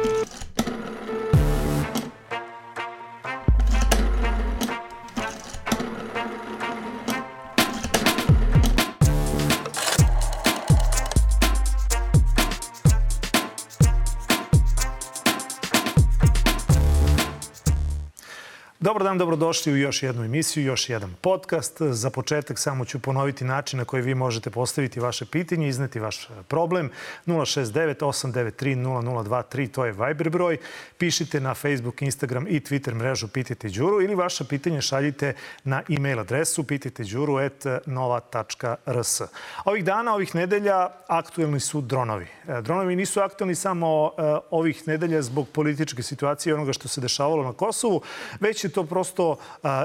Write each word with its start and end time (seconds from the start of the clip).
Thank 0.00 0.32
you. 0.32 0.47
Dobar 18.88 19.02
dan, 19.02 19.18
dobrodošli 19.18 19.72
u 19.72 19.76
još 19.76 20.02
jednu 20.02 20.24
emisiju, 20.24 20.64
još 20.64 20.88
jedan 20.88 21.14
podcast. 21.20 21.82
Za 21.82 22.10
početak 22.10 22.58
samo 22.58 22.84
ću 22.84 22.98
ponoviti 22.98 23.44
način 23.44 23.78
na 23.78 23.84
koji 23.84 24.02
vi 24.02 24.14
možete 24.14 24.50
postaviti 24.50 25.00
vaše 25.00 25.26
pitanje, 25.26 25.68
izneti 25.68 26.00
vaš 26.00 26.28
problem. 26.48 26.90
069-893-0023, 27.26 29.70
to 29.70 29.84
je 29.84 29.92
Viber 29.92 30.30
broj. 30.30 30.56
Pišite 30.98 31.40
na 31.40 31.54
Facebook, 31.54 32.02
Instagram 32.02 32.46
i 32.48 32.60
Twitter 32.60 32.94
mrežu 32.94 33.28
Pitajte 33.28 33.68
Đuru 33.68 34.02
ili 34.02 34.14
vaše 34.14 34.44
pitanje 34.44 34.80
šaljite 34.80 35.34
na 35.64 35.82
e-mail 35.88 36.20
adresu 36.20 36.64
pitajteđuru.nova.rs. 36.64 39.20
Ovih 39.64 39.84
dana, 39.84 40.14
ovih 40.14 40.34
nedelja 40.34 40.88
aktuelni 41.06 41.60
su 41.60 41.80
dronovi. 41.80 42.26
E, 42.48 42.62
dronovi 42.62 42.96
nisu 42.96 43.20
aktuelni 43.20 43.54
samo 43.54 44.06
e, 44.06 44.10
ovih 44.50 44.88
nedelja 44.88 45.22
zbog 45.22 45.48
političke 45.48 46.02
situacije 46.02 46.50
i 46.50 46.54
onoga 46.54 46.72
što 46.72 46.88
se 46.88 47.00
dešavalo 47.00 47.44
na 47.44 47.52
Kosovu, 47.52 48.02
već 48.40 48.64
je 48.64 48.77
to 48.77 48.77
prosto 48.84 49.36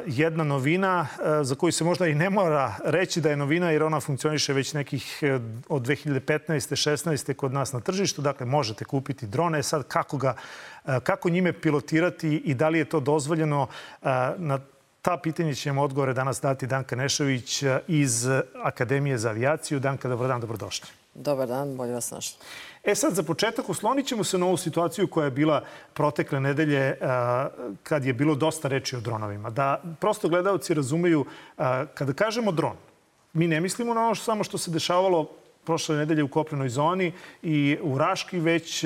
jedna 0.06 0.44
novina 0.44 1.08
za 1.42 1.56
koju 1.56 1.72
se 1.72 1.84
možda 1.84 2.08
i 2.08 2.16
ne 2.16 2.30
mora 2.30 2.76
reći 2.86 3.22
da 3.22 3.30
je 3.30 3.38
novina 3.38 3.72
jer 3.72 3.84
ona 3.84 4.00
funkcioniše 4.00 4.54
već 4.54 4.74
nekih 4.74 5.20
e, 5.22 5.40
od 5.70 5.82
2015. 5.82 6.50
16. 6.50 7.34
kod 7.34 7.54
nas 7.54 7.74
na 7.74 7.80
tržištu. 7.80 8.22
Dakle, 8.22 8.46
možete 8.46 8.86
kupiti 8.86 9.28
drone. 9.28 9.64
Sad, 9.64 9.88
kako, 9.88 10.18
ga, 10.18 10.36
kako 11.04 11.30
njime 11.30 11.54
pilotirati 11.54 12.38
i 12.38 12.54
da 12.54 12.70
li 12.70 12.78
je 12.78 12.86
to 12.86 13.00
dozvoljeno 13.00 13.68
na 14.38 14.60
Ta 15.04 15.18
pitanje 15.18 15.56
ćemo 15.56 15.82
odgovore 15.84 16.14
danas 16.14 16.42
dati 16.42 16.68
Danka 16.68 16.96
Nešović 16.96 17.64
iz 17.88 18.28
Akademije 18.64 19.18
za 19.18 19.30
avijaciju. 19.30 19.80
Danka, 19.80 20.08
dobro 20.10 20.28
dan, 20.28 20.42
dobrodošli. 20.42 20.88
Dobar 21.14 21.48
dan, 21.48 21.76
bolje 21.78 21.94
vas 21.94 22.12
našli. 22.12 22.38
E 22.84 22.96
sad, 22.96 23.14
za 23.14 23.24
početak, 23.24 23.70
oslonit 23.70 24.06
ćemo 24.06 24.24
se 24.24 24.38
na 24.38 24.46
ovu 24.46 24.58
situaciju 24.58 25.08
koja 25.08 25.26
je 25.26 25.32
bila 25.32 25.64
protekle 25.94 26.40
nedelje 26.40 26.98
kad 27.84 28.06
je 28.06 28.14
bilo 28.14 28.36
dosta 28.36 28.68
reči 28.68 28.96
o 28.96 29.00
dronovima. 29.00 29.50
Da 29.50 29.82
prosto 30.00 30.30
gledalci 30.30 30.74
razumeju, 30.74 31.26
kada 31.94 32.14
kažemo 32.14 32.52
dron, 32.52 32.76
mi 33.34 33.48
ne 33.48 33.62
mislimo 33.62 33.94
na 33.94 34.06
ono 34.06 34.16
što, 34.16 34.26
samo 34.26 34.44
što 34.44 34.58
se 34.58 34.72
dešavalo 34.72 35.30
prošle 35.64 35.96
nedelje 35.96 36.24
u 36.24 36.28
Koprenoj 36.28 36.70
zoni 36.70 37.14
i 37.42 37.78
u 37.82 37.98
Raški, 37.98 38.40
već 38.40 38.86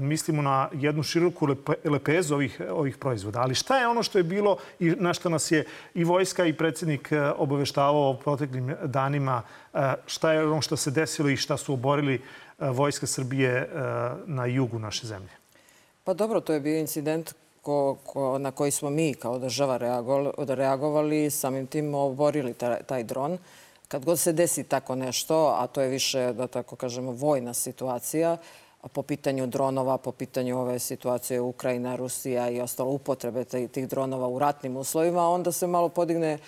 mislimo 0.00 0.42
na 0.42 0.68
jednu 0.72 1.02
široku 1.02 1.48
lepezu 1.84 2.34
ovih, 2.34 2.60
ovih 2.70 2.96
proizvoda. 2.96 3.40
Ali 3.40 3.54
šta 3.54 3.78
je 3.78 3.88
ono 3.88 4.02
što 4.02 4.18
je 4.18 4.24
bilo 4.24 4.56
i 4.78 4.90
na 4.90 5.14
što 5.14 5.28
nas 5.28 5.50
je 5.50 5.64
i 5.94 6.04
vojska 6.04 6.44
i 6.44 6.52
predsednik 6.52 7.12
obaveštavao 7.36 8.14
proteklim 8.14 8.74
danima, 8.84 9.42
šta 10.06 10.32
je 10.32 10.46
ono 10.46 10.60
što 10.60 10.76
se 10.76 10.90
desilo 10.90 11.28
i 11.28 11.36
šta 11.36 11.56
su 11.56 11.72
oborili 11.72 12.20
Vojska 12.60 13.06
Srbije 13.06 13.70
na 14.26 14.46
jugu 14.46 14.78
naše 14.78 15.06
zemlje? 15.06 15.30
Pa 16.04 16.14
dobro, 16.14 16.40
to 16.40 16.52
je 16.52 16.60
bio 16.60 16.78
incident 16.78 17.34
ko, 17.62 17.96
ko, 18.04 18.38
na 18.38 18.50
koji 18.50 18.70
smo 18.70 18.90
mi 18.90 19.14
kao 19.14 19.38
država 19.38 19.76
reagovali, 20.36 21.30
samim 21.30 21.66
tim 21.66 21.94
oborili 21.94 22.54
taj, 22.54 22.82
taj 22.82 23.04
dron. 23.04 23.38
Kad 23.88 24.04
god 24.04 24.18
se 24.18 24.32
desi 24.32 24.64
tako 24.64 24.94
nešto, 24.94 25.56
a 25.58 25.66
to 25.66 25.80
je 25.80 25.88
više, 25.88 26.32
da 26.32 26.46
tako 26.46 26.76
kažemo, 26.76 27.12
vojna 27.12 27.54
situacija, 27.54 28.36
po 28.92 29.02
pitanju 29.02 29.46
dronova, 29.46 29.98
po 29.98 30.12
pitanju 30.12 30.58
ove 30.58 30.78
situacije 30.78 31.40
Ukrajina, 31.40 31.96
Rusija 31.96 32.50
i 32.50 32.60
ostalo 32.60 32.90
upotrebe 32.90 33.44
tih 33.44 33.88
dronova 33.88 34.28
u 34.28 34.38
ratnim 34.38 34.76
uslovima, 34.76 35.28
onda 35.28 35.52
se 35.52 35.66
malo 35.66 35.88
podigne 35.88 36.38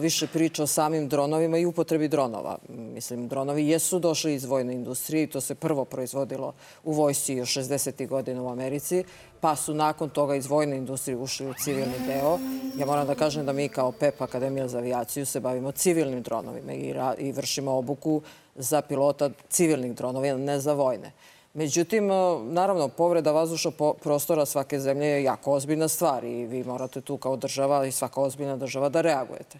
više 0.00 0.26
priča 0.26 0.62
o 0.62 0.66
samim 0.66 1.08
dronovima 1.08 1.58
i 1.58 1.66
upotrebi 1.66 2.08
dronova. 2.08 2.58
Mislim, 2.68 3.28
dronovi 3.28 3.68
jesu 3.68 3.98
došli 3.98 4.34
iz 4.34 4.44
vojne 4.44 4.74
industrije 4.74 5.22
i 5.22 5.26
to 5.26 5.40
se 5.40 5.54
prvo 5.54 5.84
proizvodilo 5.84 6.52
u 6.84 6.92
vojsci 6.92 7.34
još 7.34 7.54
60. 7.54 8.08
godina 8.08 8.42
u 8.42 8.48
Americi, 8.48 9.04
pa 9.40 9.56
su 9.56 9.74
nakon 9.74 10.10
toga 10.10 10.34
iz 10.34 10.46
vojne 10.46 10.76
industrije 10.76 11.16
ušli 11.16 11.46
u 11.46 11.54
civilni 11.54 11.98
deo. 12.06 12.38
Ja 12.78 12.86
moram 12.86 13.06
da 13.06 13.14
kažem 13.14 13.46
da 13.46 13.52
mi 13.52 13.68
kao 13.68 13.92
PEP 13.92 14.22
Akademija 14.22 14.68
za 14.68 14.78
avijaciju 14.78 15.26
se 15.26 15.40
bavimo 15.40 15.72
civilnim 15.72 16.22
dronovima 16.22 16.72
i, 16.72 16.94
i 17.18 17.32
vršimo 17.32 17.72
obuku 17.72 18.22
za 18.54 18.82
pilota 18.82 19.30
civilnih 19.48 19.94
dronova, 19.94 20.36
ne 20.36 20.60
za 20.60 20.72
vojne. 20.72 21.12
Međutim, 21.56 22.06
naravno, 22.44 22.88
povreda 22.88 23.32
vazdušnog 23.32 23.74
prostora 24.02 24.46
svake 24.46 24.80
zemlje 24.80 25.06
je 25.06 25.22
jako 25.22 25.52
ozbiljna 25.52 25.88
stvar 25.88 26.24
i 26.24 26.46
vi 26.46 26.64
morate 26.64 27.00
tu 27.00 27.16
kao 27.16 27.36
država 27.36 27.86
i 27.86 27.92
svaka 27.92 28.20
ozbiljna 28.20 28.56
država 28.56 28.88
da 28.88 29.00
reagujete. 29.00 29.58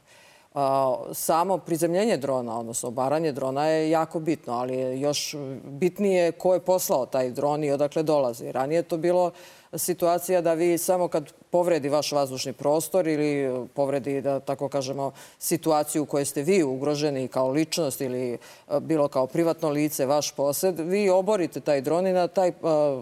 Samo 1.13 1.59
prizemljenje 1.59 2.17
drona, 2.17 2.59
odnosno 2.59 2.89
obaranje 2.89 3.33
drona 3.33 3.67
je 3.67 3.91
jako 3.91 4.21
bitno, 4.21 4.53
ali 4.53 5.01
još 5.01 5.35
bitnije 5.65 6.33
ko 6.33 6.55
je 6.55 6.61
poslao 6.61 7.07
taj 7.07 7.31
dron 7.31 7.65
i 7.65 7.73
odakle 7.73 8.03
dolazi. 8.03 8.53
Ranije 8.53 8.79
je 8.79 8.83
to 8.83 8.97
bilo 8.97 9.31
situacija 9.75 10.41
da 10.41 10.55
vi 10.55 10.79
samo 10.79 11.09
kad 11.09 11.33
povredi 11.57 11.89
vaš 11.89 12.13
vazdušni 12.13 12.53
prostor 12.53 13.09
ili 13.09 13.49
povredi, 13.75 14.21
da 14.21 14.41
tako 14.41 14.69
kažemo, 14.69 15.13
situaciju 15.39 16.03
u 16.03 16.07
kojoj 16.07 16.25
ste 16.25 16.43
vi 16.43 16.63
ugroženi 16.63 17.29
kao 17.29 17.49
ličnost 17.49 18.01
ili 18.01 18.35
e, 18.35 18.39
bilo 18.81 19.09
kao 19.09 19.27
privatno 19.27 19.69
lice, 19.69 20.07
vaš 20.07 20.33
posed, 20.33 20.81
vi 20.81 21.09
oborite 21.11 21.61
taj 21.61 21.81
dron 21.81 22.07
i 22.07 22.13
na 22.13 22.29
taj 22.29 22.49
e, 22.49 22.55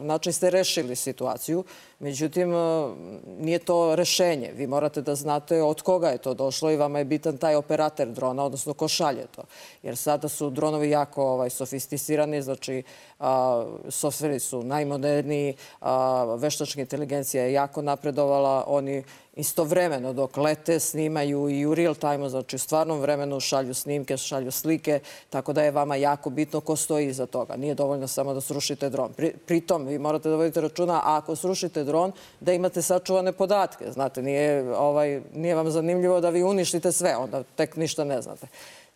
način 0.02 0.32
ste 0.32 0.50
rešili 0.50 0.96
situaciju. 0.96 1.64
Međutim, 1.98 2.54
e, 2.54 2.56
nije 3.38 3.58
to 3.58 3.96
rešenje. 3.96 4.52
Vi 4.54 4.66
morate 4.66 5.02
da 5.02 5.14
znate 5.14 5.62
od 5.62 5.82
koga 5.82 6.08
je 6.08 6.18
to 6.18 6.34
došlo 6.34 6.70
i 6.70 6.76
vama 6.76 6.98
je 6.98 7.04
bitan 7.04 7.38
taj 7.38 7.54
operator 7.54 8.08
drona, 8.08 8.44
odnosno 8.44 8.74
ko 8.74 8.88
šalje 8.88 9.26
to. 9.36 9.42
Jer 9.82 9.96
sada 9.96 10.28
su 10.28 10.50
dronovi 10.50 10.90
jako 10.90 11.24
ovaj, 11.24 11.50
sofisticirani, 11.50 12.42
znači 12.42 12.82
softveri 13.88 14.38
su 14.38 14.62
najmoderniji, 14.62 15.54
veštačka 16.38 16.80
inteligencija 16.80 17.44
je 17.44 17.52
jako 17.52 17.82
napredovala, 17.82 18.64
oni 18.66 19.04
istovremeno 19.36 20.12
dok 20.12 20.36
lete 20.36 20.80
snimaju 20.80 21.48
i 21.48 21.66
u 21.66 21.74
real 21.74 21.94
time 21.94 22.28
znači 22.28 22.56
u 22.56 22.58
stvarnom 22.58 23.00
vremenu 23.00 23.40
šalju 23.40 23.74
snimke, 23.74 24.16
šalju 24.16 24.50
slike, 24.50 25.00
tako 25.30 25.52
da 25.52 25.62
je 25.62 25.70
vama 25.70 25.96
jako 25.96 26.30
bitno 26.30 26.60
ko 26.60 26.76
stoji 26.76 27.06
iza 27.06 27.26
toga. 27.26 27.56
Nije 27.56 27.74
dovoljno 27.74 28.08
samo 28.08 28.34
da 28.34 28.40
srušite 28.40 28.90
dron. 28.90 29.12
Pri, 29.12 29.32
pritom 29.46 29.86
vi 29.86 29.98
morate 29.98 30.28
da 30.28 30.36
vodite 30.36 30.60
računa, 30.60 30.94
a 30.94 31.16
ako 31.16 31.36
srušite 31.36 31.84
dron, 31.84 32.12
da 32.40 32.52
imate 32.52 32.82
sačuvane 32.82 33.32
podatke. 33.32 33.92
Znate, 33.92 34.22
nije, 34.22 34.76
ovaj, 34.76 35.20
nije 35.34 35.54
vam 35.54 35.70
zanimljivo 35.70 36.20
da 36.20 36.30
vi 36.30 36.42
uništite 36.42 36.92
sve, 36.92 37.16
onda 37.16 37.42
tek 37.56 37.76
ništa 37.76 38.04
ne 38.04 38.22
znate. 38.22 38.46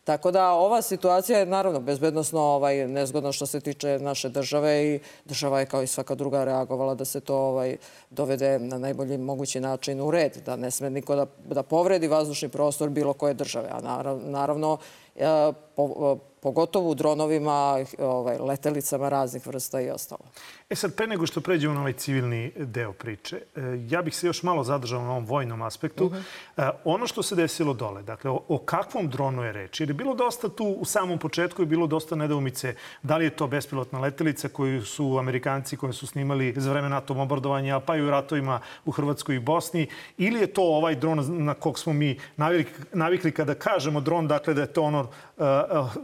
Tako 0.09 0.31
da 0.31 0.53
ova 0.53 0.83
situacija 0.83 1.39
je 1.39 1.47
naravno 1.47 1.81
bezbednostno 1.81 2.41
ovaj, 2.41 2.89
nezgodna 2.89 3.33
što 3.33 3.47
se 3.47 3.61
tiče 3.61 3.99
naše 3.99 4.29
države 4.29 4.87
i 4.87 5.01
država 5.25 5.61
je 5.61 5.67
kao 5.67 5.83
i 5.83 5.87
svaka 5.87 6.15
druga 6.15 6.45
reagovala 6.45 6.95
da 6.95 7.05
se 7.05 7.21
to 7.21 7.37
ovaj, 7.37 7.77
dovede 8.11 8.59
na 8.59 8.79
najbolji 8.79 9.19
mogući 9.19 9.61
način 9.61 10.01
u 10.01 10.11
red, 10.11 10.37
da 10.47 10.57
ne 10.57 10.71
sme 10.71 10.91
niko 10.91 11.17
da, 11.17 11.27
da 11.49 11.63
povredi 11.63 12.09
vazdušni 12.09 12.49
prostor 12.49 12.89
bilo 12.89 13.13
koje 13.13 13.35
države. 13.35 13.69
A 13.71 13.81
naravno, 14.25 14.79
e, 15.17 15.53
po, 15.77 16.19
pogotovo 16.41 16.91
u 16.91 16.95
dronovima, 16.95 17.85
ovaj, 17.99 18.39
letelicama 18.39 19.09
raznih 19.09 19.47
vrsta 19.47 19.81
i 19.81 19.91
ostalo. 19.91 20.25
E 20.71 20.75
sad, 20.75 20.95
pre 20.95 21.07
nego 21.07 21.27
što 21.27 21.41
pređemo 21.41 21.75
na 21.75 21.81
ovaj 21.81 21.93
civilni 21.93 22.53
deo 22.57 22.93
priče, 22.93 23.37
e, 23.37 23.61
ja 23.89 24.03
bih 24.03 24.17
se 24.17 24.27
još 24.27 24.43
malo 24.43 24.65
zadržao 24.65 25.03
na 25.03 25.11
ovom 25.11 25.27
vojnom 25.27 25.63
aspektu. 25.63 26.07
Uh 26.07 26.13
mhm. 26.13 26.23
-huh. 26.57 26.71
Ono 26.85 27.07
što 27.07 27.23
se 27.23 27.35
desilo 27.35 27.75
dole, 27.75 28.03
dakle, 28.03 28.31
o, 28.31 28.41
o 28.49 28.59
kakvom 28.59 29.09
dronu 29.09 29.43
je 29.43 29.53
reč? 29.53 29.81
Jer 29.81 29.91
je 29.91 29.95
bilo 29.95 30.15
dosta 30.15 30.49
tu, 30.49 30.65
u 30.65 30.85
samom 30.85 31.19
početku 31.19 31.63
je 31.63 31.67
bilo 31.67 31.87
dosta 31.87 32.17
nedoumice. 32.17 32.75
Da 33.03 33.17
li 33.17 33.25
je 33.25 33.31
to 33.31 33.47
bespilotna 33.47 34.01
letelica 34.01 34.49
koju 34.49 34.85
su 34.85 35.19
Amerikanci, 35.19 35.77
koje 35.77 35.93
su 35.93 36.07
snimali 36.07 36.55
za 36.57 36.73
vreme 36.73 36.89
NATO 36.89 37.15
bombardovanja, 37.15 37.81
pa 37.81 37.97
i 37.97 38.03
u 38.03 38.11
ratovima 38.11 38.61
u 38.85 38.91
Hrvatskoj 38.91 39.37
i 39.37 39.41
Bosni, 39.41 39.87
ili 40.19 40.41
je 40.41 40.47
to 40.47 40.63
ovaj 40.63 40.95
dron 40.95 41.45
na 41.45 41.55
kog 41.55 41.79
smo 41.79 41.93
mi 41.93 42.19
navikli, 42.37 42.85
navikli 42.93 43.33
kada 43.33 43.55
kažemo 43.55 44.01
dron, 44.01 44.29
dakle 44.29 44.55
da 44.55 44.61
je 44.61 44.73
to 44.73 44.83
ono, 44.83 45.09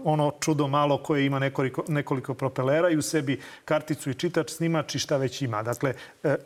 ono 0.05 0.33
čudo 0.41 0.69
malo 0.69 0.99
koje 0.99 1.27
ima 1.27 1.39
nekoliko, 1.39 1.85
nekoliko 1.89 2.35
propelera 2.35 2.91
i 2.91 2.97
u 2.97 3.03
sebi 3.03 3.41
karticu 3.65 4.11
i 4.11 4.15
čitač 4.15 4.51
snimač 4.51 4.95
i 4.95 4.99
šta 4.99 5.17
već 5.17 5.43
ima. 5.43 5.63
Dakle, 5.63 5.95
e, 6.23 6.37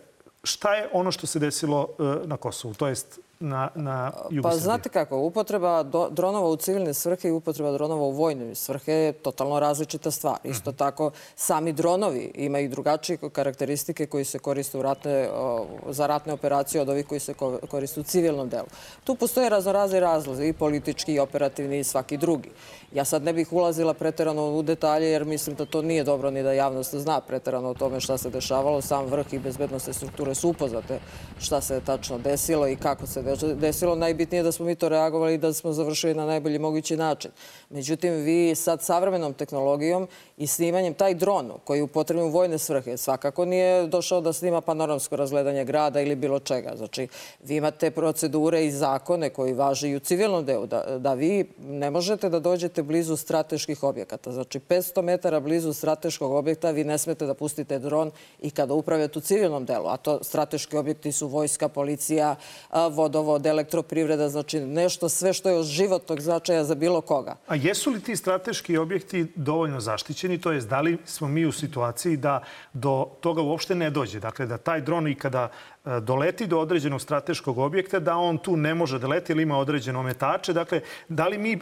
šta 0.44 0.74
je 0.74 0.88
ono 0.92 1.12
što 1.12 1.26
se 1.26 1.38
desilo 1.38 1.88
na 2.24 2.36
Kosovu? 2.36 2.74
To 2.74 2.86
jest, 2.88 3.20
na, 3.40 3.70
na 3.74 4.12
jugu 4.30 4.42
Pa 4.42 4.50
Srbije? 4.50 4.62
znate 4.62 4.88
kako, 4.88 5.18
upotreba 5.18 5.82
do, 5.82 6.08
dronova 6.10 6.48
u 6.48 6.56
civilne 6.56 6.94
svrhe 6.94 7.28
i 7.28 7.30
upotreba 7.30 7.72
dronova 7.72 8.02
u 8.02 8.10
vojne 8.10 8.54
svrhe 8.54 8.92
je 8.92 9.12
totalno 9.12 9.60
različita 9.60 10.10
stvar. 10.10 10.36
Isto 10.44 10.72
tako, 10.72 11.10
sami 11.36 11.72
dronovi 11.72 12.32
imaju 12.34 12.68
drugačije 12.68 13.18
karakteristike 13.32 14.06
koji 14.06 14.24
se 14.24 14.38
koriste 14.38 14.78
u 14.78 14.82
ratne, 14.82 15.28
o, 15.34 15.66
za 15.90 16.06
ratne 16.06 16.32
operacije 16.32 16.80
od 16.82 16.88
ovih 16.88 17.06
koji 17.06 17.20
se 17.20 17.34
ko- 17.34 17.58
koriste 17.70 18.00
u 18.00 18.02
civilnom 18.02 18.48
delu. 18.48 18.66
Tu 19.04 19.14
postoje 19.14 19.48
raznorazni 19.48 20.00
razlozi, 20.00 20.46
i 20.46 20.52
politički, 20.52 21.12
i 21.14 21.18
operativni, 21.18 21.78
i 21.78 21.84
svaki 21.84 22.16
drugi. 22.16 22.50
Ja 22.92 23.04
sad 23.04 23.22
ne 23.22 23.32
bih 23.32 23.52
ulazila 23.52 23.94
preterano 23.94 24.50
u 24.50 24.62
detalje, 24.62 25.10
jer 25.10 25.24
mislim 25.24 25.56
da 25.56 25.66
to 25.66 25.82
nije 25.82 26.04
dobro 26.04 26.30
ni 26.30 26.42
da 26.42 26.52
javnost 26.52 26.94
zna 26.94 27.20
preterano 27.20 27.68
o 27.68 27.74
tome 27.74 28.00
šta 28.00 28.18
se 28.18 28.30
dešavalo. 28.30 28.80
Sam 28.80 29.04
vrh 29.06 29.32
i 29.32 29.38
bezbednostne 29.38 29.92
strukture 29.92 30.34
su 30.34 30.48
upoznate 30.48 31.00
šta 31.38 31.60
se 31.60 31.80
tačno 31.80 32.18
desilo 32.18 32.68
i 32.68 32.76
kako 32.76 33.06
se 33.06 33.22
desilo. 33.36 33.94
Najbitnije 33.94 34.38
je 34.38 34.42
da 34.42 34.52
smo 34.52 34.66
mi 34.66 34.74
to 34.74 34.88
reagovali 34.88 35.34
i 35.34 35.38
da 35.38 35.52
smo 35.52 35.72
završili 35.72 36.14
na 36.14 36.26
najbolji 36.26 36.58
mogući 36.58 36.96
način. 36.96 37.30
Međutim, 37.70 38.12
vi 38.14 38.54
sad 38.54 38.82
savremenom 38.82 39.34
tehnologijom 39.34 40.08
i 40.36 40.46
snimanjem, 40.46 40.94
taj 40.94 41.14
dron 41.14 41.52
koji 41.64 41.78
je 41.78 41.82
upotrebljen 41.82 42.26
u 42.26 42.30
vojne 42.30 42.58
svrhe, 42.58 42.96
svakako 42.96 43.44
nije 43.44 43.86
došao 43.86 44.20
da 44.20 44.32
snima 44.32 44.60
panoramsko 44.60 45.16
razgledanje 45.16 45.64
grada 45.64 46.00
ili 46.00 46.16
bilo 46.16 46.38
čega. 46.38 46.72
Znači, 46.76 47.08
vi 47.44 47.56
imate 47.56 47.90
procedure 47.90 48.66
i 48.66 48.70
zakone 48.70 49.30
koji 49.30 49.52
važe 49.52 49.88
i 49.88 49.96
u 49.96 50.00
civilnom 50.00 50.44
delu, 50.44 50.66
da, 50.66 50.98
da 50.98 51.14
vi 51.14 51.44
ne 51.58 51.90
možete 51.90 52.28
da 52.28 52.40
dođete 52.40 52.82
blizu 52.82 53.16
strateških 53.16 53.82
objekata. 53.82 54.32
Znači, 54.32 54.60
500 54.60 55.02
metara 55.02 55.40
blizu 55.40 55.72
strateškog 55.72 56.32
objekta 56.32 56.70
vi 56.70 56.84
ne 56.84 56.98
smete 56.98 57.26
da 57.26 57.34
pustite 57.34 57.78
dron 57.78 58.10
i 58.40 58.50
kada 58.50 58.74
upravljate 58.74 59.18
u 59.18 59.22
civilnom 59.22 59.64
delu, 59.64 59.86
a 59.88 59.96
to 59.96 60.24
strateški 60.24 60.76
objekti 60.76 61.12
su 61.12 61.28
vojska, 61.28 61.68
policija, 61.68 62.36
a, 62.70 62.88
vodovod, 63.22 63.46
elektroprivreda, 63.46 64.28
znači 64.28 64.60
nešto 64.60 65.08
sve 65.08 65.32
što 65.32 65.48
je 65.48 65.58
od 65.58 65.66
životnog 65.66 66.20
značaja 66.20 66.64
za 66.64 66.74
bilo 66.74 67.00
koga. 67.00 67.36
A 67.46 67.54
jesu 67.54 67.90
li 67.90 68.00
ti 68.00 68.16
strateški 68.16 68.76
objekti 68.76 69.26
dovoljno 69.34 69.80
zaštićeni? 69.80 70.38
To 70.38 70.52
je, 70.52 70.60
da 70.60 70.80
li 70.80 70.98
smo 71.04 71.28
mi 71.28 71.46
u 71.46 71.52
situaciji 71.52 72.16
da 72.16 72.42
do 72.72 73.06
toga 73.20 73.42
uopšte 73.42 73.74
ne 73.74 73.90
dođe? 73.90 74.20
Dakle, 74.20 74.46
da 74.46 74.58
taj 74.58 74.80
dron 74.80 75.08
i 75.08 75.14
kada 75.14 75.48
e, 75.48 76.00
doleti 76.00 76.46
do 76.46 76.60
određenog 76.60 77.00
strateškog 77.00 77.58
objekta, 77.58 78.00
da 78.00 78.16
on 78.16 78.38
tu 78.38 78.56
ne 78.56 78.74
može 78.74 78.98
da 78.98 79.08
leti 79.08 79.32
ili 79.32 79.42
ima 79.42 79.58
određeno 79.58 80.00
ometače. 80.00 80.52
Dakle, 80.52 80.80
da 81.08 81.28
li 81.28 81.38
mi 81.38 81.52
e, 81.52 81.58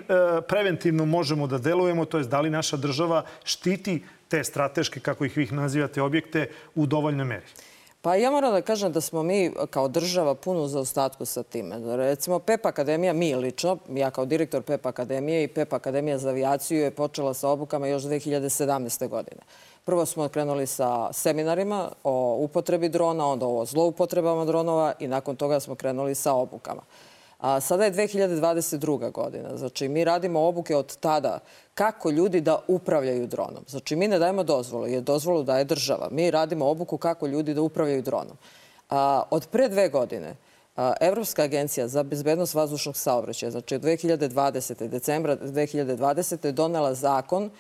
preventivno 0.49 1.05
možemo 1.05 1.47
da 1.47 1.59
delujemo, 1.59 2.05
to 2.05 2.19
je 2.19 2.25
da 2.25 2.41
li 2.41 2.51
naša 2.51 2.77
država 2.77 3.25
štiti 3.45 4.03
te 4.29 4.45
strateške, 4.45 5.01
kako 5.01 5.25
ih 5.25 5.37
vi 5.37 5.49
nazivate, 5.51 6.03
objekte 6.03 6.49
u 6.75 6.87
dovoljnoj 6.87 7.25
meri? 7.25 7.47
Pa 8.07 8.15
ja 8.15 8.31
moram 8.31 8.53
da 8.53 8.63
kažem 8.63 8.93
da 8.93 9.01
smo 9.01 9.23
mi 9.23 9.53
kao 9.71 9.89
država 9.89 10.35
puno 10.35 10.63
u 10.63 10.69
zaostatku 10.69 11.25
sa 11.25 11.43
time. 11.43 11.97
Recimo, 11.97 12.39
PEP 12.39 12.67
Akademija, 12.67 13.13
mi 13.13 13.35
lično, 13.35 13.79
ja 13.91 14.11
kao 14.11 14.25
direktor 14.25 14.63
PEP 14.63 14.87
Akademije 14.87 15.45
i 15.45 15.49
PEP 15.49 15.73
Akademija 15.73 16.19
za 16.19 16.29
avijaciju 16.29 16.81
je 16.81 16.91
počela 16.91 17.35
sa 17.35 17.49
obukama 17.49 17.87
još 17.87 18.03
2017. 18.03 19.09
godine. 19.09 19.41
Prvo 19.85 20.07
smo 20.07 20.29
krenuli 20.29 20.67
sa 20.67 21.13
seminarima 21.13 21.91
o 22.05 22.37
upotrebi 22.41 22.89
drona, 22.89 23.27
onda 23.27 23.47
o 23.47 23.65
zloupotrebama 23.65 24.45
dronova 24.45 24.93
i 24.99 25.09
nakon 25.09 25.37
toga 25.37 25.61
smo 25.61 25.75
krenuli 25.75 26.15
sa 26.15 26.35
obukama. 26.35 26.83
A 27.39 27.61
sada 27.61 27.85
je 27.85 27.93
2022. 27.93 29.13
godina. 29.13 29.57
Znači, 29.57 29.89
mi 29.89 30.05
radimo 30.05 30.41
obuke 30.41 30.77
od 30.77 30.97
tada 30.97 31.39
kako 31.75 32.11
ljudi 32.11 32.41
da 32.41 32.59
upravljaju 32.69 33.27
dronom. 33.27 33.65
Znači, 33.69 33.97
mi 33.97 34.09
ne 34.09 34.19
dajemo 34.19 34.43
dozvolu, 34.43 34.87
jer 34.87 35.03
dozvolu 35.03 35.43
daje 35.43 35.65
država. 35.65 36.09
Mi 36.11 36.31
radimo 36.31 36.67
obuku 36.67 36.99
kako 36.99 37.27
ljudi 37.27 37.55
da 37.55 37.63
upravljaju 37.63 38.03
dronom. 38.03 38.37
A, 38.91 39.23
od 39.31 39.47
pre 39.47 39.69
dve 39.69 39.89
godine 39.89 40.37
Evropska 41.01 41.43
agencija 41.43 41.89
za 41.89 42.03
bezbednost 42.03 42.55
vazdušnog 42.55 42.97
saobraćaja, 42.97 43.51
znači 43.51 43.75
od 43.75 43.83
2020. 43.83 44.89
decembra 44.89 45.37
2020. 45.37 46.47
je 46.47 46.53
donela 46.53 46.95
zakon 46.95 47.51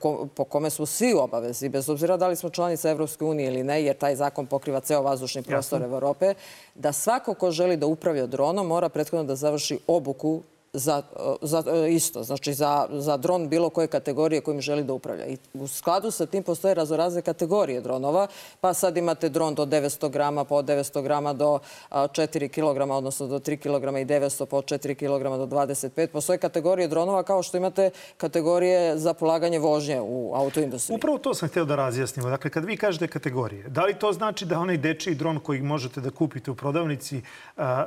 ko, 0.00 0.28
po 0.34 0.44
kome 0.44 0.70
smo 0.70 0.86
svi 0.86 1.14
u 1.14 1.18
obavezi, 1.18 1.68
bez 1.68 1.88
obzira 1.88 2.16
da 2.16 2.28
li 2.28 2.36
smo 2.36 2.50
članica 2.50 2.90
Evropske 2.90 3.24
unije 3.24 3.48
ili 3.48 3.62
ne, 3.62 3.82
jer 3.84 3.96
taj 3.96 4.16
zakon 4.16 4.46
pokriva 4.46 4.80
ceo 4.80 5.02
vazdušni 5.02 5.42
prostor 5.42 5.82
Evrope, 5.82 6.34
da 6.74 6.92
svako 6.92 7.34
ko 7.34 7.50
želi 7.50 7.76
da 7.76 7.86
upravlja 7.86 8.26
dronom 8.26 8.66
mora 8.66 8.88
prethodno 8.88 9.24
da 9.24 9.36
završi 9.36 9.78
obuku 9.86 10.42
za, 10.72 11.02
za 11.42 11.62
isto, 11.90 12.22
znači 12.22 12.54
za, 12.54 12.86
za 12.90 13.16
dron 13.16 13.48
bilo 13.48 13.70
koje 13.70 13.86
kategorije 13.86 14.40
kojim 14.40 14.60
želi 14.60 14.84
da 14.84 14.92
upravlja. 14.92 15.26
I 15.26 15.36
u 15.52 15.68
skladu 15.68 16.10
sa 16.10 16.26
tim 16.26 16.42
postoje 16.42 16.74
razorazne 16.74 17.22
kategorije 17.22 17.80
dronova, 17.80 18.26
pa 18.60 18.74
sad 18.74 18.96
imate 18.96 19.28
dron 19.28 19.54
do 19.54 19.66
900 19.66 20.10
grama, 20.10 20.44
pa 20.44 20.54
od 20.54 20.64
900 20.64 21.02
grama 21.02 21.32
do 21.32 21.58
4 21.90 22.48
kg, 22.48 22.90
odnosno 22.90 23.26
do 23.26 23.38
3 23.38 23.56
kg 23.56 24.00
i 24.00 24.04
900, 24.04 24.46
pa 24.46 24.56
od 24.56 24.64
4 24.64 24.94
kg 24.94 25.22
do 25.38 25.56
25. 25.56 26.06
Postoje 26.06 26.38
kategorije 26.38 26.88
dronova 26.88 27.22
kao 27.22 27.42
što 27.42 27.56
imate 27.56 27.90
kategorije 28.16 28.98
za 28.98 29.14
polaganje 29.14 29.58
vožnje 29.58 30.00
u 30.00 30.32
autoindustriji. 30.34 30.96
Upravo 30.96 31.18
to 31.18 31.34
sam 31.34 31.48
hteo 31.48 31.64
da 31.64 31.76
razjasnimo. 31.76 32.30
Dakle, 32.30 32.50
kad 32.50 32.64
vi 32.64 32.76
kažete 32.76 33.08
kategorije, 33.08 33.68
da 33.68 33.84
li 33.84 33.94
to 33.94 34.12
znači 34.12 34.46
da 34.46 34.58
onaj 34.58 34.76
dečiji 34.76 35.14
dron 35.14 35.40
koji 35.40 35.62
možete 35.62 36.00
da 36.00 36.10
kupite 36.10 36.50
u 36.50 36.54
prodavnici 36.54 37.22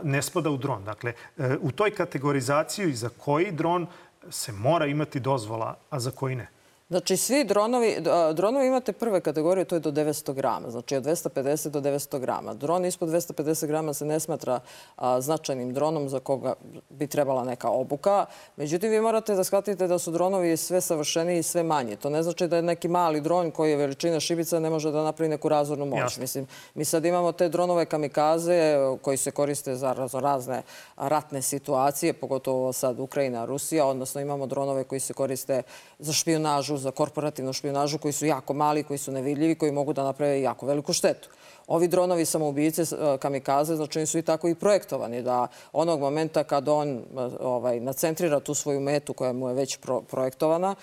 ne 0.03 0.21
spada 0.21 0.49
u 0.49 0.57
dron? 0.57 0.83
Dakle, 0.83 1.13
e, 1.37 1.57
u 1.61 1.71
toj 1.71 1.91
kategorizaciji 1.91 2.74
i 2.83 2.93
za 2.93 3.09
koji 3.09 3.51
dron 3.51 3.87
se 4.29 4.51
mora 4.51 4.85
imati 4.85 5.19
dozvola, 5.19 5.77
a 5.89 5.99
za 5.99 6.11
koji 6.11 6.35
ne? 6.35 6.47
Znači, 6.89 7.17
svi 7.17 7.43
dronovi, 7.43 7.97
dronovi 8.33 8.67
imate 8.67 8.93
prve 8.93 9.21
kategorije, 9.21 9.65
to 9.65 9.75
je 9.75 9.79
do 9.79 9.91
900 9.91 10.33
grama. 10.33 10.69
Znači, 10.69 10.95
od 10.95 11.03
250 11.03 11.69
do 11.69 11.81
900 11.81 12.19
grama. 12.19 12.53
Dron 12.53 12.85
ispod 12.85 13.09
250 13.09 13.67
grama 13.67 13.93
se 13.93 14.05
ne 14.05 14.19
smatra 14.19 14.59
a, 14.95 15.21
značajnim 15.21 15.73
dronom 15.73 16.09
za 16.09 16.19
koga 16.19 16.53
bi 16.89 17.07
trebala 17.07 17.43
neka 17.43 17.69
obuka. 17.69 18.25
Međutim, 18.55 18.91
vi 18.91 19.01
morate 19.01 19.35
da 19.35 19.43
shvatite 19.43 19.87
da 19.87 19.99
su 19.99 20.11
dronovi 20.11 20.57
sve 20.57 20.81
savršeniji 20.81 21.39
i 21.39 21.43
sve 21.43 21.63
manje. 21.63 21.95
To 21.95 22.09
ne 22.09 22.23
znači 22.23 22.47
da 22.47 22.55
je 22.55 22.61
neki 22.61 22.87
mali 22.87 23.21
dron 23.21 23.51
koji 23.51 23.71
je 23.71 23.77
veličina 23.77 24.19
šibica 24.19 24.59
ne 24.59 24.69
može 24.69 24.91
da 24.91 25.03
napravi 25.03 25.29
neku 25.29 25.49
razornu 25.49 25.85
moć. 25.85 25.99
Jasne. 25.99 26.21
Mislim, 26.21 26.47
mi 26.73 26.85
sad 26.85 27.05
imamo 27.05 27.31
te 27.31 27.49
dronove 27.49 27.85
kamikaze 27.85 28.75
koji 29.01 29.17
se 29.17 29.31
koriste 29.31 29.75
za 29.75 29.95
razne 30.13 30.61
ratne 30.97 31.41
situacije, 31.41 32.13
pogotovo 32.13 32.73
sad 32.73 32.99
Ukrajina, 32.99 33.45
Rusija, 33.45 33.85
odnosno 33.85 34.21
imamo 34.21 34.45
dronove 34.45 34.83
koji 34.83 34.99
se 34.99 35.13
koriste 35.13 35.61
za 35.99 36.13
špionažu, 36.13 36.74
za 36.77 36.91
korporativnu 36.91 37.53
špionažu, 37.53 37.97
koji 37.97 38.11
su 38.11 38.25
jako 38.25 38.53
mali, 38.53 38.83
koji 38.83 38.97
su 38.97 39.11
nevidljivi, 39.11 39.55
koji 39.55 39.71
mogu 39.71 39.93
da 39.93 40.03
naprave 40.03 40.41
jako 40.41 40.65
veliku 40.65 40.93
štetu. 40.93 41.29
Ovi 41.67 41.87
dronovi 41.87 42.25
samoubice, 42.25 42.83
kamikaze, 43.19 43.75
znači 43.75 43.99
oni 43.99 44.05
su 44.05 44.17
i 44.17 44.21
tako 44.21 44.47
i 44.47 44.55
projektovani 44.55 45.21
da 45.21 45.47
onog 45.73 45.99
momenta 45.99 46.43
kad 46.43 46.69
on 46.69 47.03
ovaj, 47.39 47.79
nacentrira 47.79 48.39
tu 48.39 48.53
svoju 48.53 48.79
metu 48.79 49.13
koja 49.13 49.33
mu 49.33 49.47
je 49.47 49.53
već 49.53 49.77
pro 49.77 50.01
projektovana, 50.01 50.75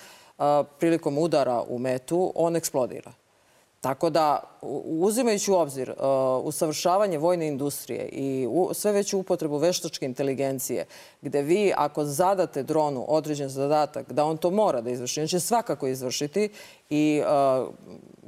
prilikom 0.79 1.17
udara 1.17 1.63
u 1.67 1.79
metu, 1.79 2.31
on 2.35 2.55
eksplodira. 2.55 3.11
Tako 3.83 4.09
da, 4.09 4.39
uzimajući 4.85 5.51
u 5.51 5.55
obzir 5.55 5.89
uh, 5.89 5.95
usavršavanje 6.45 7.17
vojne 7.17 7.47
industrije 7.47 8.09
i 8.11 8.47
sve 8.73 8.91
veću 8.91 9.19
upotrebu 9.19 9.57
veštačke 9.57 10.05
inteligencije, 10.05 10.85
gde 11.21 11.41
vi 11.41 11.73
ako 11.77 12.05
zadate 12.05 12.63
dronu 12.63 13.05
određen 13.07 13.49
zadatak 13.49 14.11
da 14.11 14.25
on 14.25 14.37
to 14.37 14.51
mora 14.51 14.81
da 14.81 14.89
izvrši, 14.89 15.21
on 15.21 15.27
će 15.27 15.39
svakako 15.39 15.87
izvršiti 15.87 16.49
i 16.89 17.21
uh, 17.21 17.73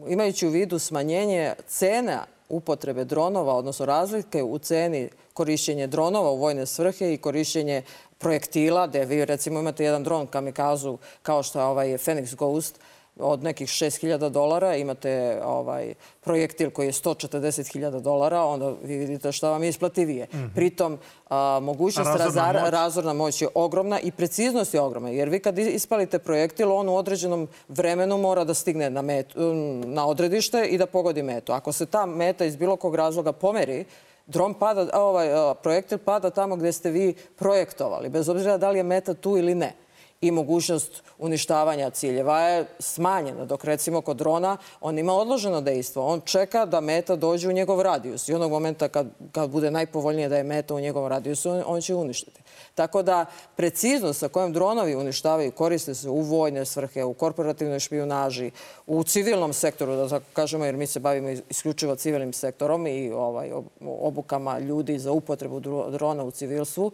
imajući 0.07 0.47
u 0.47 0.51
vidu 0.51 0.79
smanjenje 0.79 1.53
cena 1.67 2.25
upotrebe 2.49 3.05
dronova, 3.05 3.55
odnosno 3.55 3.85
razlike 3.85 4.43
u 4.43 4.59
ceni 4.59 5.09
korišćenje 5.33 5.87
dronova 5.87 6.31
u 6.31 6.37
vojne 6.37 6.65
svrhe 6.65 7.13
i 7.13 7.17
korišćenje 7.17 7.83
projektila, 8.17 8.87
gde 8.87 9.05
vi 9.05 9.25
recimo 9.25 9.59
imate 9.59 9.83
jedan 9.83 10.03
dron 10.03 10.27
kamikazu 10.27 10.97
kao 11.21 11.43
što 11.43 11.59
je 11.59 11.65
ovaj 11.65 11.87
Phoenix 11.87 12.35
Ghost, 12.35 12.79
od 13.19 13.43
nekih 13.43 13.67
6.000 13.67 14.29
dolara, 14.29 14.75
imate 14.75 15.41
ovaj 15.45 15.93
projektil 16.21 16.71
koji 16.71 16.85
je 16.85 16.91
140.000 16.91 18.01
dolara, 18.01 18.43
onda 18.43 18.73
vi 18.83 18.97
vidite 18.97 19.31
šta 19.31 19.49
vam 19.49 19.63
je 19.63 19.69
isplativije. 19.69 20.27
Mm 20.33 20.37
-hmm. 20.37 20.53
Pritom, 20.55 20.97
a, 21.29 21.59
mogućnost 21.61 22.07
razorna, 22.07 22.25
razara, 22.25 22.61
moć. 22.61 22.71
razorna 22.71 23.13
moć 23.13 23.41
je 23.41 23.47
ogromna 23.53 23.99
i 23.99 24.11
preciznost 24.11 24.73
je 24.73 24.81
ogromna. 24.81 25.09
Jer 25.09 25.29
vi 25.29 25.39
kad 25.39 25.59
ispalite 25.59 26.19
projektil, 26.19 26.71
on 26.71 26.89
u 26.89 26.95
određenom 26.95 27.47
vremenu 27.67 28.17
mora 28.17 28.43
da 28.43 28.53
stigne 28.53 28.89
na, 28.89 29.01
metu, 29.01 29.53
na 29.85 30.07
odredište 30.07 30.65
i 30.65 30.77
da 30.77 30.85
pogodi 30.85 31.23
metu. 31.23 31.53
Ako 31.53 31.71
se 31.71 31.85
ta 31.85 32.05
meta 32.05 32.45
iz 32.45 32.55
bilo 32.55 32.75
kog 32.75 32.95
razloga 32.95 33.31
pomeri, 33.31 33.85
dron 34.27 34.53
pada, 34.53 34.87
ovaj, 34.93 35.55
projektil 35.63 35.97
pada 35.97 36.29
tamo 36.29 36.55
gde 36.55 36.71
ste 36.71 36.91
vi 36.91 37.15
projektovali, 37.35 38.09
bez 38.09 38.29
obzira 38.29 38.57
da 38.57 38.69
li 38.69 38.79
je 38.79 38.83
meta 38.83 39.13
tu 39.13 39.37
ili 39.37 39.55
ne. 39.55 39.84
I 40.21 40.31
mogućnost 40.31 41.03
uništavanja 41.17 41.89
ciljeva 41.89 42.39
je 42.41 42.65
smanjena. 42.79 43.45
Dok 43.45 43.63
recimo 43.63 44.01
kod 44.01 44.17
drona 44.17 44.57
on 44.81 44.99
ima 44.99 45.13
odloženo 45.13 45.61
dejstvo. 45.61 46.05
On 46.05 46.21
čeka 46.21 46.65
da 46.65 46.81
meta 46.81 47.15
dođe 47.15 47.49
u 47.49 47.51
njegov 47.51 47.81
radijus 47.81 48.29
i 48.29 48.33
onog 48.33 48.51
momenta 48.51 48.87
kad, 48.87 49.07
kad 49.31 49.49
bude 49.49 49.71
najpovoljnije 49.71 50.29
da 50.29 50.37
je 50.37 50.43
meta 50.43 50.75
u 50.75 50.79
njegovom 50.79 51.09
radijusu, 51.09 51.49
on, 51.49 51.63
on 51.65 51.81
će 51.81 51.95
uništiti. 51.95 52.41
Tako 52.75 53.03
da 53.03 53.25
preciznost 53.55 54.19
sa 54.19 54.27
kojom 54.27 54.53
dronovi 54.53 54.95
uništavaju 54.95 55.51
koriste 55.51 55.95
se 55.95 56.09
u 56.09 56.21
vojne 56.21 56.65
svrhe, 56.65 57.03
u 57.03 57.13
korporativnoj 57.13 57.79
špijunaži, 57.79 58.51
u 58.87 59.03
civilnom 59.03 59.53
sektoru, 59.53 59.95
da 59.95 60.09
tako 60.09 60.25
kažemo, 60.33 60.65
jer 60.65 60.75
mi 60.75 60.87
se 60.87 60.99
bavimo 60.99 61.29
isključivo 61.49 61.95
civilnim 61.95 62.33
sektorom 62.33 62.87
i 62.87 63.11
ovaj, 63.11 63.51
obukama 63.81 64.59
ljudi 64.59 64.99
za 64.99 65.11
upotrebu 65.11 65.59
drona 65.89 66.23
u 66.23 66.31
civilstvu, 66.31 66.91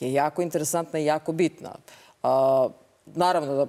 je 0.00 0.12
jako 0.12 0.42
interesantna 0.42 0.98
i 0.98 1.04
jako 1.04 1.32
bitna. 1.32 1.74
Naravno 3.06 3.54
da 3.54 3.66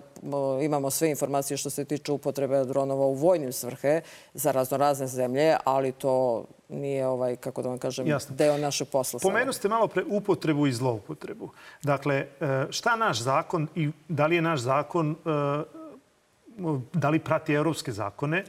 imamo 0.64 0.90
sve 0.90 1.10
informacije 1.10 1.58
što 1.58 1.70
se 1.70 1.86
tiče 1.86 2.12
upotrebe 2.12 2.64
dronova 2.66 3.06
u 3.06 3.14
vojnim 3.14 3.54
svrhe 3.54 4.02
za 4.34 4.52
raznorazne 4.52 5.08
zemlje, 5.08 5.56
ali 5.64 5.92
to 5.92 6.46
nije, 6.70 7.08
ovaj, 7.08 7.36
kako 7.36 7.62
da 7.62 7.70
vam 7.70 7.78
kažem, 7.78 8.08
Jasno. 8.08 8.36
deo 8.36 8.58
našeg 8.58 8.88
posla. 8.88 9.20
Pomenu 9.24 9.54
ste 9.54 9.70
malo 9.70 9.88
pre 9.88 10.04
upotrebu 10.10 10.68
i 10.68 10.74
zloupotrebu. 10.74 11.50
Dakle, 11.84 12.16
e, 12.16 12.28
šta 12.70 12.96
naš 12.96 13.22
zakon 13.22 13.68
i 13.76 13.92
da 14.08 14.28
li 14.28 14.36
je 14.36 14.42
naš 14.42 14.60
zakon, 14.60 15.12
e, 15.12 15.64
da 16.94 17.10
li 17.10 17.20
prati 17.20 17.54
evropske 17.54 17.92
zakone, 17.92 18.44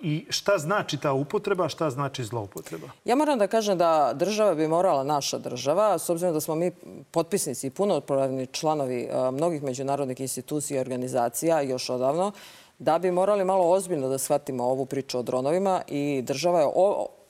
I 0.00 0.26
šta 0.30 0.58
znači 0.58 0.96
ta 0.96 1.12
upotreba, 1.12 1.68
šta 1.68 1.90
znači 1.90 2.24
zloupotreba? 2.24 2.86
Ja 3.04 3.16
moram 3.16 3.38
da 3.38 3.46
kažem 3.46 3.78
da 3.78 4.12
država 4.14 4.54
bi 4.54 4.68
morala, 4.68 5.04
naša 5.04 5.38
država, 5.38 5.98
s 5.98 6.10
obzirom 6.10 6.34
da 6.34 6.40
smo 6.40 6.54
mi 6.54 6.70
potpisnici 7.10 7.66
i 7.66 7.70
punopravni 7.70 8.46
članovi 8.46 9.08
mnogih 9.32 9.62
međunarodnih 9.62 10.20
institucija 10.20 10.78
i 10.78 10.80
organizacija 10.80 11.60
još 11.60 11.90
odavno, 11.90 12.32
da 12.78 12.98
bi 12.98 13.10
morali 13.10 13.44
malo 13.44 13.70
ozbiljno 13.70 14.08
da 14.08 14.18
shvatimo 14.18 14.64
ovu 14.64 14.86
priču 14.86 15.18
o 15.18 15.22
dronovima 15.22 15.82
i 15.88 16.22
država 16.22 16.60
je 16.60 16.66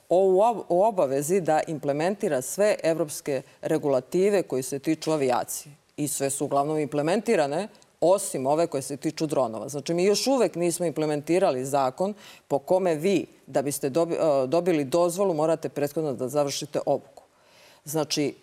o 0.08 0.88
obavezi 0.88 1.40
da 1.40 1.60
implementira 1.66 2.42
sve 2.42 2.76
evropske 2.82 3.42
regulative 3.62 4.42
koji 4.42 4.62
se 4.62 4.78
tiču 4.78 5.12
avijacije. 5.12 5.72
I 5.96 6.08
sve 6.08 6.30
su 6.30 6.44
uglavnom 6.44 6.78
implementirane 6.78 7.68
osim 8.14 8.46
ove 8.46 8.66
koje 8.66 8.82
se 8.82 8.96
tiču 8.96 9.26
dronova. 9.26 9.68
Znači, 9.68 9.94
mi 9.94 10.04
još 10.04 10.26
uvek 10.26 10.54
nismo 10.54 10.86
implementirali 10.86 11.64
zakon 11.64 12.14
po 12.48 12.58
kome 12.58 12.94
vi, 12.94 13.26
da 13.46 13.62
biste 13.62 13.86
e, 13.86 13.90
dobili 14.46 14.84
dozvolu, 14.84 15.34
morate 15.34 15.68
prethodno 15.68 16.12
da 16.12 16.28
završite 16.28 16.80
obuku. 16.86 17.22
Znači, 17.84 18.34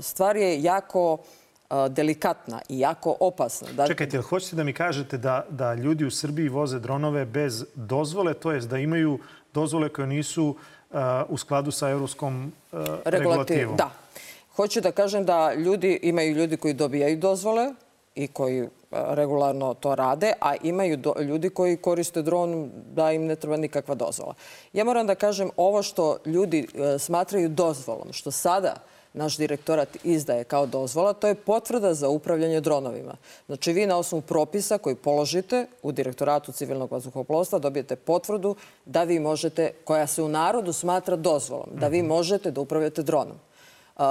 stvar 0.00 0.36
je 0.36 0.62
jako 0.62 1.18
e, 1.18 1.88
delikatna 1.88 2.60
i 2.68 2.78
jako 2.78 3.16
opasna. 3.20 3.68
Da... 3.72 3.86
Čekajte, 3.86 4.18
hoćete 4.18 4.56
da 4.56 4.64
mi 4.64 4.72
kažete 4.72 5.18
da, 5.18 5.46
da 5.50 5.74
ljudi 5.74 6.04
u 6.04 6.10
Srbiji 6.10 6.48
voze 6.48 6.78
dronove 6.78 7.24
bez 7.24 7.64
dozvole, 7.74 8.34
to 8.34 8.52
jest 8.52 8.68
da 8.68 8.78
imaju 8.78 9.18
dozvole 9.54 9.88
koje 9.88 10.06
nisu 10.06 10.44
uh, 10.90 10.98
u 11.28 11.38
skladu 11.38 11.70
sa 11.70 11.90
evropskom 11.90 12.52
uh, 12.72 12.80
regulativom? 13.04 13.76
Da. 13.76 13.90
Hoću 14.56 14.80
da 14.80 14.92
kažem 14.92 15.24
da 15.24 15.54
ljudi, 15.54 15.98
imaju 16.02 16.34
ljudi 16.34 16.56
koji 16.56 16.74
dobijaju 16.74 17.18
dozvole, 17.18 17.74
i 18.14 18.26
koji 18.26 18.58
e, 18.60 18.68
regularno 18.94 19.74
to 19.74 19.94
rade, 19.94 20.32
a 20.40 20.54
imaju 20.62 20.96
do, 20.96 21.14
ljudi 21.20 21.50
koji 21.50 21.76
koriste 21.76 22.22
dron 22.22 22.70
da 22.94 23.12
im 23.12 23.26
ne 23.26 23.36
treba 23.36 23.56
nikakva 23.56 23.94
dozvola. 23.94 24.34
Ja 24.72 24.84
moram 24.84 25.06
da 25.06 25.14
kažem 25.14 25.50
ovo 25.56 25.82
što 25.82 26.16
ljudi 26.26 26.66
e, 26.74 26.98
smatraju 26.98 27.48
dozvolom, 27.48 28.12
što 28.12 28.30
sada 28.30 28.74
naš 29.14 29.36
direktorat 29.36 29.88
izdaje 30.04 30.44
kao 30.44 30.66
dozvola, 30.66 31.12
to 31.12 31.28
je 31.28 31.34
potvrda 31.34 31.94
za 31.94 32.08
upravljanje 32.08 32.60
dronovima. 32.60 33.16
Znači, 33.46 33.72
vi 33.72 33.86
na 33.86 33.96
osnovu 33.96 34.22
propisa 34.22 34.78
koji 34.78 34.96
položite 34.96 35.66
u 35.82 35.92
direktoratu 35.92 36.52
civilnog 36.52 36.92
vazduhoplovstva 36.92 37.58
dobijete 37.58 37.96
potvrdu 37.96 38.56
da 38.84 39.04
vi 39.04 39.20
možete, 39.20 39.70
koja 39.84 40.06
se 40.06 40.22
u 40.22 40.28
narodu 40.28 40.72
smatra 40.72 41.16
dozvolom, 41.16 41.68
da 41.72 41.88
vi 41.88 41.98
mhm. 41.98 42.08
možete 42.08 42.50
da 42.50 42.60
upravljate 42.60 43.02
dronom. 43.02 43.36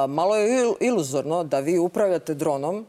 Malo 0.07 0.35
je 0.35 0.73
iluzorno 0.79 1.43
da 1.43 1.59
vi 1.59 1.77
upravljate 1.77 2.33
dronom 2.33 2.85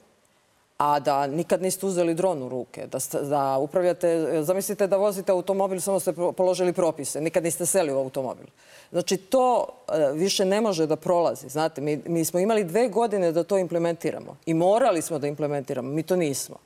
a 0.79 1.01
da 1.01 1.27
nikad 1.27 1.63
niste 1.63 1.87
uzeli 1.87 2.15
dron 2.15 2.43
u 2.43 2.49
ruke, 2.49 2.87
da, 2.87 2.99
da 3.21 3.59
upravljate, 3.59 4.43
zamislite 4.43 4.87
da 4.87 4.97
vozite 4.97 5.33
automobil, 5.33 5.81
samo 5.81 6.01
ste 6.01 6.13
položili 6.37 6.73
propise, 6.73 7.21
nikad 7.21 7.45
niste 7.45 7.67
seli 7.67 7.93
u 7.93 7.99
automobil. 7.99 8.47
Znači, 8.93 9.17
to 9.17 9.67
e, 9.89 10.13
više 10.13 10.45
ne 10.45 10.61
može 10.61 10.87
da 10.87 10.97
prolazi. 10.97 11.49
Znate, 11.49 11.81
mi, 11.81 12.03
mi 12.07 12.25
smo 12.25 12.41
imali 12.41 12.65
dve 12.65 12.89
godine 12.89 13.33
da 13.33 13.45
to 13.45 13.59
implementiramo 13.59 14.37
i 14.47 14.55
morali 14.55 15.03
smo 15.03 15.19
da 15.19 15.27
implementiramo, 15.27 15.89
mi 15.89 16.03
to 16.03 16.17
nismo. 16.17 16.57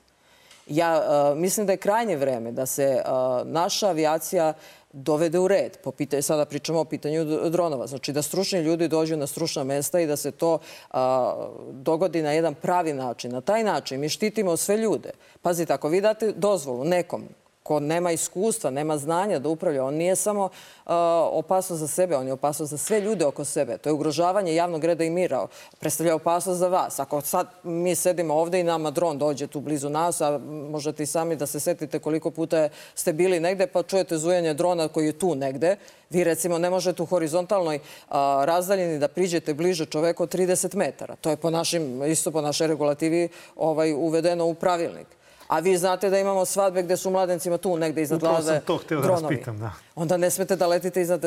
Ja 0.69 1.03
uh, 1.33 1.39
mislim 1.39 1.67
da 1.67 1.73
je 1.73 1.77
krajnje 1.77 2.17
vreme 2.17 2.53
da 2.53 2.67
se 2.67 3.03
uh, 3.05 3.47
naša 3.47 3.89
avijacija 3.89 4.55
dovede 4.93 5.39
u 5.39 5.49
red. 5.49 5.77
Po 5.85 5.91
pitanju, 5.91 6.23
sada 6.23 6.45
pričamo 6.45 6.81
o 6.81 6.85
pitanju 6.85 7.25
dronova. 7.51 7.87
Znači 7.87 8.13
da 8.13 8.23
stručni 8.23 8.61
ljudi 8.61 8.89
dođu 8.89 9.17
na 9.17 9.27
stručna 9.27 9.65
mesta 9.65 10.01
i 10.01 10.07
da 10.07 10.17
se 10.17 10.31
to 10.31 10.59
a, 10.91 11.35
dogodi 11.73 12.23
na 12.23 12.33
jedan 12.33 12.55
pravi 12.55 12.93
način. 12.93 13.33
Na 13.33 13.41
taj 13.41 13.65
način 13.65 14.01
mi 14.01 14.09
štitimo 14.09 14.57
sve 14.57 14.77
ljude. 14.77 15.11
Pazite, 15.43 15.73
ako 15.73 15.89
vi 15.89 16.01
date 16.01 16.33
dozvolu 16.33 16.85
nekom 16.85 17.25
ko 17.69 17.81
nema 17.81 18.13
iskustva, 18.13 18.71
nema 18.71 18.97
znanja 18.99 19.39
da 19.39 19.49
upravlja, 19.49 19.85
on 19.85 19.95
nije 19.95 20.17
samo 20.17 20.45
uh, 20.45 20.93
opasnost 21.33 21.81
za 21.81 21.89
sebe, 21.89 22.17
on 22.17 22.27
je 22.27 22.33
opasnost 22.33 22.71
za 22.71 22.79
sve 22.79 23.01
ljude 23.01 23.27
oko 23.27 23.45
sebe. 23.45 23.77
To 23.79 23.89
je 23.89 23.93
ugrožavanje 23.93 24.55
javnog 24.55 24.85
reda 24.85 25.05
i 25.05 25.11
mira. 25.11 25.47
Predstavlja 25.81 26.15
opasnost 26.15 26.59
za 26.59 26.69
vas. 26.69 26.99
Ako 26.99 27.21
sad 27.21 27.47
mi 27.63 27.95
sedimo 27.95 28.35
ovde 28.35 28.61
i 28.61 28.65
nama 28.65 28.91
dron 28.91 29.19
dođe 29.19 29.47
tu 29.47 29.61
blizu 29.61 29.91
nas, 29.91 30.21
a 30.21 30.39
možete 30.71 31.03
i 31.03 31.07
sami 31.07 31.37
da 31.37 31.47
se 31.47 31.61
setite 31.61 31.99
koliko 31.99 32.31
puta 32.31 32.69
ste 32.95 33.13
bili 33.13 33.41
negde 33.41 33.67
pa 33.67 33.83
čujete 33.83 34.19
zujanje 34.19 34.55
drona 34.55 34.89
koji 34.89 35.07
je 35.07 35.19
tu 35.19 35.35
negde, 35.35 35.77
vi 36.11 36.25
recimo 36.25 36.59
ne 36.59 36.71
možete 36.71 37.03
u 37.03 37.07
horizontalnoj 37.07 37.79
a, 38.09 38.45
razdaljini 38.47 38.99
da 38.99 39.09
priđete 39.09 39.55
bliže 39.55 39.87
čoveku 39.87 40.23
od 40.23 40.35
30 40.35 40.77
metara. 40.77 41.17
To 41.21 41.31
je 41.31 41.37
po 41.37 41.51
našim, 41.51 42.03
isto 42.03 42.31
po 42.31 42.41
našoj 42.41 42.67
regulativi 42.67 43.29
ovaj, 43.57 43.93
uvedeno 43.93 44.47
u 44.47 44.55
pravilnik. 44.55 45.18
A 45.49 45.59
vi 45.59 45.77
znate 45.77 46.11
da 46.11 46.19
imamo 46.19 46.45
svadbe 46.45 46.83
gde 46.83 46.97
su 46.97 47.11
mladencima 47.11 47.59
tu 47.59 47.77
negde 47.77 48.03
iznad 48.03 48.21
glave 48.21 48.43
dronovi. 48.43 48.59
Upravo 48.59 48.67
sam 48.67 48.77
to 48.77 48.85
hteo 48.85 49.01
da 49.01 49.09
vas 49.09 49.23
pitam, 49.29 49.59
da. 49.59 49.73
Onda 49.95 50.17
ne 50.17 50.31
smete 50.31 50.57
da 50.57 50.67
letite 50.67 51.01
iznad 51.01 51.25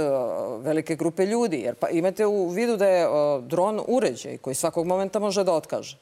velike 0.59 0.95
grupe 0.95 1.25
ljudi. 1.25 1.57
Jer 1.57 1.75
pa 1.75 1.89
imate 1.89 2.25
u 2.25 2.49
vidu 2.49 2.77
da 2.77 2.87
je 2.87 3.07
dron 3.41 3.81
uređaj 3.87 4.37
koji 4.37 4.55
svakog 4.55 4.87
momenta 4.87 5.19
može 5.19 5.43
da 5.43 5.53
otkaže. 5.53 5.97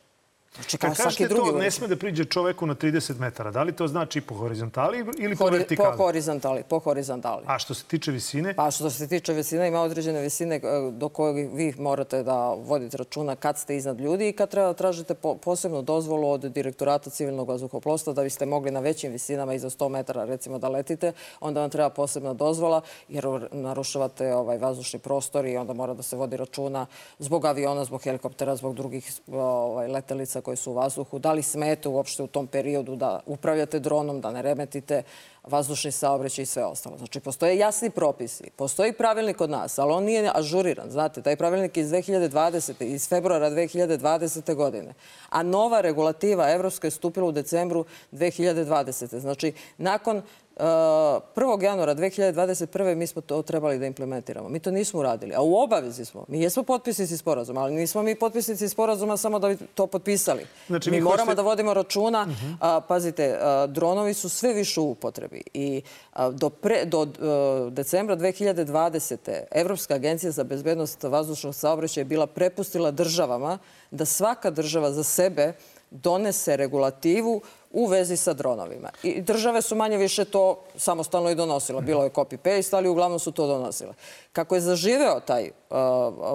Znači, 0.59 0.77
kao 0.77 0.89
Kad 0.89 0.97
kažete 1.03 1.27
drugi 1.27 1.51
to 1.51 1.57
ne 1.57 1.71
sme 1.71 1.87
da 1.87 1.95
priđe 1.95 2.25
čoveku 2.25 2.65
na 2.65 2.75
30 2.75 3.19
metara, 3.19 3.51
da 3.51 3.63
li 3.63 3.71
to 3.71 3.87
znači 3.87 4.21
po 4.21 4.35
horizontali 4.35 5.05
ili 5.17 5.35
po, 5.35 5.45
po 5.45 5.51
vertikali? 5.51 5.97
Po 5.97 6.03
horizontali, 6.03 6.63
po 6.69 6.79
horizontali. 6.79 7.43
A 7.45 7.59
što 7.59 7.73
se 7.73 7.83
tiče 7.83 8.11
visine? 8.11 8.53
Pa 8.53 8.71
što 8.71 8.89
se 8.89 9.07
tiče 9.07 9.33
visine, 9.33 9.67
ima 9.67 9.81
određene 9.81 10.21
visine 10.21 10.55
e, 10.55 10.61
do 10.91 11.09
kojeg 11.09 11.53
vi 11.53 11.73
morate 11.77 12.23
da 12.23 12.53
vodite 12.53 12.97
računa 12.97 13.35
kad 13.35 13.57
ste 13.57 13.77
iznad 13.77 13.99
ljudi 13.99 14.29
i 14.29 14.33
kad 14.33 14.49
treba 14.49 14.73
tražite 14.73 15.13
po, 15.13 15.35
posebnu 15.35 15.81
dozvolu 15.81 16.29
od 16.29 16.41
direktorata 16.41 17.09
civilnog 17.09 17.49
vazduhoplostva 17.49 18.13
da 18.13 18.23
biste 18.23 18.45
mogli 18.45 18.71
na 18.71 18.79
većim 18.79 19.11
visinama 19.11 19.53
iza 19.53 19.69
100 19.69 19.89
metara 19.89 20.25
recimo 20.25 20.59
da 20.59 20.69
letite, 20.69 21.11
onda 21.39 21.61
vam 21.61 21.69
treba 21.69 21.89
posebna 21.89 22.33
dozvola 22.33 22.81
jer 23.07 23.47
narušavate 23.51 24.33
ovaj 24.35 24.57
vazdušni 24.57 24.99
prostor 24.99 25.45
i 25.45 25.57
onda 25.57 25.73
mora 25.73 25.93
da 25.93 26.03
se 26.03 26.15
vodi 26.15 26.37
računa 26.37 26.85
zbog 27.19 27.45
aviona, 27.45 27.85
zbog 27.85 28.03
helikoptera, 28.03 28.55
zbog 28.55 28.75
drugih 28.75 29.11
ovaj, 29.31 29.87
letelica 29.87 30.41
koje 30.49 30.55
su 30.55 30.71
u 30.71 30.73
vazduhu, 30.73 31.19
da 31.19 31.33
li 31.33 31.43
smete 31.43 31.89
uopšte 31.89 32.23
u 32.23 32.27
tom 32.27 32.47
periodu 32.47 32.95
da 32.95 33.19
upravljate 33.25 33.79
dronom, 33.79 34.21
da 34.21 34.31
ne 34.31 34.41
remetite 34.41 35.03
vazdušni 35.43 35.91
saobraćaj 35.91 36.43
i 36.43 36.45
sve 36.45 36.65
ostalo. 36.65 36.97
Znači, 36.97 37.19
postoje 37.19 37.57
jasni 37.57 37.89
propisi, 37.89 38.49
postoji 38.55 38.93
pravilnik 38.93 39.41
od 39.41 39.49
nas, 39.49 39.79
ali 39.79 39.93
on 39.93 40.03
nije 40.03 40.31
ažuriran. 40.33 40.89
Znate, 40.89 41.21
taj 41.21 41.35
pravilnik 41.35 41.77
iz 41.77 41.89
2020. 41.89 42.83
iz 42.83 43.07
februara 43.09 43.49
2020. 43.49 44.55
godine. 44.55 44.93
A 45.29 45.43
nova 45.43 45.81
regulativa 45.81 46.51
Evropska 46.51 46.87
je 46.87 46.91
stupila 46.91 47.27
u 47.27 47.31
decembru 47.31 47.85
2020. 48.11 49.19
Znači, 49.19 49.53
nakon 49.77 50.21
1. 50.59 51.63
januara 51.63 51.95
2021. 51.95 52.95
mi 52.95 53.07
smo 53.07 53.21
to 53.21 53.41
trebali 53.41 53.79
da 53.79 53.85
implementiramo. 53.85 54.49
Mi 54.49 54.59
to 54.59 54.71
nismo 54.71 54.99
uradili. 54.99 55.35
A 55.35 55.41
u 55.41 55.55
obavezi 55.55 56.05
smo. 56.05 56.25
Mi 56.27 56.41
jesmo 56.41 56.63
potpisnici 56.63 57.17
sporazuma, 57.17 57.61
ali 57.61 57.75
nismo 57.75 58.03
mi 58.03 58.15
potpisnici 58.15 58.69
sporazuma 58.69 59.17
samo 59.17 59.39
da 59.39 59.47
bi 59.47 59.57
to 59.75 59.87
potpisali. 59.87 60.45
Znači, 60.67 60.91
mi 60.91 61.01
moramo 61.01 61.35
da 61.35 61.41
vodimo 61.41 61.73
računa. 61.73 62.21
Uh 62.21 62.29
-huh. 62.29 62.55
a, 62.59 62.81
pazite, 62.81 63.37
a, 63.41 63.67
dronovi 63.67 64.13
su 64.13 64.29
sve 64.29 64.53
više 64.53 64.79
u 64.79 64.91
upotrebi. 64.91 65.43
I 65.53 65.81
a, 66.13 66.29
do, 66.29 66.49
pre, 66.49 66.85
do 66.85 67.07
a, 67.21 67.69
decembra 67.71 68.15
2020. 68.17 69.41
Evropska 69.51 69.93
agencija 69.93 70.31
za 70.31 70.43
bezbednost 70.43 71.03
vazdušnog 71.03 71.55
saobraćaja 71.55 72.01
je 72.01 72.05
bila 72.05 72.27
prepustila 72.27 72.91
državama 72.91 73.57
da 73.91 74.05
svaka 74.05 74.49
država 74.51 74.91
za 74.91 75.03
sebe 75.03 75.53
donese 75.91 76.57
regulativu 76.57 77.41
u 77.71 77.85
vezi 77.85 78.17
sa 78.17 78.33
dronovima. 78.33 78.89
I 79.03 79.21
države 79.21 79.61
su 79.61 79.75
manje 79.75 79.97
više 79.97 80.25
to 80.25 80.59
samostalno 80.75 81.29
i 81.29 81.35
donosile. 81.35 81.81
Bilo 81.81 82.03
je 82.03 82.09
copy-paste, 82.09 82.75
ali 82.75 82.89
uglavnom 82.89 83.19
su 83.19 83.31
to 83.31 83.47
donosile. 83.47 83.93
Kako 84.33 84.55
je 84.55 84.61
zaživeo 84.61 85.19
taj 85.19 85.43
uh, 85.43 85.77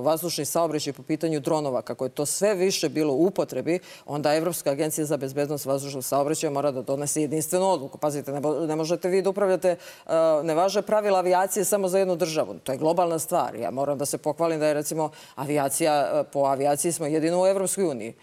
vazdušni 0.04 0.44
saobraćaj 0.44 0.92
po 0.92 1.02
pitanju 1.02 1.40
dronova, 1.40 1.82
kako 1.82 2.04
je 2.04 2.08
to 2.08 2.26
sve 2.26 2.54
više 2.54 2.88
bilo 2.88 3.14
u 3.14 3.26
upotrebi, 3.26 3.78
onda 4.06 4.34
Evropska 4.34 4.70
agencija 4.70 5.04
za 5.04 5.16
bezbednost 5.16 5.66
vazdušnog 5.66 6.04
saobraćaja 6.04 6.50
mora 6.50 6.70
da 6.70 6.82
donese 6.82 7.20
jedinstvenu 7.20 7.70
odluku. 7.70 7.98
Pazite, 7.98 8.32
ne, 8.66 8.76
možete 8.76 9.08
vi 9.08 9.22
da 9.22 9.30
upravljate, 9.30 9.76
uh, 10.06 10.12
ne 10.42 10.54
važe 10.54 10.82
pravila 10.82 11.18
avijacije 11.18 11.64
samo 11.64 11.88
za 11.88 11.98
jednu 11.98 12.16
državu. 12.16 12.54
To 12.54 12.72
je 12.72 12.78
globalna 12.78 13.18
stvar. 13.18 13.54
Ja 13.54 13.70
moram 13.70 13.98
da 13.98 14.06
se 14.06 14.18
pohvalim 14.18 14.60
da 14.60 14.66
je 14.66 14.74
recimo 14.74 15.10
avijacija, 15.34 16.10
uh, 16.12 16.26
po 16.32 16.40
avijaciji 16.40 16.92
smo 16.92 17.06
jedino 17.06 17.42
u 17.42 17.46
Evropskoj 17.46 17.84
uniji 17.84 18.14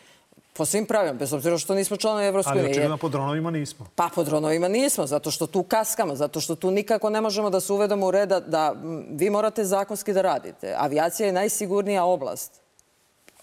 po 0.53 0.65
svim 0.65 0.85
pravilima, 0.85 1.19
bez 1.19 1.33
obzira 1.33 1.57
što 1.57 1.75
nismo 1.75 1.97
članovi 1.97 2.25
Evropske 2.25 2.51
unije. 2.51 2.63
Ali 2.63 2.71
očigledno 2.71 2.97
po 2.97 3.09
dronovima 3.09 3.51
nismo. 3.51 3.85
Pa 3.95 4.09
po 4.15 4.23
dronovima 4.23 4.67
nismo, 4.67 5.07
zato 5.07 5.31
što 5.31 5.47
tu 5.47 5.63
kaskamo, 5.63 6.15
zato 6.15 6.41
što 6.41 6.55
tu 6.55 6.71
nikako 6.71 7.09
ne 7.09 7.21
možemo 7.21 7.49
da 7.49 7.59
se 7.59 7.73
uvedemo 7.73 8.07
u 8.07 8.11
reda 8.11 8.39
da 8.39 8.75
vi 9.11 9.29
morate 9.29 9.63
zakonski 9.63 10.13
da 10.13 10.21
radite. 10.21 10.75
Avijacija 10.77 11.27
je 11.27 11.33
najsigurnija 11.33 12.03
oblast. 12.03 12.61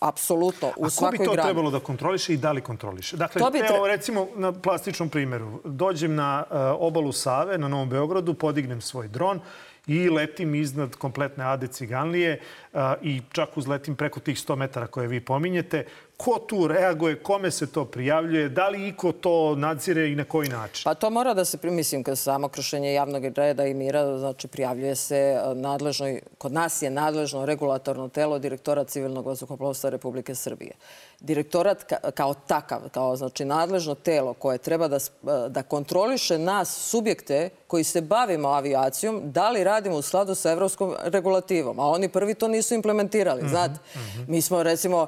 Apsolutno, 0.00 0.72
u 0.76 0.90
svakoj 0.90 1.16
grani. 1.16 1.16
A 1.16 1.18
ko 1.18 1.22
bi 1.22 1.24
to 1.24 1.32
grani. 1.32 1.46
trebalo 1.46 1.70
da 1.70 1.80
kontroliše 1.80 2.34
i 2.34 2.36
da 2.36 2.52
li 2.52 2.60
kontroliše? 2.60 3.16
Dakle, 3.16 3.40
to 3.40 3.50
bi 3.50 3.58
tre... 3.58 3.76
evo 3.76 3.86
recimo 3.86 4.26
na 4.36 4.52
plastičnom 4.52 5.08
primjeru. 5.08 5.60
Dođem 5.64 6.14
na 6.14 6.44
uh, 6.50 6.56
obalu 6.78 7.12
Save, 7.12 7.58
na 7.58 7.68
Novom 7.68 7.88
Beogradu, 7.88 8.34
podignem 8.34 8.80
svoj 8.80 9.08
dron 9.08 9.40
i 9.86 10.10
letim 10.10 10.54
iznad 10.54 10.96
kompletne 10.96 11.44
Ade 11.44 11.66
Ciganlije 11.66 12.40
uh, 12.72 12.80
i 13.02 13.22
čak 13.32 13.56
uzletim 13.56 13.96
preko 13.96 14.20
tih 14.20 14.36
100 14.36 14.56
metara 14.56 14.86
koje 14.86 15.08
vi 15.08 15.20
pominjete 15.20 15.84
ko 16.18 16.38
tu 16.38 16.66
reaguje, 16.68 17.22
kome 17.22 17.50
se 17.50 17.66
to 17.66 17.84
prijavljuje, 17.84 18.48
da 18.48 18.68
li 18.68 18.88
iko 18.88 19.12
to 19.12 19.54
nadzire 19.56 20.10
i 20.10 20.14
na 20.14 20.24
koji 20.24 20.48
način? 20.48 20.84
Pa 20.84 20.94
to 20.94 21.10
mora 21.10 21.34
da 21.34 21.44
se, 21.44 21.58
mislim, 21.62 22.02
kad 22.02 22.18
samo 22.18 22.48
kršenje 22.48 22.92
javnog 22.92 23.24
reda 23.24 23.66
i 23.66 23.74
mira, 23.74 24.18
znači 24.18 24.48
prijavljuje 24.48 24.96
se 24.96 25.16
e, 25.16 25.54
nadležnoj, 25.54 26.20
kod 26.38 26.52
nas 26.52 26.82
je 26.82 26.90
nadležno 26.90 27.46
regulatorno 27.46 28.08
telo 28.08 28.38
direktora 28.38 28.84
civilnog 28.84 29.26
vazduhoplovstva 29.26 29.90
Republike 29.90 30.34
Srbije. 30.34 30.72
Direktorat 31.20 31.92
kao 32.14 32.34
takav, 32.34 32.80
kao 32.90 33.16
znači 33.16 33.44
nadležno 33.44 33.94
telo 33.94 34.34
koje 34.34 34.58
treba 34.58 34.88
da, 34.88 34.96
e, 34.96 35.48
da 35.48 35.62
kontroliše 35.62 36.38
nas, 36.38 36.76
subjekte 36.76 37.50
koji 37.66 37.84
se 37.84 38.00
bavimo 38.00 38.48
avijacijom, 38.48 39.20
da 39.24 39.50
li 39.50 39.64
radimo 39.64 39.96
u 39.96 40.02
skladu 40.02 40.34
sa 40.34 40.50
evropskom 40.50 40.94
regulativom. 41.02 41.80
A 41.80 41.86
oni 41.86 42.08
prvi 42.08 42.34
to 42.34 42.48
nisu 42.48 42.74
implementirali, 42.74 43.42
mm 43.42 43.46
-hmm, 43.46 43.50
znate. 43.50 43.74
Mm 43.74 43.98
-hmm. 43.98 44.28
Mi 44.28 44.42
smo, 44.42 44.62
recimo, 44.62 45.06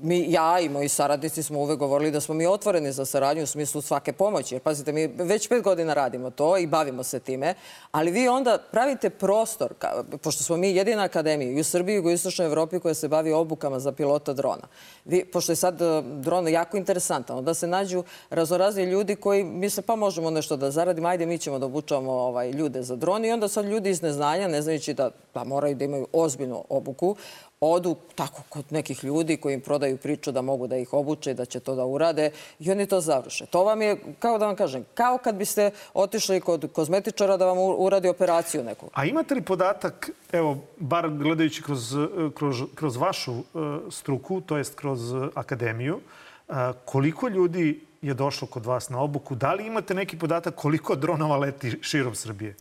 mi, 0.00 0.32
ja 0.32 0.60
i 0.60 0.68
moji 0.68 0.88
saradnici 0.88 1.42
smo 1.42 1.58
uvek 1.58 1.78
govorili 1.78 2.10
da 2.10 2.20
smo 2.20 2.34
mi 2.34 2.46
otvoreni 2.46 2.92
za 2.92 3.04
saradnju 3.04 3.42
u 3.42 3.46
smislu 3.46 3.80
svake 3.80 4.12
pomoći. 4.12 4.54
Jer 4.54 4.62
pazite, 4.62 4.92
mi 4.92 5.06
već 5.06 5.48
pet 5.48 5.62
godina 5.62 5.94
radimo 5.94 6.30
to 6.30 6.58
i 6.58 6.66
bavimo 6.66 7.02
se 7.02 7.20
time, 7.20 7.54
ali 7.90 8.10
vi 8.10 8.28
onda 8.28 8.58
pravite 8.72 9.10
prostor, 9.10 9.74
ka, 9.78 10.04
pošto 10.22 10.44
smo 10.44 10.56
mi 10.56 10.74
jedina 10.74 11.02
akademija 11.02 11.50
i 11.50 11.60
u 11.60 11.64
Srbiji 11.64 11.96
i 11.96 12.00
u 12.00 12.10
Istočnoj 12.10 12.46
Evropi 12.46 12.80
koja 12.80 12.94
se 12.94 13.08
bavi 13.08 13.32
obukama 13.32 13.78
za 13.78 13.92
pilota 13.92 14.32
drona. 14.32 14.68
Vi, 15.04 15.24
pošto 15.24 15.52
je 15.52 15.56
sad 15.56 15.82
e, 15.82 16.02
dron 16.02 16.48
jako 16.48 16.76
interesantan, 16.76 17.38
onda 17.38 17.54
se 17.54 17.66
nađu 17.66 18.04
razorazni 18.30 18.84
ljudi 18.84 19.16
koji 19.16 19.44
misle 19.44 19.82
pa 19.82 19.96
možemo 19.96 20.30
nešto 20.30 20.56
da 20.56 20.70
zaradimo, 20.70 21.08
ajde 21.08 21.26
mi 21.26 21.38
ćemo 21.38 21.58
da 21.58 21.66
obučavamo 21.66 22.12
ovaj, 22.12 22.50
ljude 22.50 22.82
za 22.82 22.96
dron 22.96 23.24
i 23.24 23.32
onda 23.32 23.48
sad 23.48 23.64
ljudi 23.64 23.90
iz 23.90 24.02
neznanja, 24.02 24.48
ne 24.48 24.62
znajući 24.62 24.94
da 24.94 25.10
pa 25.32 25.44
moraju 25.44 25.74
da 25.74 25.84
imaju 25.84 26.06
ozbiljnu 26.12 26.64
obuku, 26.68 27.16
odu 27.60 27.96
tako 28.14 28.42
kod 28.48 28.64
nekih 28.70 29.04
ljudi 29.04 29.36
koji 29.36 29.54
im 29.54 29.60
prodaju 29.60 29.96
priču 29.96 30.32
da 30.32 30.42
mogu 30.42 30.66
da 30.66 30.76
ih 30.76 30.92
obuče, 30.92 31.34
da 31.34 31.44
će 31.44 31.60
to 31.60 31.74
da 31.74 31.84
urade 31.84 32.30
i 32.58 32.70
oni 32.70 32.86
to 32.86 33.00
završe. 33.00 33.46
To 33.46 33.64
vam 33.64 33.82
je, 33.82 33.96
kao 34.18 34.38
da 34.38 34.46
vam 34.46 34.56
kažem, 34.56 34.84
kao 34.94 35.18
kad 35.18 35.34
biste 35.34 35.70
otišli 35.94 36.40
kod 36.40 36.72
kozmetičara 36.72 37.36
da 37.36 37.46
vam 37.46 37.58
uradi 37.58 38.08
operaciju 38.08 38.64
neku. 38.64 38.88
A 38.92 39.04
imate 39.04 39.34
li 39.34 39.42
podatak, 39.42 40.10
evo, 40.32 40.56
bar 40.76 41.10
gledajući 41.10 41.62
kroz, 41.62 41.96
kroz, 42.34 42.62
kroz 42.74 42.96
vašu 42.96 43.32
uh, 43.32 43.42
struku, 43.90 44.40
to 44.40 44.56
jest 44.56 44.74
kroz 44.74 45.00
akademiju, 45.34 46.00
uh, 46.48 46.56
koliko 46.84 47.28
ljudi 47.28 47.80
je 48.02 48.14
došlo 48.14 48.48
kod 48.48 48.66
vas 48.66 48.88
na 48.88 49.00
obuku? 49.00 49.34
Da 49.34 49.52
li 49.54 49.66
imate 49.66 49.94
neki 49.94 50.18
podatak 50.18 50.54
koliko 50.54 50.96
dronova 50.96 51.36
leti 51.36 51.78
širom 51.82 52.14
Srbije? 52.14 52.54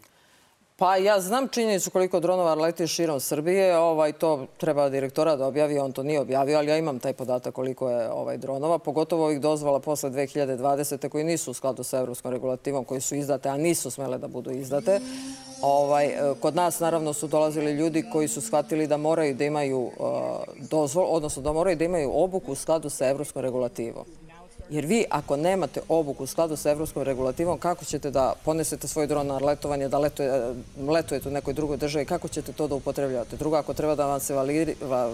Pa 0.79 0.95
ja 0.95 1.21
znam 1.21 1.47
činjenicu 1.47 1.91
koliko 1.91 2.19
dronova 2.19 2.55
leti 2.55 2.87
širom 2.87 3.19
Srbije. 3.19 3.77
Ovaj, 3.77 4.11
to 4.11 4.45
treba 4.57 4.89
direktora 4.89 5.35
da 5.35 5.47
objavi, 5.47 5.79
on 5.79 5.91
to 5.91 6.03
nije 6.03 6.19
objavio, 6.19 6.57
ali 6.57 6.67
ja 6.67 6.77
imam 6.77 6.99
taj 6.99 7.13
podatak 7.13 7.53
koliko 7.53 7.89
je 7.89 8.11
ovaj, 8.11 8.37
dronova. 8.37 8.77
Pogotovo 8.77 9.25
ovih 9.25 9.41
dozvola 9.41 9.79
posle 9.79 10.09
2020. 10.09 11.09
koji 11.09 11.23
nisu 11.23 11.51
u 11.51 11.53
skladu 11.53 11.83
sa 11.83 11.97
evropskom 11.97 12.31
regulativom, 12.31 12.85
koji 12.85 13.01
su 13.01 13.15
izdate, 13.15 13.49
a 13.49 13.57
nisu 13.57 13.91
smele 13.91 14.17
da 14.17 14.27
budu 14.27 14.51
izdate. 14.51 14.99
Ovaj, 15.61 16.13
kod 16.39 16.55
nas 16.55 16.79
naravno 16.79 17.13
su 17.13 17.27
dolazili 17.27 17.71
ljudi 17.71 18.05
koji 18.11 18.27
su 18.27 18.41
shvatili 18.41 18.87
da 18.87 18.97
moraju 18.97 19.35
da 19.35 19.45
imaju 19.45 19.79
uh, 19.79 19.91
dozvol, 20.69 21.07
odnosno 21.09 21.41
da 21.41 21.53
moraju 21.53 21.75
da 21.75 21.83
imaju 21.83 22.11
obuku 22.13 22.51
u 22.51 22.55
skladu 22.55 22.89
sa 22.89 23.07
evropskom 23.09 23.41
regulativom. 23.41 24.05
Jer 24.69 24.85
vi, 24.85 25.05
ako 25.09 25.37
nemate 25.37 25.81
obuku 25.87 26.23
u 26.23 26.27
skladu 26.27 26.55
sa 26.55 26.71
evropskom 26.71 27.03
regulativom, 27.03 27.57
kako 27.59 27.85
ćete 27.85 28.11
da 28.11 28.33
ponesete 28.45 28.87
svoj 28.87 29.07
dron 29.07 29.27
na 29.27 29.37
letovanje, 29.37 29.87
da 29.87 29.97
letuje, 29.97 30.53
letujete 30.87 31.29
u 31.29 31.31
nekoj 31.31 31.53
drugoj 31.53 31.77
državi, 31.77 32.05
kako 32.05 32.27
ćete 32.27 32.53
to 32.53 32.67
da 32.67 32.75
upotrebljavate? 32.75 33.35
Drugo, 33.35 33.55
ako 33.55 33.73
treba 33.73 33.95
da 33.95 34.05
vam 34.05 34.19
se 34.19 34.33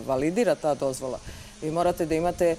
validira 0.07 0.55
ta 0.55 0.73
dozvola, 0.73 1.19
vi 1.61 1.71
morate 1.71 2.05
da 2.05 2.15
imate 2.15 2.55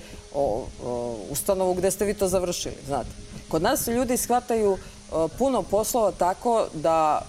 ustanovu 1.30 1.74
gde 1.74 1.90
ste 1.90 2.04
vi 2.04 2.14
to 2.14 2.28
završili, 2.28 2.74
znate. 2.86 3.10
Kod 3.48 3.62
nas 3.62 3.86
ljudi 3.86 4.16
shvataju 4.16 4.78
puno 5.38 5.62
poslova 5.62 6.10
tako 6.10 6.66
da 6.72 7.22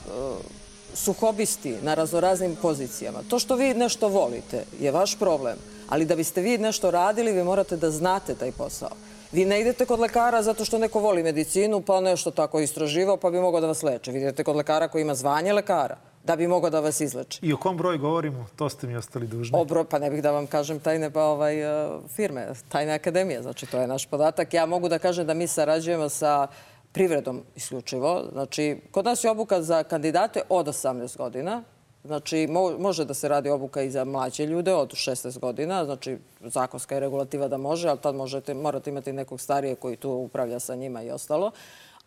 su 0.94 1.14
hobisti 1.14 1.76
na 1.82 1.94
raznoraznim 1.94 2.56
pozicijama. 2.62 3.20
To 3.30 3.40
što 3.40 3.56
vi 3.56 3.74
nešto 3.74 4.08
volite 4.08 4.64
je 4.80 4.92
vaš 4.92 5.16
problem, 5.20 5.58
ali 5.90 6.06
da 6.06 6.16
biste 6.16 6.42
vi 6.42 6.58
nešto 6.58 6.92
radili, 6.92 7.32
vi 7.32 7.44
morate 7.44 7.78
da 7.78 7.92
znate 7.92 8.36
taj 8.36 8.52
posao. 8.52 8.90
Vi 9.38 9.46
ne 9.46 9.62
idete 9.62 9.86
kod 9.86 10.00
lekara 10.00 10.42
zato 10.44 10.66
što 10.66 10.78
neko 10.78 11.00
voli 11.00 11.24
medicinu, 11.24 11.82
pa 11.82 12.00
nešto 12.02 12.32
tako 12.32 12.60
istraživao, 12.60 13.18
pa 13.18 13.30
bi 13.30 13.40
mogao 13.40 13.62
da 13.62 13.68
vas 13.68 13.84
leče. 13.84 14.12
Vi 14.12 14.20
idete 14.20 14.44
kod 14.44 14.56
lekara 14.56 14.88
koji 14.88 15.02
ima 15.02 15.16
zvanje 15.16 15.54
lekara 15.54 15.98
da 16.24 16.36
bi 16.36 16.48
mogao 16.48 16.70
da 16.70 16.80
vas 16.80 17.02
izleče. 17.02 17.40
I 17.42 17.54
o 17.54 17.58
kom 17.58 17.78
broju 17.78 18.00
govorimo? 18.00 18.48
To 18.56 18.70
ste 18.70 18.88
mi 18.88 18.96
ostali 18.96 19.28
dužni. 19.28 19.60
O 19.60 19.66
broj, 19.66 19.86
pa 19.86 20.00
ne 20.00 20.10
bih 20.10 20.24
da 20.24 20.32
vam 20.32 20.48
kažem 20.48 20.80
tajne 20.80 21.12
pa, 21.14 21.24
ovaj, 21.24 21.62
e, 21.62 21.90
firme, 22.16 22.48
tajne 22.70 22.94
akademije. 22.94 23.42
Znači, 23.42 23.66
to 23.66 23.78
je 23.78 23.88
naš 23.88 24.06
podatak. 24.06 24.54
Ja 24.54 24.66
mogu 24.66 24.90
da 24.90 25.00
kažem 25.00 25.28
da 25.28 25.34
mi 25.34 25.48
sarađujemo 25.48 26.10
sa 26.10 26.48
privredom 26.92 27.44
isključivo. 27.56 28.24
Znači, 28.32 28.78
kod 28.92 29.06
nas 29.06 29.24
je 29.24 29.32
obuka 29.32 29.62
za 29.62 29.84
kandidate 29.84 30.42
od 30.50 30.68
18 30.68 31.18
godina. 31.18 31.64
Znači, 32.08 32.48
može 32.80 33.06
da 33.06 33.14
se 33.14 33.28
radi 33.28 33.50
obuka 33.50 33.82
i 33.82 33.90
za 33.90 34.06
mlađe 34.06 34.46
ljude 34.46 34.74
od 34.74 34.92
16 34.92 35.40
godina. 35.40 35.86
Znači, 35.86 36.18
zakonska 36.42 36.96
je 36.96 37.00
regulativa 37.00 37.48
da 37.48 37.58
može, 37.58 37.90
ali 37.90 38.00
tad 38.00 38.16
možete, 38.16 38.54
morate 38.54 38.90
imati 38.90 39.14
nekog 39.14 39.42
starije 39.42 39.76
koji 39.76 39.96
tu 39.96 40.10
upravlja 40.10 40.60
sa 40.60 40.76
njima 40.76 41.04
i 41.04 41.12
ostalo 41.12 41.52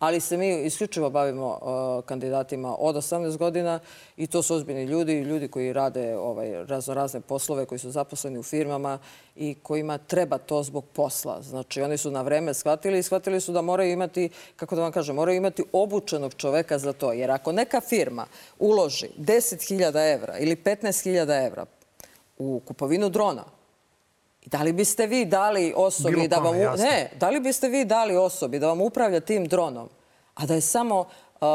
ali 0.00 0.20
se 0.20 0.36
mi 0.36 0.64
isključivo 0.64 1.10
bavimo 1.10 1.46
uh, 1.48 2.04
kandidatima 2.04 2.76
od 2.78 2.96
18 2.96 3.36
godina 3.36 3.80
i 4.16 4.26
to 4.26 4.42
su 4.42 4.54
ozbiljni 4.54 4.84
ljudi, 4.84 5.20
ljudi 5.20 5.48
koji 5.48 5.72
rade 5.72 6.16
ovaj, 6.16 6.64
razno 6.64 7.20
poslove, 7.20 7.66
koji 7.66 7.78
su 7.78 7.90
zaposleni 7.90 8.38
u 8.38 8.42
firmama 8.42 8.98
i 9.36 9.54
kojima 9.62 9.98
treba 9.98 10.38
to 10.38 10.62
zbog 10.62 10.84
posla. 10.92 11.42
Znači, 11.42 11.82
oni 11.82 11.96
su 11.96 12.10
na 12.10 12.22
vreme 12.22 12.54
shvatili 12.54 12.98
i 12.98 13.02
shvatili 13.02 13.40
su 13.40 13.52
da 13.52 13.62
moraju 13.62 13.92
imati, 13.92 14.28
kako 14.56 14.76
da 14.76 14.82
vam 14.82 14.92
kažem, 14.92 15.16
moraju 15.16 15.36
imati 15.36 15.64
obučenog 15.72 16.34
čoveka 16.34 16.78
za 16.78 16.92
to. 16.92 17.12
Jer 17.12 17.30
ako 17.30 17.52
neka 17.52 17.80
firma 17.80 18.26
uloži 18.58 19.08
10.000 19.18 20.14
evra 20.14 20.38
ili 20.38 20.56
15.000 20.56 21.46
evra 21.46 21.66
u 22.38 22.60
kupovinu 22.64 23.08
drona, 23.08 23.59
Da 24.46 24.62
li 24.62 24.72
biste 24.72 25.06
vi 25.06 25.24
dali 25.24 25.74
osobi 25.76 26.28
da 26.28 26.36
vam... 26.36 26.56
Ne, 26.56 27.10
da 27.20 27.30
li 27.30 27.40
biste 27.40 27.68
vi 27.68 27.84
dali 27.84 28.16
osobi 28.16 28.58
da 28.58 28.66
vam 28.66 28.80
upravlja 28.80 29.20
tim 29.20 29.44
dronom, 29.44 29.88
a 30.34 30.46
da 30.46 30.54
je 30.54 30.60
samo 30.60 31.04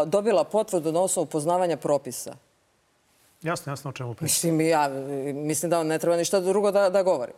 dobila 0.05 0.43
potvrdu 0.43 0.91
na 0.91 1.01
osnovu 1.01 1.25
poznavanja 1.25 1.77
propisa? 1.77 2.35
Jasno, 3.41 3.71
jasno 3.71 3.89
o 3.89 3.93
čemu 3.93 4.13
pričam. 4.13 4.25
Mislim, 4.25 4.61
ja, 4.61 4.89
mislim 5.33 5.69
da 5.69 5.79
on 5.79 5.87
ne 5.87 5.99
treba 5.99 6.17
ništa 6.17 6.39
drugo 6.39 6.71
da, 6.71 6.89
da 6.89 7.03
govori. 7.03 7.31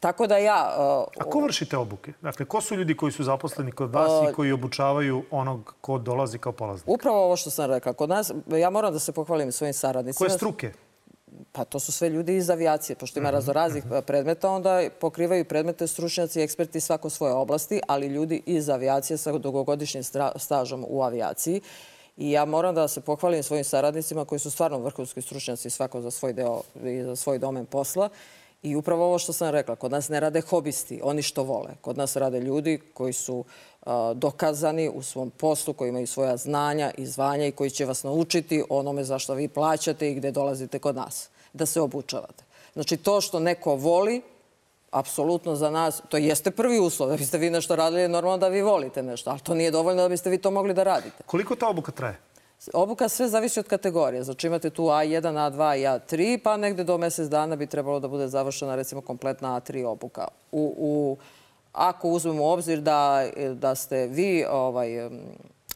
Tako 0.00 0.26
da 0.26 0.36
ja... 0.36 0.76
Uh, 0.78 1.26
a 1.26 1.30
ko 1.30 1.40
vršite 1.40 1.76
obuke? 1.76 2.12
Dakle, 2.20 2.46
ko 2.46 2.60
su 2.60 2.74
ljudi 2.74 2.96
koji 2.96 3.12
su 3.12 3.24
zaposleni 3.24 3.72
kod 3.72 3.92
vas 3.92 4.10
uh, 4.10 4.30
i 4.30 4.34
koji 4.34 4.52
obučavaju 4.52 5.24
onog 5.30 5.74
ko 5.80 5.98
dolazi 5.98 6.38
kao 6.38 6.52
polaznik? 6.52 6.88
Upravo 6.88 7.24
ovo 7.24 7.36
što 7.36 7.50
sam 7.50 7.70
rekla. 7.70 7.92
Kod 7.92 8.08
nas, 8.08 8.32
ja 8.46 8.70
moram 8.70 8.92
da 8.92 8.98
se 8.98 9.12
pohvalim 9.12 9.52
svojim 9.52 9.74
saradnicima. 9.74 10.28
Koje 10.28 10.36
struke? 10.36 10.72
Pa 11.52 11.64
to 11.64 11.80
su 11.80 11.92
sve 11.92 12.08
ljudi 12.08 12.36
iz 12.36 12.50
avijacije, 12.50 12.96
pošto 12.96 13.18
ima 13.18 13.28
mhm, 13.28 13.34
raznoraznih 13.34 13.86
mhm. 13.86 13.98
predmeta, 14.06 14.50
onda 14.50 14.88
pokrivaju 15.00 15.44
predmete 15.44 15.86
stručnjaci 15.86 16.40
i 16.40 16.42
eksperti 16.42 16.80
svako 16.80 17.10
svoje 17.10 17.34
oblasti, 17.34 17.80
ali 17.86 18.06
ljudi 18.06 18.42
iz 18.46 18.68
avijacije 18.68 19.16
sa 19.16 19.38
dugogodišnjim 19.38 20.04
stažom 20.36 20.84
u 20.88 21.02
avijaciji. 21.02 21.60
I 22.16 22.30
ja 22.30 22.44
moram 22.44 22.74
da 22.74 22.88
se 22.88 23.00
pohvalim 23.00 23.42
svojim 23.42 23.64
saradnicima 23.64 24.24
koji 24.24 24.38
su 24.38 24.50
stvarno 24.50 24.78
vrhunski 24.78 25.22
stručnjaci 25.22 25.70
svako 25.70 26.00
za 26.00 26.10
svoj 26.10 26.32
deo 26.32 26.62
i 26.84 27.02
za 27.02 27.16
svoj 27.16 27.38
domen 27.38 27.66
posla 27.66 28.08
I 28.62 28.76
upravo 28.76 29.04
ovo 29.04 29.18
što 29.18 29.32
sam 29.32 29.50
rekla, 29.50 29.76
kod 29.76 29.90
nas 29.90 30.08
ne 30.08 30.20
rade 30.20 30.40
hobisti, 30.40 31.00
oni 31.02 31.22
što 31.22 31.42
vole. 31.42 31.70
Kod 31.80 31.96
nas 31.96 32.16
rade 32.16 32.40
ljudi 32.40 32.80
koji 32.94 33.12
su 33.12 33.44
dokazani 34.14 34.90
u 34.94 35.02
svom 35.02 35.30
poslu, 35.30 35.74
koji 35.74 35.88
imaju 35.88 36.06
svoja 36.06 36.36
znanja 36.36 36.90
i 36.98 37.06
zvanja 37.06 37.46
i 37.46 37.52
koji 37.52 37.70
će 37.70 37.84
vas 37.84 38.02
naučiti 38.02 38.62
onome 38.68 39.04
zašto 39.04 39.34
vi 39.34 39.48
plaćate 39.48 40.10
i 40.10 40.14
gde 40.14 40.30
dolazite 40.30 40.78
kod 40.78 40.96
nas, 40.96 41.28
da 41.52 41.66
se 41.66 41.80
obučavate. 41.80 42.44
Znači, 42.72 42.96
to 42.96 43.20
što 43.20 43.40
neko 43.40 43.74
voli, 43.74 44.22
apsolutno 44.90 45.56
za 45.56 45.70
nas, 45.70 46.02
to 46.08 46.16
jeste 46.16 46.50
prvi 46.50 46.78
uslov. 46.78 47.08
Da 47.08 47.16
biste 47.16 47.38
vi 47.38 47.50
nešto 47.50 47.76
radili, 47.76 48.02
je 48.02 48.08
normalno 48.08 48.38
da 48.38 48.48
vi 48.48 48.62
volite 48.62 49.02
nešto, 49.02 49.30
ali 49.30 49.40
to 49.40 49.54
nije 49.54 49.70
dovoljno 49.70 50.02
da 50.02 50.08
biste 50.08 50.30
vi 50.30 50.38
to 50.38 50.50
mogli 50.50 50.74
da 50.74 50.82
radite. 50.82 51.22
Koliko 51.26 51.56
ta 51.56 51.68
obuka 51.68 51.92
traje? 51.92 52.18
Obuka 52.72 53.08
sve 53.08 53.28
zavisi 53.28 53.60
od 53.60 53.66
kategorije. 53.66 54.22
Znači 54.22 54.46
imate 54.46 54.70
tu 54.70 54.82
A1, 54.82 55.22
A2 55.22 55.76
i 55.76 55.82
A3, 55.82 56.38
pa 56.42 56.56
negde 56.56 56.84
do 56.84 56.98
mesec 56.98 57.28
dana 57.28 57.56
bi 57.56 57.66
trebalo 57.66 58.00
da 58.00 58.08
bude 58.08 58.28
završena 58.28 58.74
recimo 58.74 59.00
kompletna 59.00 59.60
A3 59.60 59.86
obuka. 59.86 60.28
U, 60.52 60.74
u, 60.78 61.16
ako 61.72 62.08
uzmemo 62.08 62.44
u 62.44 62.48
obzir 62.48 62.80
da, 62.80 63.26
da 63.54 63.74
ste 63.74 64.06
vi 64.06 64.44
ovaj, 64.50 65.10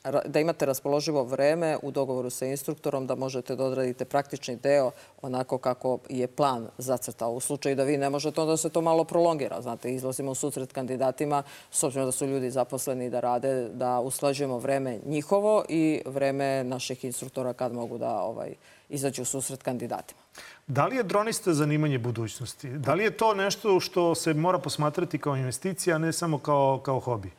da 0.05 0.41
imate 0.41 0.67
raspoloživo 0.67 1.25
vreme 1.25 1.79
u 1.83 1.91
dogovoru 1.91 2.31
sa 2.31 2.47
instruktorom 2.47 3.07
da 3.07 3.15
možete 3.15 3.57
da 3.57 3.65
odradite 3.65 4.05
praktični 4.05 4.57
deo 4.57 4.91
onako 5.23 5.59
kako 5.59 5.99
je 6.09 6.27
plan 6.27 6.69
zacrtao. 6.79 7.33
U 7.33 7.41
slučaju 7.41 7.77
da 7.77 7.85
vi 7.85 7.97
ne 7.97 8.11
možete, 8.11 8.41
onda 8.41 8.57
se 8.57 8.69
to 8.69 8.81
malo 8.81 9.05
prolongira. 9.05 9.63
Znate, 9.63 9.95
izlazimo 9.95 10.31
u 10.31 10.35
susret 10.35 10.73
kandidatima, 10.73 11.43
s 11.71 11.83
obzirom 11.83 12.09
da 12.09 12.13
su 12.13 12.27
ljudi 12.27 12.51
zaposleni 12.51 13.11
da 13.11 13.21
rade, 13.21 13.69
da 13.69 14.01
uslađujemo 14.01 14.59
vreme 14.59 14.99
njihovo 15.07 15.65
i 15.69 16.03
vreme 16.07 16.65
naših 16.65 17.05
instruktora 17.05 17.53
kad 17.53 17.73
mogu 17.73 17.99
da 17.99 18.19
ovaj, 18.19 18.55
izađu 18.89 19.23
u 19.23 19.25
susret 19.25 19.63
kandidatima. 19.63 20.21
Da 20.67 20.87
li 20.87 20.97
je 20.97 21.03
dronista 21.03 21.55
zanimanje 21.55 21.99
budućnosti? 21.99 22.69
Da 22.69 22.95
li 22.95 23.05
je 23.05 23.17
to 23.17 23.35
nešto 23.35 23.81
što 23.81 24.15
se 24.15 24.35
mora 24.35 24.59
posmatrati 24.59 25.19
kao 25.19 25.37
investicija, 25.37 25.97
a 25.97 25.99
ne 25.99 26.13
samo 26.13 26.39
kao, 26.39 26.81
kao 26.85 27.01
hobi? 27.01 27.31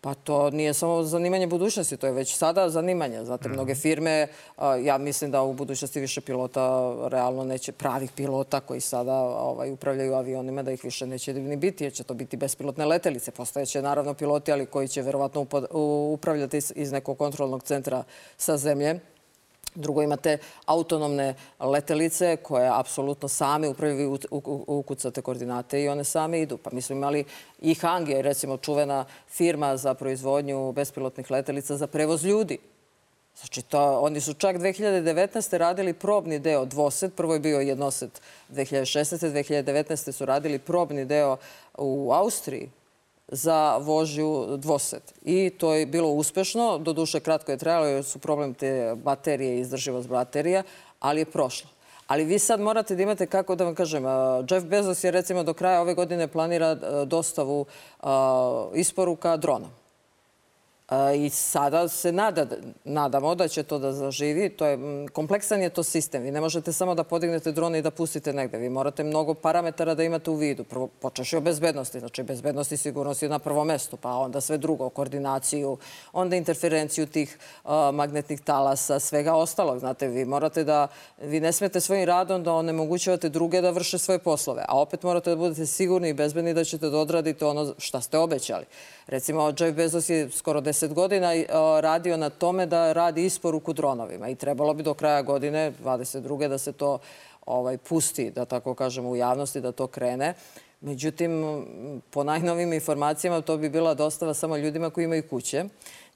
Pa 0.00 0.14
to 0.14 0.50
nije 0.50 0.74
samo 0.74 1.02
zanimanje 1.02 1.46
budućnosti, 1.46 1.96
to 1.96 2.06
je 2.06 2.12
već 2.12 2.36
sada 2.36 2.70
zanimanje. 2.70 3.24
Znate, 3.24 3.48
mnoge 3.48 3.72
mhm. 3.72 3.80
firme, 3.80 4.28
ja 4.82 4.98
mislim 4.98 5.30
da 5.30 5.42
u 5.42 5.52
budućnosti 5.52 6.00
više 6.00 6.20
pilota 6.20 6.94
realno 7.08 7.44
neće, 7.44 7.72
pravih 7.72 8.10
pilota 8.16 8.60
koji 8.60 8.80
sada 8.80 9.14
ovaj, 9.20 9.70
upravljaju 9.70 10.14
avionima, 10.14 10.62
da 10.62 10.72
ih 10.72 10.84
više 10.84 11.06
neće 11.06 11.34
ni 11.34 11.56
biti, 11.56 11.84
jer 11.84 11.92
će 11.92 12.04
to 12.04 12.14
biti 12.14 12.36
bespilotne 12.36 12.84
letelice. 12.84 13.30
Postojeće 13.30 13.82
naravno 13.82 14.14
piloti, 14.14 14.52
ali 14.52 14.66
koji 14.66 14.88
će 14.88 15.02
verovatno 15.02 15.46
upravljati 16.12 16.60
iz 16.74 16.92
nekog 16.92 17.18
kontrolnog 17.18 17.62
centra 17.62 18.04
sa 18.36 18.56
zemlje. 18.56 19.00
Drugo, 19.76 20.02
imate 20.02 20.38
autonomne 20.66 21.34
letelice 21.60 22.36
koje 22.36 22.70
apsolutno 22.78 23.28
same 23.28 23.68
upravljaju 23.68 24.18
ukucate 24.66 25.22
koordinate 25.22 25.82
i 25.82 25.88
one 25.88 26.04
same 26.04 26.40
idu. 26.40 26.56
Pa 26.56 26.70
mi 26.72 26.82
smo 26.82 26.96
imali 26.96 27.24
i 27.58 27.74
Hange, 27.74 28.22
recimo 28.22 28.56
čuvena 28.56 29.04
firma 29.28 29.76
za 29.76 29.94
proizvodnju 29.94 30.72
bespilotnih 30.72 31.30
letelica 31.30 31.76
za 31.76 31.86
prevoz 31.86 32.24
ljudi. 32.24 32.58
Znači, 33.36 33.62
to, 33.62 34.00
oni 34.00 34.20
su 34.20 34.34
čak 34.34 34.56
2019. 34.56 35.56
radili 35.56 35.92
probni 35.92 36.38
deo 36.38 36.64
dvoset. 36.64 37.14
Prvo 37.16 37.34
je 37.34 37.40
bio 37.40 37.60
jednoset 37.60 38.20
2016. 38.50 39.30
2019. 39.32 40.12
su 40.12 40.24
radili 40.24 40.58
probni 40.58 41.04
deo 41.04 41.36
u 41.78 42.12
Austriji 42.12 42.70
za 43.28 43.76
vožju 43.76 44.56
dvoset. 44.56 45.14
I 45.22 45.50
to 45.50 45.74
je 45.74 45.86
bilo 45.86 46.08
uspešno. 46.08 46.78
Doduše, 46.78 47.20
kratko 47.20 47.52
je 47.52 47.58
trajalo 47.58 47.86
jer 47.86 48.04
su 48.04 48.18
problem 48.18 48.54
te 48.54 48.94
baterije 48.96 49.56
i 49.56 49.60
izdrživost 49.60 50.08
baterija, 50.08 50.62
ali 51.00 51.20
je 51.20 51.24
prošlo. 51.24 51.70
Ali 52.06 52.24
vi 52.24 52.38
sad 52.38 52.60
morate 52.60 52.94
da 52.94 53.02
imate, 53.02 53.26
kako 53.26 53.54
da 53.54 53.64
vam 53.64 53.74
kažem, 53.74 54.04
Jeff 54.50 54.66
Bezos 54.66 55.04
je 55.04 55.10
recimo 55.10 55.42
do 55.42 55.54
kraja 55.54 55.80
ove 55.80 55.94
godine 55.94 56.28
planira 56.28 56.74
dostavu 57.04 57.66
isporuka 58.74 59.36
drona. 59.36 59.66
I 61.16 61.30
sada 61.30 61.88
se 61.88 62.12
nada, 62.12 62.46
nadamo 62.84 63.34
da 63.34 63.48
će 63.48 63.62
to 63.62 63.78
da 63.78 63.92
zaživi. 63.92 64.48
To 64.48 64.66
je, 64.66 64.78
kompleksan 65.12 65.62
je 65.62 65.70
to 65.70 65.82
sistem. 65.82 66.22
Vi 66.22 66.30
ne 66.30 66.40
možete 66.40 66.72
samo 66.72 66.94
da 66.94 67.04
podignete 67.04 67.52
drone 67.52 67.78
i 67.78 67.82
da 67.82 67.90
pustite 67.90 68.32
negde. 68.32 68.58
Vi 68.58 68.68
morate 68.68 69.04
mnogo 69.04 69.34
parametara 69.34 69.94
da 69.94 70.04
imate 70.04 70.30
u 70.30 70.34
vidu. 70.34 70.64
Prvo, 70.64 70.86
počeši 70.86 71.36
o 71.36 71.40
bezbednosti. 71.40 72.00
Znači, 72.00 72.22
bezbednost 72.22 72.72
i 72.72 72.76
sigurnost 72.76 73.22
je 73.22 73.28
na 73.28 73.38
prvom 73.38 73.66
mestu, 73.66 73.96
pa 73.96 74.10
onda 74.10 74.40
sve 74.40 74.58
drugo, 74.58 74.88
koordinaciju, 74.88 75.78
onda 76.12 76.36
interferenciju 76.36 77.06
tih 77.06 77.38
uh, 77.64 77.70
magnetnih 77.92 78.40
talasa, 78.40 79.00
svega 79.00 79.34
ostalog. 79.34 79.78
Znate, 79.78 80.08
vi 80.08 80.24
morate 80.24 80.64
da, 80.64 80.88
vi 81.22 81.40
ne 81.40 81.52
smete 81.52 81.80
svojim 81.80 82.04
radom 82.04 82.44
da 82.44 82.52
onemogućavate 82.52 83.28
druge 83.28 83.60
da 83.60 83.70
vrše 83.70 83.98
svoje 83.98 84.18
poslove. 84.18 84.64
A 84.68 84.80
opet 84.80 85.02
morate 85.02 85.30
da 85.30 85.36
budete 85.36 85.66
sigurni 85.66 86.08
i 86.08 86.14
bezbedni 86.14 86.54
da 86.54 86.64
ćete 86.64 86.90
da 86.90 86.98
odradite 86.98 87.46
ono 87.46 87.74
šta 87.78 88.00
ste 88.00 88.18
obećali. 88.18 88.64
Recimo, 89.06 89.52
Jeff 89.58 89.76
Bezos 89.76 90.08
je 90.08 90.30
skoro 90.30 90.60
10 90.60 90.92
godina 90.92 91.30
radio 91.80 92.16
na 92.16 92.30
tome 92.30 92.66
da 92.66 92.92
radi 92.92 93.24
isporuku 93.24 93.72
dronovima 93.72 94.28
i 94.28 94.34
trebalo 94.34 94.74
bi 94.74 94.82
do 94.82 94.94
kraja 94.94 95.22
godine, 95.22 95.72
22. 95.84 96.48
da 96.48 96.58
se 96.58 96.72
to 96.72 96.98
ovaj, 97.46 97.78
pusti, 97.78 98.30
da 98.30 98.44
tako 98.44 98.74
kažemo, 98.74 99.10
u 99.10 99.16
javnosti, 99.16 99.60
da 99.60 99.72
to 99.72 99.86
krene. 99.86 100.34
Međutim, 100.80 101.30
po 102.10 102.24
najnovim 102.24 102.72
informacijama 102.72 103.40
to 103.40 103.56
bi 103.56 103.68
bila 103.68 103.94
dostava 103.94 104.34
samo 104.34 104.56
ljudima 104.56 104.90
koji 104.90 105.04
imaju 105.04 105.28
kuće 105.30 105.64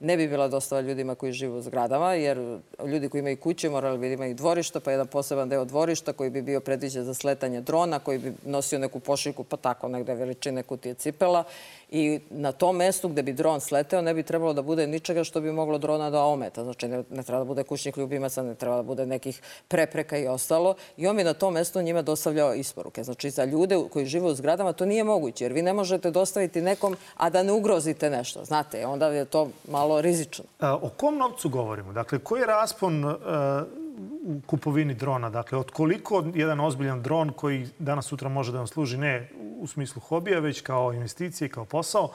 ne 0.01 0.17
bi 0.17 0.27
bila 0.27 0.47
dostava 0.47 0.81
ljudima 0.81 1.15
koji 1.15 1.31
žive 1.31 1.53
u 1.53 1.61
zgradama, 1.61 2.13
jer 2.13 2.59
ljudi 2.85 3.09
koji 3.09 3.19
imaju 3.19 3.37
kuće 3.37 3.69
morali 3.69 3.97
bi 3.97 4.15
da 4.15 4.33
dvorišta, 4.33 4.79
pa 4.79 4.91
jedan 4.91 5.07
poseban 5.07 5.49
deo 5.49 5.65
dvorišta 5.65 6.13
koji 6.13 6.29
bi 6.29 6.41
bio 6.41 6.59
predviđen 6.59 7.03
za 7.03 7.13
sletanje 7.13 7.61
drona, 7.61 7.99
koji 7.99 8.17
bi 8.17 8.33
nosio 8.45 8.79
neku 8.79 8.99
pošiljku, 8.99 9.43
pa 9.43 9.57
tako 9.57 9.87
negde 9.87 10.13
veličine 10.13 10.63
kutije 10.63 10.93
cipela. 10.93 11.43
I 11.91 12.19
na 12.29 12.51
tom 12.51 12.75
mestu 12.75 13.09
gde 13.09 13.23
bi 13.23 13.33
dron 13.33 13.59
sleteo 13.59 14.01
ne 14.01 14.13
bi 14.13 14.23
trebalo 14.23 14.53
da 14.53 14.61
bude 14.61 14.87
ničega 14.87 15.23
što 15.23 15.41
bi 15.41 15.51
moglo 15.51 15.77
drona 15.77 16.09
da 16.09 16.23
ometa. 16.23 16.63
Znači 16.63 16.87
ne, 16.87 17.03
ne 17.09 17.23
treba 17.23 17.39
da 17.39 17.45
bude 17.45 17.63
kućnih 17.63 17.97
ljubimaca, 17.97 18.43
ne 18.43 18.55
treba 18.55 18.75
da 18.75 18.83
bude 18.83 19.05
nekih 19.05 19.41
prepreka 19.67 20.17
i 20.17 20.27
ostalo. 20.27 20.75
I 20.97 21.07
on 21.07 21.17
bi 21.17 21.23
na 21.23 21.33
tom 21.33 21.53
mestu 21.53 21.81
njima 21.81 22.01
dostavljao 22.01 22.53
isporuke. 22.53 23.03
Znači 23.03 23.29
za 23.29 23.45
ljude 23.45 23.79
koji 23.93 24.05
žive 24.05 24.27
u 24.27 24.35
zgradama 24.35 24.73
to 24.73 24.85
nije 24.85 25.03
moguće, 25.03 25.45
jer 25.45 25.53
vi 25.53 25.61
ne 25.61 25.73
možete 25.73 26.11
dostaviti 26.11 26.61
nekom, 26.61 26.95
a 27.17 27.29
da 27.29 27.43
ne 27.43 27.51
ugrozite 27.51 28.09
nešto. 28.09 28.45
Znate, 28.45 28.85
onda 28.85 29.07
je 29.07 29.25
to 29.25 29.49
malo 29.67 30.01
rizično. 30.01 30.43
O 30.59 30.89
kom 30.97 31.17
novcu 31.17 31.49
govorimo? 31.49 31.93
Dakle, 31.93 32.19
koji 32.19 32.39
je 32.39 32.45
raspon 32.45 33.05
uh, 33.05 33.13
u 34.23 34.41
kupovini 34.45 34.93
drona? 34.93 35.29
Dakle, 35.29 35.57
od 35.57 35.71
koliko 35.71 36.23
jedan 36.33 36.59
ozbiljan 36.59 37.01
dron 37.01 37.31
koji 37.33 37.67
danas 37.79 38.05
sutra 38.05 38.29
može 38.29 38.51
da 38.51 38.57
vam 38.57 38.67
služi 38.67 38.97
ne 38.97 39.29
u 39.57 39.67
smislu 39.67 40.01
hobija, 40.01 40.39
već 40.39 40.61
kao 40.61 40.93
investicije, 40.93 41.49
kao 41.49 41.65
posao, 41.65 42.11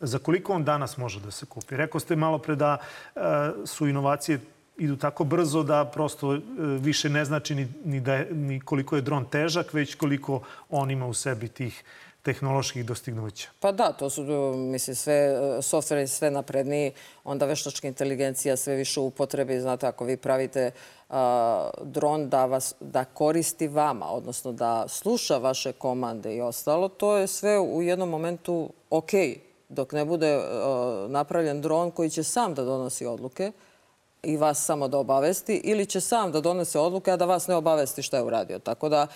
za 0.00 0.18
koliko 0.18 0.52
on 0.52 0.64
danas 0.64 0.96
može 0.96 1.20
da 1.20 1.30
se 1.30 1.46
kupi? 1.46 1.76
Rekao 1.76 2.00
ste 2.00 2.16
malo 2.16 2.38
pre 2.38 2.56
da 2.56 2.78
uh, 3.14 3.22
su 3.66 3.88
inovacije 3.88 4.40
idu 4.78 4.96
tako 4.96 5.24
brzo 5.24 5.62
da 5.62 5.84
prosto 5.84 6.28
uh, 6.28 6.38
više 6.80 7.08
ne 7.08 7.24
znači 7.24 7.54
ni, 7.54 7.68
ni, 7.84 8.00
da 8.00 8.24
ni 8.30 8.60
koliko 8.60 8.96
je 8.96 9.02
dron 9.02 9.24
težak, 9.24 9.74
već 9.74 9.94
koliko 9.94 10.40
on 10.70 10.90
ima 10.90 11.06
u 11.06 11.14
sebi 11.14 11.48
tih 11.48 11.84
tehnoloških 12.22 12.86
dostignuća. 12.86 13.48
Pa 13.60 13.72
da, 13.72 13.92
to 13.92 14.10
su, 14.10 14.22
mislim, 14.56 14.96
sve, 14.96 15.38
software 15.58 15.96
je 15.96 16.06
sve 16.06 16.30
napredniji, 16.30 16.92
onda 17.24 17.46
veštačka 17.46 17.88
inteligencija 17.88 18.56
sve 18.56 18.74
više 18.74 19.00
upotrebi. 19.00 19.60
Znate, 19.60 19.86
ako 19.86 20.04
vi 20.04 20.16
pravite 20.16 20.70
a, 21.08 21.70
dron 21.82 22.28
da, 22.28 22.46
vas, 22.46 22.74
da 22.80 23.04
koristi 23.04 23.68
vama, 23.68 24.10
odnosno 24.10 24.52
da 24.52 24.88
sluša 24.88 25.38
vaše 25.38 25.72
komande 25.72 26.36
i 26.36 26.40
ostalo, 26.40 26.88
to 26.88 27.16
je 27.16 27.26
sve 27.26 27.58
u 27.58 27.82
jednom 27.82 28.08
momentu 28.08 28.70
ok, 28.90 29.10
dok 29.68 29.92
ne 29.92 30.04
bude 30.04 30.34
a, 30.34 31.06
napravljen 31.08 31.60
dron 31.60 31.90
koji 31.90 32.10
će 32.10 32.22
sam 32.22 32.54
da 32.54 32.64
donosi 32.64 33.06
odluke 33.06 33.52
i 34.22 34.36
vas 34.36 34.64
samo 34.64 34.88
da 34.88 34.98
obavesti 34.98 35.60
ili 35.64 35.86
će 35.86 36.00
sam 36.00 36.32
da 36.32 36.40
donese 36.40 36.78
odluke, 36.78 37.10
a 37.10 37.16
da 37.16 37.24
vas 37.24 37.46
ne 37.46 37.54
obavesti 37.54 38.02
šta 38.02 38.16
je 38.16 38.22
uradio. 38.22 38.58
Tako 38.58 38.88
da 38.88 39.06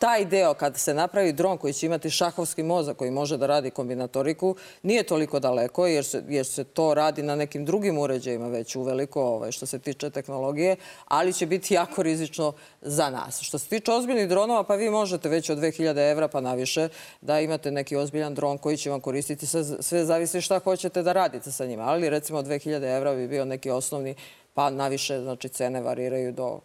taj 0.00 0.24
deo 0.24 0.54
kad 0.54 0.78
se 0.78 0.94
napravi 0.94 1.32
dron 1.32 1.58
koji 1.58 1.72
će 1.72 1.86
imati 1.86 2.10
šahovski 2.10 2.62
mozak 2.62 2.96
koji 2.96 3.10
može 3.10 3.36
da 3.36 3.46
radi 3.46 3.70
kombinatoriku 3.70 4.56
nije 4.82 5.02
toliko 5.02 5.40
daleko 5.40 5.86
jer 5.86 6.04
se, 6.04 6.22
jer 6.28 6.46
se 6.46 6.64
to 6.64 6.94
radi 6.94 7.22
na 7.22 7.36
nekim 7.36 7.64
drugim 7.64 7.98
uređajima 7.98 8.48
već 8.48 8.76
uveliko 8.76 9.22
ovaj, 9.22 9.52
što 9.52 9.66
se 9.66 9.78
tiče 9.78 10.10
tehnologije, 10.10 10.76
ali 11.08 11.32
će 11.32 11.46
biti 11.46 11.74
jako 11.74 12.02
rizično 12.02 12.52
za 12.82 13.10
nas. 13.10 13.40
Što 13.40 13.58
se 13.58 13.68
tiče 13.68 13.92
ozbiljnih 13.92 14.28
dronova, 14.28 14.64
pa 14.64 14.74
vi 14.74 14.90
možete 14.90 15.28
već 15.28 15.50
od 15.50 15.58
2000 15.58 16.10
evra 16.10 16.28
pa 16.28 16.40
naviše 16.40 16.88
da 17.20 17.40
imate 17.40 17.70
neki 17.70 17.96
ozbiljan 17.96 18.34
dron 18.34 18.58
koji 18.58 18.76
će 18.76 18.90
vam 18.90 19.00
koristiti. 19.00 19.46
Sve, 19.80 20.04
zavisi 20.04 20.40
šta 20.40 20.58
hoćete 20.58 21.02
da 21.02 21.12
radite 21.12 21.52
sa 21.52 21.66
njima. 21.66 21.82
Ali 21.82 22.10
recimo 22.10 22.38
od 22.38 22.46
2000 22.46 22.96
evra 22.96 23.14
bi 23.14 23.28
bio 23.28 23.44
neki 23.44 23.70
osnovni, 23.70 24.14
pa 24.54 24.70
naviše 24.70 25.20
znači, 25.20 25.48
cene 25.48 25.80
variraju 25.80 26.32
do 26.32 26.60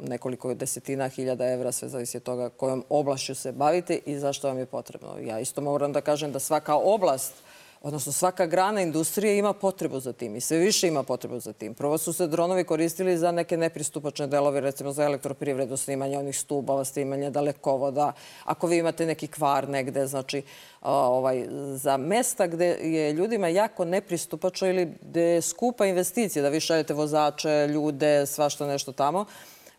nekoliko 0.00 0.54
desetina 0.54 1.08
hiljada 1.08 1.52
evra, 1.52 1.72
sve 1.72 1.88
zavisi 1.88 2.16
od 2.16 2.22
toga 2.22 2.48
kojom 2.48 2.84
oblašću 2.88 3.34
se 3.34 3.52
bavite 3.52 4.00
i 4.06 4.18
zašto 4.18 4.48
vam 4.48 4.58
je 4.58 4.66
potrebno. 4.66 5.18
Ja 5.18 5.40
isto 5.40 5.60
moram 5.60 5.92
da 5.92 6.00
kažem 6.00 6.32
da 6.32 6.38
svaka 6.38 6.74
oblast 6.74 7.32
odnosno 7.82 8.12
svaka 8.12 8.46
grana 8.46 8.82
industrije 8.82 9.38
ima 9.38 9.52
potrebu 9.52 10.00
za 10.00 10.12
tim 10.12 10.36
i 10.36 10.40
sve 10.40 10.58
više 10.58 10.88
ima 10.88 11.02
potrebu 11.02 11.40
za 11.40 11.52
tim. 11.52 11.74
Prvo 11.74 11.98
su 11.98 12.12
se 12.12 12.26
dronovi 12.26 12.64
koristili 12.64 13.18
za 13.18 13.32
neke 13.32 13.56
nepristupačne 13.56 14.26
delove, 14.26 14.60
recimo 14.60 14.92
za 14.92 15.04
elektroprivredu, 15.04 15.76
snimanje 15.76 16.18
onih 16.18 16.38
stubova, 16.38 16.84
snimanje 16.84 17.30
dalekovoda. 17.30 18.12
Ako 18.44 18.66
vi 18.66 18.78
imate 18.78 19.06
neki 19.06 19.26
kvar 19.26 19.68
negde, 19.68 20.06
znači 20.06 20.42
ovaj, 20.82 21.46
za 21.74 21.96
mesta 21.96 22.46
gde 22.46 22.66
je 22.66 23.12
ljudima 23.12 23.48
jako 23.48 23.84
nepristupačno 23.84 24.68
ili 24.68 24.92
gde 25.02 25.22
je 25.22 25.42
skupa 25.42 25.86
investicija, 25.86 26.42
da 26.42 26.48
vi 26.48 26.60
šaljete 26.60 26.94
vozače, 26.94 27.68
ljude, 27.68 28.26
svašta 28.26 28.66
nešto 28.66 28.92
tamo, 28.92 29.26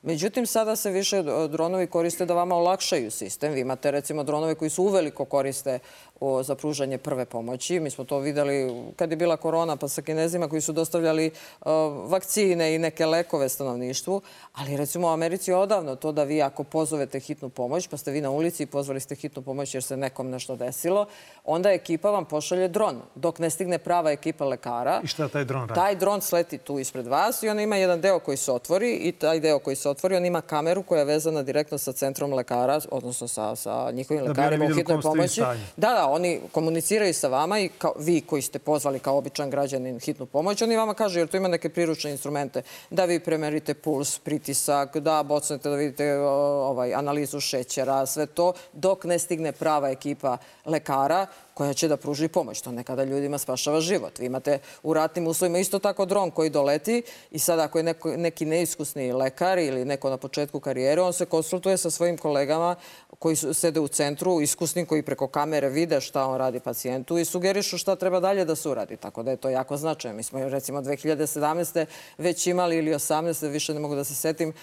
Međutim, 0.04 0.46
sada 0.46 0.76
se 0.76 0.92
više 0.92 1.24
dronovi 1.50 1.88
koriste 1.88 2.26
da 2.26 2.34
vama 2.34 2.56
olakšaju 2.56 3.12
sistem. 3.12 3.54
Vi 3.54 3.60
imate 3.60 3.92
recimo 3.92 4.24
dronove 4.24 4.56
koji 4.56 4.70
su 4.70 4.84
uveliko 4.84 5.26
koriste 5.26 5.80
o, 6.22 6.44
za 6.44 6.56
pružanje 6.56 6.98
prve 6.98 7.26
pomoći. 7.26 7.80
Mi 7.80 7.90
smo 7.90 8.04
to 8.04 8.20
videli 8.20 8.84
kad 8.96 9.12
je 9.12 9.18
bila 9.18 9.38
korona 9.38 9.76
pa 9.76 9.88
sa 9.88 10.02
kinezima 10.02 10.48
koji 10.48 10.62
su 10.62 10.72
dostavljali 10.72 11.32
o, 11.62 11.90
vakcine 11.90 12.76
i 12.76 12.80
neke 12.80 13.06
lekove 13.06 13.50
stanovništvu. 13.50 14.22
Ali 14.54 14.78
recimo 14.78 15.08
u 15.08 15.12
Americi 15.12 15.52
je 15.52 15.56
odavno 15.56 15.96
to 15.96 16.12
da 16.12 16.24
vi 16.24 16.42
ako 16.42 16.64
pozovete 16.64 17.20
hitnu 17.20 17.50
pomoć, 17.50 17.88
pa 17.88 17.98
ste 17.98 18.12
vi 18.12 18.22
na 18.22 18.30
ulici 18.30 18.64
i 18.64 18.66
pozvali 18.66 19.00
ste 19.00 19.16
hitnu 19.16 19.42
pomoć 19.42 19.74
jer 19.74 19.84
se 19.84 19.98
nekom 19.98 20.30
nešto 20.30 20.56
desilo, 20.56 21.06
onda 21.46 21.72
ekipa 21.72 22.12
vam 22.12 22.26
pošalje 22.26 22.68
dron. 22.68 23.02
Dok 23.16 23.40
ne 23.40 23.50
stigne 23.50 23.78
prava 23.78 24.12
ekipa 24.12 24.46
lekara. 24.46 25.02
I 25.04 25.08
šta 25.08 25.28
taj 25.28 25.46
dron 25.46 25.62
radi? 25.62 25.74
Taj 25.74 25.96
dron 25.96 26.22
sleti 26.22 26.58
tu 26.58 26.80
ispred 26.80 27.08
vas 27.08 27.44
i 27.44 27.50
on 27.50 27.60
ima 27.60 27.76
jedan 27.76 28.02
deo 28.02 28.20
koji 28.20 28.38
se 28.38 28.52
otvori 28.52 28.94
i 28.96 29.12
taj 29.12 29.40
deo 29.40 29.60
koji 29.60 29.76
se 29.76 29.90
otvori, 29.90 30.16
on 30.16 30.26
ima 30.26 30.42
kameru 30.42 30.84
koja 30.84 31.00
je 31.00 31.06
vezana 31.06 31.44
direktno 31.44 31.78
sa 31.78 31.92
centrom 31.92 32.34
lekara, 32.34 32.80
odnosno 32.92 33.28
sa, 33.28 33.56
sa 33.56 33.92
njihovim 33.92 34.24
lekarima 34.24 34.66
u 34.66 34.76
hitnoj 34.76 35.02
pomoći. 35.02 35.42
Da, 35.78 35.90
da, 35.94 36.11
oni 36.12 36.40
komuniciraju 36.52 37.14
sa 37.14 37.28
vama 37.28 37.60
i 37.60 37.70
kao, 37.70 37.94
vi 38.00 38.22
koji 38.22 38.42
ste 38.42 38.60
pozvali 38.60 39.00
kao 39.00 39.18
običan 39.18 39.50
građanin 39.50 40.00
hitnu 40.00 40.26
pomoć, 40.26 40.62
oni 40.62 40.78
vama 40.78 40.94
kažu, 40.94 41.20
jer 41.20 41.28
tu 41.28 41.38
ima 41.38 41.48
neke 41.48 41.70
priručne 41.70 42.12
instrumente, 42.12 42.62
da 42.90 43.06
vi 43.06 43.20
premerite 43.20 43.74
puls, 43.74 44.20
pritisak, 44.20 44.98
da 44.98 45.24
bocnete 45.24 45.70
da 45.70 45.76
vidite 45.76 46.18
ovaj, 46.20 46.94
analizu 46.94 47.40
šećera, 47.40 48.06
sve 48.06 48.26
to, 48.26 48.54
dok 48.74 49.04
ne 49.04 49.20
stigne 49.20 49.52
prava 49.52 49.90
ekipa 49.90 50.38
lekara 50.66 51.28
koja 51.54 51.74
će 51.74 51.88
da 51.88 51.98
pruži 51.98 52.28
pomoć. 52.28 52.62
To 52.62 52.72
nekada 52.72 53.04
ljudima 53.04 53.38
spašava 53.38 53.82
život. 53.82 54.20
Vi 54.20 54.26
imate 54.26 54.60
u 54.84 54.94
ratnim 54.94 55.28
uslovima 55.28 55.60
isto 55.60 55.80
tako 55.80 56.06
dron 56.06 56.32
koji 56.32 56.50
doleti 56.50 57.04
i 57.32 57.40
sad 57.40 57.60
ako 57.60 57.80
je 57.80 57.84
neko, 57.84 58.18
neki 58.18 58.46
neiskusni 58.46 59.14
lekar 59.14 59.58
ili 59.58 59.86
neko 59.86 60.10
na 60.10 60.18
početku 60.18 60.60
karijere, 60.60 61.02
on 61.02 61.14
se 61.14 61.26
konsultuje 61.26 61.78
sa 61.78 61.90
svojim 61.90 62.18
kolegama 62.18 62.76
koji 63.20 63.36
su, 63.36 63.54
sede 63.54 63.80
u 63.80 63.88
centru, 63.88 64.42
iskusni 64.42 64.86
koji 64.86 65.02
preko 65.02 65.28
kamere 65.28 65.70
vide 65.70 66.02
šta 66.02 66.26
on 66.26 66.38
radi 66.38 66.60
pacijentu 66.60 67.18
i 67.18 67.26
sugerišu 67.26 67.78
šta 67.78 67.96
treba 67.96 68.20
dalje 68.20 68.46
da 68.46 68.56
se 68.56 68.70
uradi. 68.70 68.98
Tako 68.98 69.24
da 69.24 69.32
je 69.32 69.38
to 69.38 69.50
jako 69.50 69.78
značajno. 69.78 70.18
Mi 70.18 70.24
smo 70.24 70.40
recimo 70.40 70.82
2017. 70.82 71.86
već 72.18 72.48
imali 72.48 72.78
ili 72.78 72.92
18. 72.92 73.50
više 73.50 73.74
ne 73.74 73.80
mogu 73.80 73.96
da 73.96 74.04
se 74.04 74.16
setim, 74.16 74.54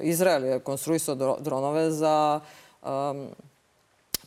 Izrael 0.00 0.44
je 0.44 0.60
konstruisao 0.60 1.38
dronove 1.40 1.90
za 1.90 2.40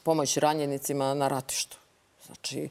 pomoć 0.05 0.37
ranjenicima 0.37 1.13
na 1.13 1.27
ratištu. 1.27 1.77
Znači, 2.25 2.69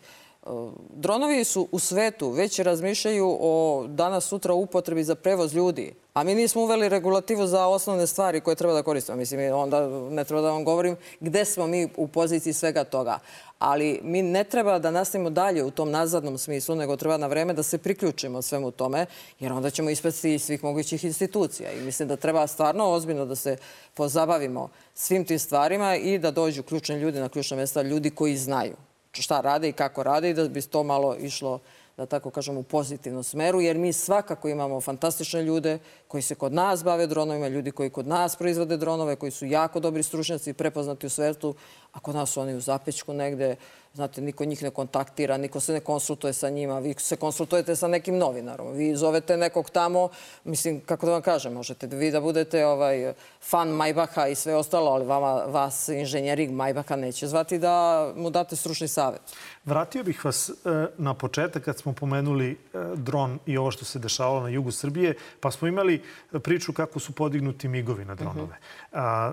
dronovi 0.90 1.44
su 1.44 1.68
u 1.72 1.78
svetu 1.78 2.30
već 2.30 2.58
razmišljaju 2.58 3.36
o 3.40 3.84
danas 3.88 4.24
sutra 4.24 4.54
upotrebi 4.54 5.04
za 5.04 5.14
prevoz 5.14 5.54
ljudi. 5.54 5.94
A 6.14 6.24
mi 6.24 6.34
nismo 6.34 6.62
uveli 6.62 6.88
regulativu 6.88 7.46
za 7.46 7.66
osnovne 7.66 8.06
stvari 8.06 8.40
koje 8.40 8.56
treba 8.56 8.74
da 8.74 8.82
koristimo. 8.82 9.18
Mislim, 9.18 9.54
onda 9.54 9.88
ne 9.88 10.24
treba 10.24 10.42
da 10.42 10.50
vam 10.50 10.64
govorim 10.64 10.96
gde 11.20 11.44
smo 11.44 11.66
mi 11.66 11.88
u 11.96 12.08
poziciji 12.08 12.52
svega 12.52 12.84
toga. 12.84 13.18
Ali 13.58 14.00
mi 14.02 14.22
ne 14.22 14.44
treba 14.44 14.78
da 14.78 14.90
nastavimo 14.90 15.30
dalje 15.30 15.64
u 15.64 15.70
tom 15.70 15.90
nazadnom 15.90 16.38
smislu, 16.38 16.74
nego 16.74 16.96
treba 16.96 17.16
na 17.16 17.26
vreme 17.26 17.52
da 17.52 17.62
se 17.62 17.78
priključimo 17.78 18.42
svemu 18.42 18.70
tome, 18.70 19.06
jer 19.40 19.52
onda 19.52 19.70
ćemo 19.70 19.90
ispasti 19.90 20.38
svih 20.38 20.64
mogućih 20.64 21.04
institucija. 21.04 21.72
I 21.72 21.80
mislim 21.80 22.08
da 22.08 22.16
treba 22.16 22.46
stvarno 22.46 22.90
ozbiljno 22.90 23.24
da 23.24 23.34
se 23.34 23.56
pozabavimo 23.94 24.68
svim 24.94 25.24
tim 25.24 25.38
stvarima 25.38 25.96
i 25.96 26.18
da 26.18 26.30
dođu 26.30 26.62
ključni 26.62 26.96
ljudi 26.96 27.20
na 27.20 27.28
ključna 27.28 27.56
mesta, 27.56 27.82
ljudi 27.82 28.10
koji 28.10 28.36
znaju 28.36 28.76
šta 29.22 29.40
rade 29.40 29.68
i 29.68 29.72
kako 29.72 30.02
rade 30.02 30.30
i 30.30 30.34
da 30.34 30.48
bi 30.48 30.62
to 30.62 30.82
malo 30.82 31.16
išlo 31.16 31.60
da 31.96 32.06
tako 32.06 32.30
kažem, 32.30 32.56
u 32.56 32.62
pozitivnom 32.62 33.22
smeru, 33.22 33.60
jer 33.60 33.78
mi 33.78 33.92
svakako 33.92 34.48
imamo 34.48 34.80
fantastične 34.80 35.42
ljude 35.42 35.78
koji 36.14 36.22
se 36.22 36.34
kod 36.34 36.52
nas 36.52 36.84
bave 36.84 37.06
dronovima, 37.06 37.48
ljudi 37.48 37.70
koji 37.70 37.90
kod 37.90 38.06
nas 38.06 38.36
proizvode 38.36 38.76
dronove, 38.76 39.16
koji 39.16 39.32
su 39.32 39.46
jako 39.46 39.80
dobri 39.80 40.02
stručnjaci 40.02 40.50
i 40.50 40.54
prepoznati 40.54 41.06
u 41.06 41.10
svetu, 41.10 41.54
a 41.92 42.00
kod 42.00 42.14
nas 42.14 42.30
su 42.30 42.40
oni 42.40 42.54
u 42.54 42.60
zapečku 42.60 43.14
negde, 43.14 43.56
znate, 43.94 44.20
niko 44.20 44.44
njih 44.44 44.62
ne 44.62 44.70
kontaktira, 44.70 45.36
niko 45.36 45.60
se 45.60 45.72
ne 45.72 45.80
konsultuje 45.80 46.32
sa 46.32 46.50
njima, 46.50 46.78
vi 46.78 46.94
se 46.98 47.16
konsultujete 47.16 47.76
sa 47.76 47.88
nekim 47.88 48.18
novinarom, 48.18 48.72
vi 48.72 48.96
zovete 48.96 49.36
nekog 49.36 49.70
tamo, 49.70 50.08
mislim, 50.44 50.80
kako 50.80 51.06
da 51.06 51.12
vam 51.12 51.22
kažem, 51.22 51.52
možete 51.52 51.86
vi 51.86 52.10
da 52.10 52.20
budete 52.20 52.66
ovaj, 52.66 53.12
fan 53.42 53.68
Majbaha 53.68 54.26
i 54.26 54.34
sve 54.34 54.54
ostalo, 54.54 54.90
ali 54.90 55.06
vama, 55.06 55.32
vas 55.32 55.88
inženjering 55.88 56.52
Majbaha 56.52 56.96
neće 56.96 57.26
zvati 57.26 57.58
da 57.58 58.12
mu 58.16 58.30
date 58.30 58.56
stručni 58.56 58.88
savet. 58.88 59.20
Vratio 59.64 60.04
bih 60.04 60.24
vas 60.24 60.48
e, 60.50 60.52
na 60.98 61.14
početak 61.14 61.64
kad 61.64 61.78
smo 61.78 61.92
pomenuli 61.92 62.50
e, 62.50 62.56
dron 62.94 63.38
i 63.46 63.58
ovo 63.58 63.70
što 63.70 63.84
se 63.84 63.98
dešavalo 63.98 64.40
na 64.40 64.48
jugu 64.48 64.70
Srbije, 64.70 65.14
pa 65.40 65.50
smo 65.50 65.68
imali 65.68 66.02
priču 66.42 66.72
kako 66.72 66.98
su 67.00 67.12
podignuti 67.12 67.68
migovi 67.68 68.04
na 68.04 68.14
dronove. 68.14 68.56
-huh. 68.92 69.32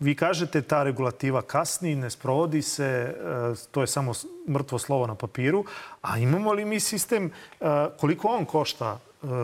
Vi 0.00 0.14
kažete 0.14 0.62
ta 0.62 0.82
regulativa 0.82 1.42
kasni, 1.42 1.94
ne 1.94 2.10
sprovodi 2.10 2.62
se, 2.62 2.84
e, 2.84 3.14
to 3.70 3.80
je 3.80 3.86
samo 3.86 4.12
mrtvo 4.48 4.78
slovo 4.78 5.06
na 5.06 5.14
papiru. 5.14 5.64
A 6.02 6.18
imamo 6.18 6.52
li 6.52 6.64
mi 6.64 6.80
sistem, 6.80 7.30
koliko 8.00 8.28
on 8.28 8.44
košta, 8.44 8.98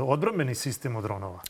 odbrambeni 0.07 0.55
sistem 0.55 0.96
od 0.96 1.03
dronova? 1.03 1.40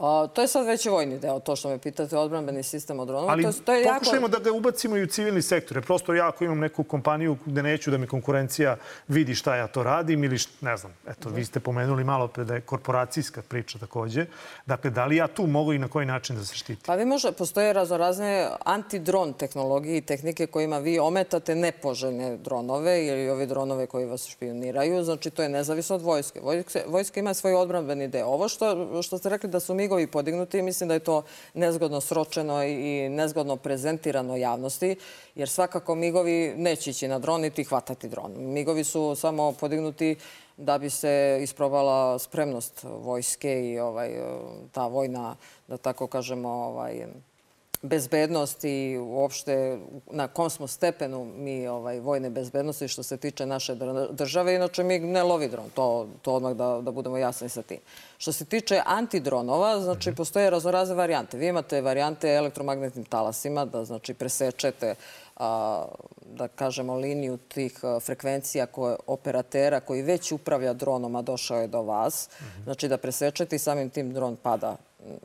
A, 0.00 0.26
to 0.34 0.40
je 0.40 0.48
sad 0.48 0.66
već 0.66 0.86
vojni 0.86 1.18
deo, 1.18 1.40
to 1.40 1.56
što 1.56 1.68
me 1.68 1.78
pitate, 1.78 2.16
odbranbeni 2.16 2.62
sistem 2.62 3.00
od 3.00 3.08
dronova. 3.08 3.32
Ali 3.32 3.42
to, 3.42 3.52
to 3.52 3.72
je 3.72 3.84
pokušajmo 3.84 4.26
jako... 4.26 4.38
da 4.38 4.50
ga 4.50 4.56
ubacimo 4.56 4.96
i 4.96 5.02
u 5.02 5.06
civilni 5.06 5.42
sektor. 5.42 5.76
Jer 5.76 5.86
prosto 5.86 6.14
ja 6.14 6.28
ako 6.28 6.44
imam 6.44 6.58
neku 6.58 6.84
kompaniju 6.84 7.36
gde 7.46 7.62
neću 7.62 7.90
da 7.90 7.98
mi 7.98 8.06
konkurencija 8.06 8.76
vidi 9.08 9.34
šta 9.34 9.56
ja 9.56 9.66
to 9.66 9.82
radim 9.82 10.24
ili 10.24 10.38
šta, 10.38 10.52
ne 10.60 10.76
znam, 10.76 10.92
eto, 11.08 11.28
vi 11.28 11.44
ste 11.44 11.60
pomenuli 11.60 12.04
malo 12.04 12.28
pre 12.28 12.44
da 12.44 12.54
je 12.54 12.60
korporacijska 12.60 13.42
priča 13.42 13.78
takođe. 13.78 14.26
Dakle, 14.66 14.90
da 14.90 15.06
li 15.06 15.16
ja 15.16 15.26
tu 15.28 15.46
mogu 15.46 15.72
i 15.72 15.78
na 15.78 15.88
koji 15.88 16.06
način 16.06 16.36
da 16.36 16.44
se 16.44 16.54
štiti? 16.54 16.82
Pa 16.86 16.94
vi 16.94 17.04
možda, 17.04 17.32
postoje 17.32 17.72
raznorazne 17.72 18.48
antidron 18.64 19.32
tehnologije 19.32 19.96
i 19.96 20.00
tehnike 20.00 20.46
kojima 20.46 20.78
vi 20.78 20.98
ometate 20.98 21.54
nepoželjne 21.54 22.36
dronove 22.36 23.06
ili 23.06 23.30
ove 23.30 23.46
dronove 23.46 23.86
koji 23.86 24.06
vas 24.06 24.26
špioniraju. 24.26 25.04
Znači, 25.04 25.30
to 25.30 25.42
je 25.42 25.48
nezavisno 25.48 25.96
od 25.96 26.02
vojske. 26.02 26.40
Vojska, 26.40 26.80
vojska 26.86 27.20
ima 27.20 27.34
svoj 27.34 27.54
odbranbeni 27.54 28.08
deo. 28.08 28.26
Ovo 28.26 28.48
što, 28.48 29.02
što 29.02 29.18
ste 29.18 29.28
rekli 29.28 29.48
da 29.48 29.60
su 29.60 29.74
mi 29.74 29.89
migovi 29.90 30.06
podignuti. 30.06 30.62
Mislim 30.62 30.88
da 30.88 30.94
je 30.94 31.00
to 31.00 31.22
nezgodno 31.54 32.00
sročeno 32.00 32.64
i 32.64 33.08
nezgodno 33.08 33.56
prezentirano 33.56 34.36
javnosti, 34.36 34.96
jer 35.34 35.48
svakako 35.48 35.94
migovi 35.94 36.54
neće 36.56 36.90
ići 36.90 37.08
na 37.08 37.18
dron 37.18 37.40
niti 37.40 37.64
hvatati 37.64 38.08
dron. 38.08 38.32
Migovi 38.36 38.84
su 38.84 39.14
samo 39.14 39.52
podignuti 39.52 40.16
da 40.56 40.78
bi 40.78 40.90
se 40.90 41.38
isprobala 41.42 42.18
spremnost 42.18 42.84
vojske 42.84 43.70
i 43.70 43.78
ovaj, 43.78 44.10
ta 44.72 44.86
vojna, 44.86 45.36
da 45.68 45.76
tako 45.76 46.06
kažemo, 46.06 46.48
ovaj, 46.48 47.06
bezbednost 47.82 48.64
i 48.64 48.98
uopšte 48.98 49.78
na 50.10 50.28
kom 50.28 50.50
smo 50.50 50.66
stepenu 50.66 51.24
mi 51.24 51.68
ovaj, 51.68 52.00
vojne 52.00 52.30
bezbednosti 52.30 52.88
što 52.88 53.02
se 53.02 53.16
tiče 53.16 53.46
naše 53.46 53.76
države. 54.10 54.54
Inače, 54.54 54.84
mi 54.84 54.98
ne 54.98 55.22
lovi 55.22 55.48
dron, 55.48 55.70
to, 55.74 56.08
to 56.22 56.34
odmah 56.34 56.52
da, 56.52 56.80
da 56.82 56.90
budemo 56.90 57.16
jasni 57.16 57.48
sa 57.48 57.62
tim. 57.62 57.78
Što 58.18 58.32
se 58.32 58.44
tiče 58.44 58.82
antidronova, 58.86 59.80
znači, 59.80 60.14
postoje 60.14 60.50
raznorazne 60.50 60.94
varijante. 60.94 61.38
Vi 61.38 61.46
imate 61.46 61.80
varijante 61.80 62.34
elektromagnetnim 62.34 63.04
talasima, 63.04 63.64
da 63.64 63.84
znači 63.84 64.14
presečete 64.14 64.94
a, 65.36 65.84
da 66.36 66.48
kažemo, 66.48 66.94
liniju 66.94 67.36
tih 67.36 67.80
frekvencija 68.00 68.66
koje, 68.66 68.96
operatera 69.06 69.80
koji 69.80 70.02
već 70.02 70.32
upravlja 70.32 70.72
dronom, 70.72 71.16
a 71.16 71.22
došao 71.22 71.60
je 71.60 71.66
do 71.66 71.82
vas. 71.82 72.28
Znači 72.64 72.88
da 72.88 72.96
presečete 72.96 73.56
i 73.56 73.58
samim 73.58 73.90
tim 73.90 74.12
dron 74.12 74.36
pada 74.36 74.76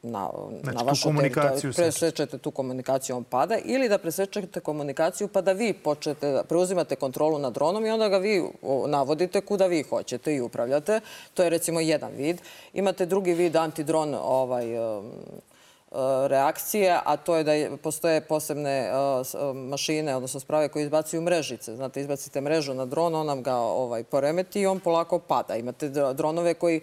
na, 0.04 0.30
znači, 0.62 0.78
na 0.78 0.84
vašu 0.84 1.04
komunikaciju 1.04 1.74
presečete 1.74 2.38
tu 2.38 2.52
komunikaciju, 2.52 3.16
on 3.16 3.24
pada, 3.24 3.58
ili 3.66 3.90
da 3.90 3.98
presečete 3.98 4.60
komunikaciju 4.60 5.28
pa 5.28 5.42
da 5.42 5.52
vi 5.52 5.74
počete, 5.74 6.32
da 6.32 6.44
preuzimate 6.44 6.96
kontrolu 6.96 7.40
nad 7.40 7.54
dronom 7.54 7.86
i 7.86 7.90
onda 7.90 8.10
ga 8.10 8.18
vi 8.18 8.44
navodite 8.88 9.42
kuda 9.42 9.66
vi 9.66 9.84
hoćete 9.84 10.36
i 10.36 10.42
upravljate. 10.42 11.00
To 11.34 11.44
je 11.44 11.50
recimo 11.50 11.80
jedan 11.80 12.12
vid. 12.18 12.42
Imate 12.74 13.06
drugi 13.06 13.34
vid 13.34 13.56
antidron 13.56 14.16
ovaj, 14.22 14.66
reakcije, 16.28 17.00
a 17.06 17.18
to 17.18 17.36
je 17.36 17.44
da 17.44 17.78
postoje 17.78 18.22
posebne 18.22 18.72
e, 18.72 18.90
e, 18.90 19.54
mašine, 19.54 20.16
odnosno 20.16 20.40
sprave 20.40 20.68
koje 20.70 20.84
izbacuju 20.84 21.22
mrežice. 21.22 21.76
Znate, 21.76 22.02
izbacite 22.02 22.42
mrežu 22.42 22.74
na 22.74 22.86
dron, 22.86 23.16
on 23.16 23.26
nam 23.26 23.44
ga 23.44 23.56
ovaj, 23.56 24.04
poremeti 24.04 24.62
i 24.62 24.66
on 24.66 24.80
polako 24.80 25.20
pada. 25.20 25.56
Imate 25.56 25.90
dronove 25.90 26.54
koji, 26.54 26.82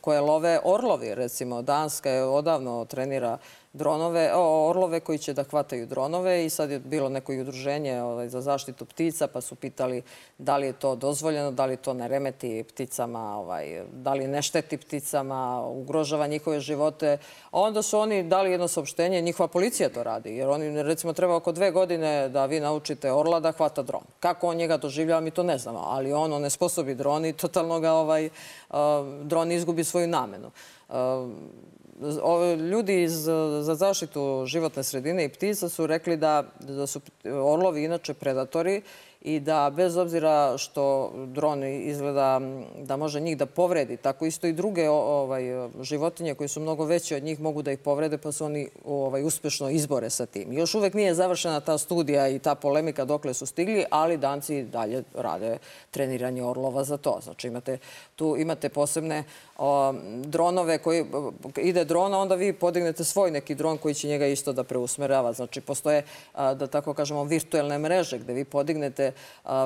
koje 0.00 0.20
love 0.20 0.60
orlovi, 0.64 1.14
recimo. 1.14 1.62
Danska 1.62 2.10
je 2.10 2.24
odavno 2.24 2.84
trenira 2.84 3.38
dronove, 3.72 4.30
orlove 4.36 5.00
koji 5.00 5.18
će 5.18 5.32
da 5.32 5.42
hvataju 5.42 5.86
dronove 5.86 6.44
i 6.46 6.50
sad 6.50 6.70
je 6.70 6.78
bilo 6.78 7.08
neko 7.08 7.32
udruženje 7.32 8.02
ovaj, 8.02 8.28
za 8.28 8.40
zaštitu 8.40 8.84
ptica 8.84 9.26
pa 9.26 9.40
su 9.40 9.54
pitali 9.54 10.02
da 10.38 10.56
li 10.56 10.66
je 10.66 10.72
to 10.72 10.96
dozvoljeno, 10.96 11.50
da 11.50 11.66
li 11.66 11.76
to 11.76 11.94
ne 11.94 12.08
remeti 12.08 12.64
pticama, 12.68 13.38
ovaj, 13.38 13.82
da 13.92 14.14
li 14.14 14.28
ne 14.28 14.42
šteti 14.42 14.76
pticama, 14.76 15.66
ugrožava 15.66 16.26
njihove 16.26 16.60
živote. 16.60 17.18
A 17.50 17.60
onda 17.60 17.82
su 17.82 17.98
oni 17.98 18.22
dali 18.22 18.50
jedno 18.50 18.68
saopštenje, 18.68 19.20
njihova 19.20 19.48
policija 19.48 19.88
to 19.88 20.02
radi, 20.02 20.36
jer 20.36 20.48
oni 20.48 20.82
recimo 20.82 21.12
treba 21.12 21.36
oko 21.36 21.52
dve 21.52 21.70
godine 21.70 22.28
da 22.28 22.46
vi 22.46 22.60
naučite 22.60 23.12
orla 23.12 23.40
da 23.40 23.52
hvata 23.52 23.82
dron. 23.82 24.02
Kako 24.20 24.48
on 24.48 24.56
njega 24.56 24.76
doživljava, 24.76 25.20
mi 25.20 25.30
to 25.30 25.42
ne 25.42 25.58
znamo, 25.58 25.78
ali 25.86 26.12
on, 26.12 26.32
on 26.32 26.50
sposobi 26.50 26.94
dron 26.94 27.24
i 27.24 27.32
totalno 27.32 27.80
ga 27.80 27.92
ovaj, 27.92 28.28
dron 29.22 29.52
izgubi 29.52 29.84
svoju 29.84 30.08
namenu. 30.08 30.50
Ljudi 32.70 33.02
iz, 33.02 33.12
za 33.60 33.74
zaštitu 33.74 34.44
životne 34.46 34.82
sredine 34.82 35.24
i 35.24 35.28
ptica 35.28 35.68
su 35.68 35.86
rekli 35.86 36.16
da, 36.16 36.44
da 36.60 36.86
su 36.86 37.00
orlovi 37.24 37.84
inače 37.84 38.14
predatori 38.14 38.82
i 39.24 39.40
da 39.40 39.72
bez 39.76 39.96
obzira 39.96 40.58
što 40.58 41.12
dron 41.26 41.64
izgleda 41.64 42.40
da 42.78 42.96
može 42.96 43.20
njih 43.20 43.36
da 43.36 43.46
povredi, 43.46 43.96
tako 43.96 44.26
isto 44.26 44.46
i 44.46 44.52
druge 44.52 44.90
ovaj, 44.90 45.42
životinje 45.80 46.34
koje 46.34 46.48
su 46.48 46.60
mnogo 46.60 46.84
veće 46.84 47.16
od 47.16 47.22
njih 47.22 47.40
mogu 47.40 47.62
da 47.62 47.72
ih 47.72 47.78
povrede 47.78 48.18
pa 48.18 48.32
se 48.32 48.44
oni 48.44 48.68
ovaj, 48.84 49.22
uspešno 49.22 49.70
izbore 49.70 50.10
sa 50.10 50.26
tim. 50.26 50.52
Još 50.52 50.74
uvek 50.74 50.94
nije 50.94 51.14
završena 51.14 51.60
ta 51.60 51.78
studija 51.78 52.28
i 52.28 52.38
ta 52.38 52.54
polemika 52.54 53.04
dokle 53.04 53.34
su 53.34 53.46
stigli, 53.46 53.84
ali 53.90 54.16
danci 54.16 54.62
dalje 54.62 55.02
rade 55.14 55.58
treniranje 55.90 56.44
orlova 56.44 56.84
za 56.84 56.96
to. 56.96 57.20
Znači 57.22 57.46
imate, 57.46 57.78
tu 58.16 58.36
imate 58.38 58.68
posebne 58.68 59.24
dronove 60.24 60.78
koji 60.78 61.04
ide 61.56 61.84
drona, 61.84 62.18
onda 62.18 62.34
vi 62.34 62.52
podignete 62.52 63.04
svoj 63.04 63.30
neki 63.30 63.54
dron 63.54 63.78
koji 63.78 63.94
će 63.94 64.08
njega 64.08 64.26
isto 64.26 64.52
da 64.52 64.64
preusmerava. 64.64 65.32
Znači 65.32 65.60
postoje, 65.60 66.02
da 66.34 66.66
tako 66.66 66.94
kažemo, 66.94 67.24
virtuelne 67.24 67.78
mreže 67.78 68.18
gde 68.18 68.32
vi 68.32 68.44
podignete 68.44 69.12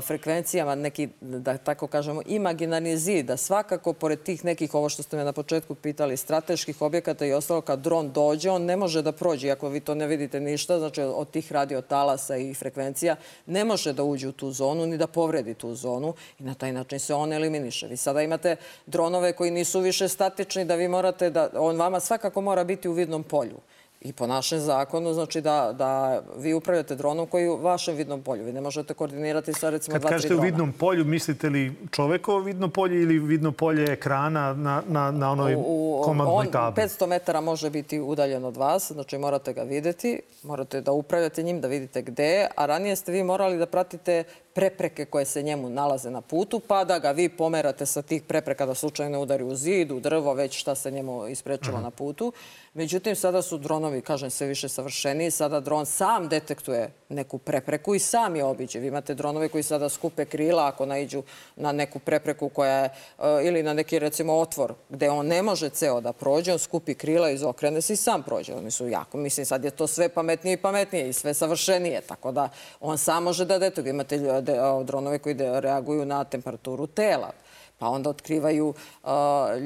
frekvencijama 0.03 0.75
neki, 0.75 1.09
da 1.21 1.57
tako 1.57 1.87
kažemo, 1.87 2.23
imaginarni 2.27 2.97
zid, 2.99 3.27
da 3.27 3.37
svakako 3.37 3.93
pored 3.93 4.23
tih 4.23 4.45
nekih, 4.45 4.75
ovo 4.75 4.89
što 4.89 5.03
ste 5.03 5.17
me 5.17 5.25
na 5.25 5.33
početku 5.33 5.75
pitali, 5.75 6.17
strateških 6.17 6.83
objekata 6.83 7.27
i 7.27 7.33
ostalo, 7.33 7.61
kad 7.61 7.81
dron 7.81 8.13
dođe, 8.13 8.51
on 8.51 8.63
ne 8.63 8.77
može 8.77 9.03
da 9.03 9.13
prođe, 9.13 9.51
ako 9.51 9.69
vi 9.69 9.81
to 9.81 9.95
ne 9.95 10.07
vidite 10.07 10.41
ništa, 10.41 10.79
znači 10.79 11.03
od 11.03 11.31
tih 11.31 11.53
radiotalasa 11.53 12.37
i 12.37 12.55
frekvencija, 12.55 13.17
ne 13.47 13.65
može 13.65 13.93
da 13.93 14.05
uđe 14.05 14.29
u 14.29 14.33
tu 14.33 14.51
zonu 14.51 14.87
ni 14.87 14.99
da 14.99 15.07
povredi 15.07 15.55
tu 15.55 15.75
zonu 15.75 16.15
i 16.39 16.43
na 16.43 16.55
taj 16.55 16.73
način 16.73 16.99
se 16.99 17.15
on 17.15 17.33
eliminiše. 17.33 17.87
Vi 17.87 17.97
sada 17.97 18.23
imate 18.23 18.57
dronove 18.87 19.33
koji 19.33 19.51
nisu 19.51 19.76
više 19.81 20.09
statični, 20.09 20.65
da 20.65 20.75
vi 20.75 20.89
morate 20.89 21.31
da, 21.31 21.49
on 21.55 21.77
vama 21.77 22.01
svakako 22.01 22.41
mora 22.41 22.65
biti 22.65 22.89
u 22.89 22.93
vidnom 22.93 23.23
polju 23.23 23.57
i 24.01 24.13
po 24.13 24.27
našem 24.27 24.59
zakonu, 24.61 25.13
znači 25.15 25.41
da, 25.41 25.73
da 25.79 26.23
vi 26.37 26.55
upravljate 26.55 26.95
dronom 26.95 27.27
koji 27.27 27.43
je 27.43 27.51
u 27.51 27.57
vašem 27.57 27.97
vidnom 27.97 28.23
polju. 28.23 28.45
Vi 28.45 28.53
ne 28.53 28.61
možete 28.61 28.95
koordinirati 28.95 29.53
sa 29.53 29.71
recimo 29.71 29.95
Kad 29.95 30.01
dva, 30.01 30.11
kažete 30.11 30.35
u 30.35 30.41
vidnom 30.41 30.73
polju, 30.73 31.05
mislite 31.05 31.49
li 31.49 31.73
čovekovo 31.91 32.39
vidno 32.39 32.69
polje 32.69 33.03
ili 33.03 33.19
vidno 33.19 33.53
polje 33.53 33.93
ekrana 33.93 34.55
na, 34.55 34.83
na, 34.89 35.11
na 35.11 35.31
onoj 35.31 35.55
U- 35.59 36.03
komandnoj 36.05 36.37
on 36.37 36.51
tabli? 36.51 36.83
500 36.85 37.07
metara 37.07 37.41
može 37.41 37.71
biti 37.71 38.01
udaljen 38.01 38.45
od 38.45 38.57
vas, 38.57 38.93
znači 38.93 39.19
morate 39.19 39.53
ga 39.53 39.63
videti, 39.63 40.21
morate 40.43 40.81
da 40.81 40.93
upravljate 40.93 41.43
njim, 41.43 41.61
da 41.61 41.69
vidite 41.69 42.03
gde 42.03 42.47
a 42.57 42.67
ranije 42.67 42.97
ste 42.97 43.13
vi 43.13 43.23
morali 43.23 43.59
da 43.59 43.67
pratite 43.67 44.25
prepreke 44.57 45.05
koje 45.05 45.25
se 45.25 45.43
njemu 45.43 45.69
nalaze 45.71 46.11
na 46.11 46.21
putu, 46.21 46.61
pa 46.61 46.85
da 46.85 46.99
ga 46.99 47.11
vi 47.11 47.29
pomerate 47.29 47.87
sa 47.87 48.03
tih 48.03 48.23
prepreka 48.23 48.67
da 48.67 48.75
slučajno 48.75 49.21
udari 49.21 49.45
u 49.45 49.55
zid, 49.55 49.91
u 49.91 50.01
drvo, 50.01 50.35
već 50.35 50.61
šta 50.61 50.75
se 50.75 50.91
njemu 50.91 51.29
isprečava 51.29 51.81
na 51.81 51.91
putu. 51.91 52.33
Međutim, 52.75 53.17
sada 53.17 53.43
su 53.43 53.59
dronovi, 53.59 54.01
kažem, 54.01 54.31
sve 54.31 54.47
više 54.47 54.69
savršeniji. 54.69 55.31
Sada 55.31 55.61
dron 55.61 55.87
sam 55.87 56.29
detektuje 56.29 56.91
neku 57.09 57.39
prepreku 57.39 57.95
i 57.95 57.99
sam 57.99 58.37
je 58.37 58.45
obiđe. 58.45 58.79
Vi 58.79 58.87
imate 58.87 59.15
dronove 59.15 59.49
koji 59.49 59.63
sada 59.63 59.89
skupe 59.89 60.25
krila 60.25 60.67
ako 60.67 60.87
naiđu 60.87 61.23
na 61.57 61.73
neku 61.73 61.99
prepreku 61.99 62.49
koja 62.49 62.77
je, 62.77 62.85
e, 62.85 63.47
ili 63.47 63.63
na 63.63 63.73
neki, 63.73 63.99
recimo, 63.99 64.35
otvor 64.35 64.75
gde 64.89 65.11
on 65.11 65.27
ne 65.27 65.43
može 65.43 65.69
ceo 65.69 66.01
da 66.01 66.13
prođe, 66.13 66.53
on 66.53 66.59
skupi 66.59 66.95
krila, 66.95 67.31
izokrene 67.31 67.81
se 67.81 67.93
i 67.93 67.97
sam 67.97 68.23
prođe. 68.23 68.55
Oni 68.55 68.71
su 68.71 68.89
jako, 68.89 69.19
mislim, 69.19 69.47
sad 69.47 69.65
je 69.65 69.71
to 69.71 69.87
sve 69.87 70.09
pametnije 70.09 70.55
i 70.55 70.63
pametnije 70.63 71.09
i 71.09 71.13
sve 71.13 71.35
savršenije, 71.35 72.01
tako 72.01 72.33
da 72.33 72.49
on 72.81 72.99
sam 72.99 73.23
može 73.23 73.45
da 73.45 73.59
detektuje. 73.59 73.91
Imate 73.91 74.19
lj- 74.19 74.41
de- 74.47 74.61
o, 74.61 74.85
dronove 74.85 75.19
koji 75.19 75.37
reaguju 75.39 76.07
na 76.07 76.25
temperaturu 76.25 76.87
tela 76.87 77.33
pa 77.79 77.89
onda 77.89 78.11
otkrivaju 78.11 78.75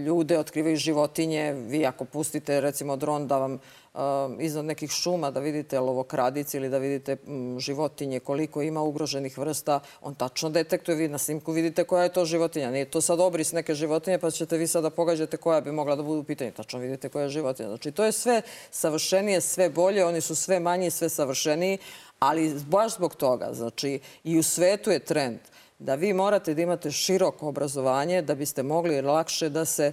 ljude, 0.07 0.39
otkrivaju 0.39 0.77
životinje. 0.77 1.53
Vi 1.53 1.87
ako 1.87 2.05
pustite 2.05 2.61
recimo 2.61 2.97
dron 2.97 3.27
da 3.27 3.39
vam 3.39 3.55
uh, 3.55 4.01
iznad 4.39 4.65
nekih 4.65 4.91
šuma 4.91 5.31
da 5.31 5.41
vidite 5.41 5.81
lovokradice 5.81 6.57
ili 6.59 6.69
da 6.69 6.79
vidite 6.79 7.17
životinje, 7.59 8.21
koliko 8.21 8.63
ima 8.63 8.83
ugroženih 8.83 9.39
vrsta, 9.39 9.81
on 10.03 10.15
tačno 10.15 10.51
detektuje. 10.51 10.97
Vi 10.97 11.09
na 11.09 11.19
snimku 11.19 11.53
vidite 11.53 11.85
koja 11.85 12.03
je 12.03 12.13
to 12.13 12.25
životinja. 12.25 12.71
Nije 12.71 12.91
to 12.91 13.01
sad 13.01 13.21
obris 13.21 13.53
neke 13.53 13.75
životinje 13.75 14.19
pa 14.19 14.31
ćete 14.31 14.57
vi 14.57 14.67
sada 14.67 14.91
pogađate 14.91 15.37
koja 15.37 15.61
bi 15.61 15.73
mogla 15.73 15.97
da 15.97 16.03
bude 16.03 16.21
u 16.21 16.25
pitanju. 16.25 16.53
Tačno 16.53 16.79
vidite 16.79 17.09
koja 17.09 17.23
je 17.23 17.29
životinja. 17.29 17.69
Znači 17.69 17.93
to 17.93 18.05
je 18.05 18.13
sve 18.13 18.43
savršenije, 18.71 19.41
sve 19.41 19.71
bolje, 19.71 20.05
oni 20.05 20.21
su 20.21 20.35
sve 20.35 20.61
manji, 20.61 20.91
sve 20.91 21.09
savršeniji, 21.09 21.79
ali 22.21 22.55
baš 22.69 22.95
zbog 22.95 23.15
toga, 23.15 23.51
znači 23.53 24.01
i 24.25 24.39
u 24.39 24.43
svetu 24.43 24.91
je 24.91 24.99
trend 24.99 25.39
da 25.79 25.95
vi 25.95 26.13
morate 26.13 26.55
da 26.55 26.63
imate 26.63 26.91
široko 26.91 27.49
obrazovanje 27.49 28.23
da 28.23 28.35
biste 28.35 28.63
mogli 28.63 29.03
lakše 29.03 29.49
da 29.49 29.65
se 29.65 29.93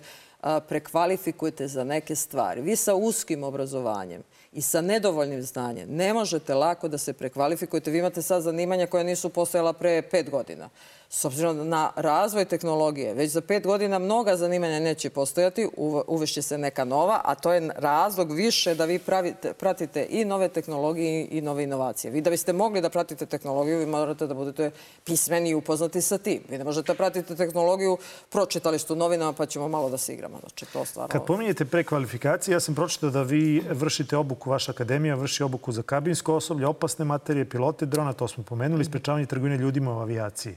prekvalifikujete 0.68 1.68
za 1.68 1.84
neke 1.84 2.16
stvari. 2.16 2.62
Vi 2.62 2.76
sa 2.76 2.96
uskim 2.96 3.44
obrazovanjem 3.44 4.24
i 4.54 4.62
sa 4.62 4.82
nedovoljnim 4.82 5.42
znanjem 5.42 5.90
ne 5.90 6.13
možete 6.13 6.54
lako 6.54 6.88
da 6.88 6.98
se 6.98 7.13
prekvalifikujete. 7.13 7.92
Vi 7.92 8.00
imate 8.00 8.22
sad 8.22 8.44
zanimanja 8.44 8.88
koja 8.88 9.04
nisu 9.04 9.30
postojala 9.30 9.74
pre 9.74 10.02
pet 10.02 10.30
godina. 10.30 10.70
S 11.10 11.26
obzirom 11.26 11.70
na 11.70 11.91
razvoj 11.96 12.46
tehnologije, 12.46 13.13
već 13.13 13.32
za 13.32 13.41
pet 13.41 13.63
godina 13.63 14.00
mnoga 14.00 14.36
zanimanja 14.36 14.80
neće 14.80 15.10
postojati, 15.10 15.67
uv- 15.78 16.04
uvešće 16.08 16.41
se 16.41 16.58
neka 16.58 16.86
nova, 16.86 17.22
a 17.24 17.36
to 17.36 17.54
je 17.54 17.70
razlog 17.76 18.32
više 18.32 18.76
da 18.76 18.86
vi 18.86 19.00
pravite, 19.00 19.54
pratite 19.54 20.08
i 20.10 20.26
nove 20.26 20.50
tehnologije 20.50 21.28
i 21.32 21.41
nove 21.41 21.63
inovacije. 21.63 22.12
Vi 22.12 22.22
da 22.22 22.30
biste 22.30 22.54
mogli 22.54 22.82
da 22.82 22.89
pratite 22.89 23.26
tehnologiju, 23.26 23.80
vi 23.80 23.86
morate 23.86 24.28
da 24.28 24.34
budete 24.34 24.72
pismeni 25.04 25.50
i 25.50 25.56
upoznati 25.56 26.02
sa 26.02 26.17
tim. 26.17 26.41
Vi 26.50 26.58
ne 26.58 26.63
možete 26.63 26.91
da 26.91 26.98
pratite 26.98 27.36
tehnologiju, 27.36 27.98
pročitali 28.30 28.80
ste 28.80 28.93
u 28.93 28.96
novinama 28.96 29.34
pa 29.34 29.46
ćemo 29.46 29.67
malo 29.67 29.89
da 29.89 29.98
se 29.98 30.13
igramo. 30.13 30.39
Znači, 30.39 30.65
to 30.74 30.86
stvarno... 30.86 31.08
Kad 31.08 31.26
pominjete 31.26 31.65
prekvalifikacije, 31.65 32.54
ja 32.54 32.60
sam 32.60 32.76
pročitao 32.76 33.10
da 33.10 33.22
vi 33.22 33.63
vršite 33.70 34.17
obuku, 34.17 34.50
vaša 34.50 34.72
akademija 34.72 35.15
vrši 35.15 35.43
obuku 35.43 35.72
za 35.72 35.82
kabinsko 35.82 36.36
osoblje, 36.36 36.67
opasne 36.67 37.06
materije, 37.06 37.50
pilote 37.50 37.86
drona, 37.86 38.13
to 38.13 38.28
smo 38.28 38.43
pomenuli, 38.43 38.86
sprečavanje 38.86 39.26
trgovine 39.26 39.58
ljudima 39.58 39.98
u 39.98 40.00
avijaciji. 40.00 40.56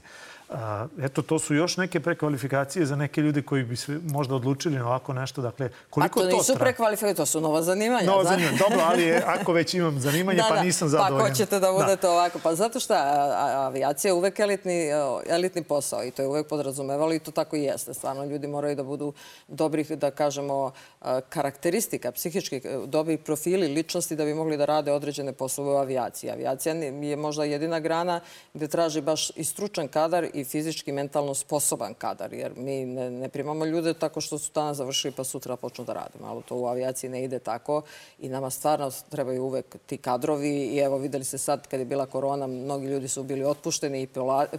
A, 0.51 0.87
eto, 1.01 1.21
to 1.21 1.39
su 1.39 1.55
još 1.55 1.77
neke 1.77 1.99
prekvalifikacije 1.99 2.85
za 2.85 2.95
neke 2.95 3.21
ljude 3.21 3.41
koji 3.41 3.63
bi 3.63 3.75
se 3.75 3.99
možda 4.03 4.35
odlučili 4.35 4.75
na 4.75 4.85
ovako 4.85 5.13
nešto. 5.13 5.41
Dakle, 5.41 5.69
koliko 5.89 6.19
to 6.19 6.25
nisu 6.25 6.45
traje? 6.45 6.59
prekvalifikacije, 6.59 7.15
to 7.15 7.25
su 7.25 7.41
nova 7.41 7.61
zanimanja. 7.63 8.05
Nova 8.05 8.23
znaš. 8.23 8.33
zanimanja. 8.33 8.57
Dobro, 8.57 8.79
ali 8.83 9.03
je, 9.03 9.23
ako 9.25 9.53
već 9.53 9.73
imam 9.73 9.99
zanimanje, 9.99 10.41
pa 10.49 10.63
nisam 10.63 10.89
zadovoljan. 10.89 11.19
Pa 11.19 11.29
hoćete 11.29 11.59
da 11.59 11.71
budete 11.71 12.07
ovako. 12.07 12.39
Pa 12.43 12.55
zato 12.55 12.79
što 12.79 12.93
avijacija 12.93 14.09
je 14.09 14.13
uvek 14.13 14.39
elitni, 14.39 14.93
o, 14.93 15.21
elitni 15.27 15.63
posao 15.63 16.03
i 16.03 16.11
to 16.11 16.21
je 16.21 16.27
uvek 16.27 16.47
podrazumevalo 16.47 17.13
i 17.13 17.19
to 17.19 17.31
tako 17.31 17.55
i 17.55 17.63
jeste. 17.63 17.93
Stvarno, 17.93 18.25
ljudi 18.25 18.47
moraju 18.47 18.75
da 18.75 18.83
budu 18.83 19.13
dobrih, 19.47 19.91
da 19.91 20.11
kažemo, 20.11 20.71
a, 21.01 21.21
karakteristika, 21.29 22.11
psihički 22.11 22.61
dobri 22.85 23.17
profili 23.17 23.67
ličnosti 23.67 24.15
da 24.15 24.25
bi 24.25 24.33
mogli 24.33 24.57
da 24.57 24.65
rade 24.65 24.91
određene 24.91 25.33
poslove 25.33 25.71
u 25.71 25.77
avijaciji. 25.77 26.31
Avijacija 26.31 26.75
je 26.75 27.15
možda 27.15 27.43
jedina 27.43 27.79
grana 27.79 28.19
gde 28.53 28.67
traži 28.67 29.01
baš 29.01 29.31
i 29.35 29.43
stručan 29.43 29.87
kadar 29.87 30.27
i 30.33 30.40
fizički, 30.43 30.91
mentalno 30.91 31.33
sposoban 31.33 31.93
kadar, 31.93 32.33
jer 32.33 32.51
mi 32.55 32.85
ne, 32.85 33.09
ne 33.11 33.29
primamo 33.29 33.65
ljude 33.65 33.93
tako 33.93 34.21
što 34.21 34.39
su 34.39 34.51
danas 34.55 34.77
završili 34.77 35.13
pa 35.13 35.23
sutra 35.23 35.55
počnu 35.55 35.85
da 35.85 35.93
rade. 35.93 36.19
Malo 36.21 36.41
to 36.47 36.55
u 36.55 36.67
avijaciji 36.67 37.09
ne 37.09 37.23
ide 37.23 37.39
tako 37.39 37.81
i 38.19 38.29
nama 38.29 38.49
stvarno 38.49 38.91
trebaju 39.09 39.43
uvek 39.43 39.75
ti 39.85 39.97
kadrovi 39.97 40.49
i 40.49 40.77
evo 40.77 40.97
videli 40.97 41.23
se 41.23 41.37
sad 41.37 41.67
kad 41.67 41.79
je 41.79 41.85
bila 41.85 42.05
korona, 42.05 42.47
mnogi 42.47 42.87
ljudi 42.87 43.07
su 43.07 43.23
bili 43.23 43.43
otpušteni 43.43 44.01
i 44.01 44.07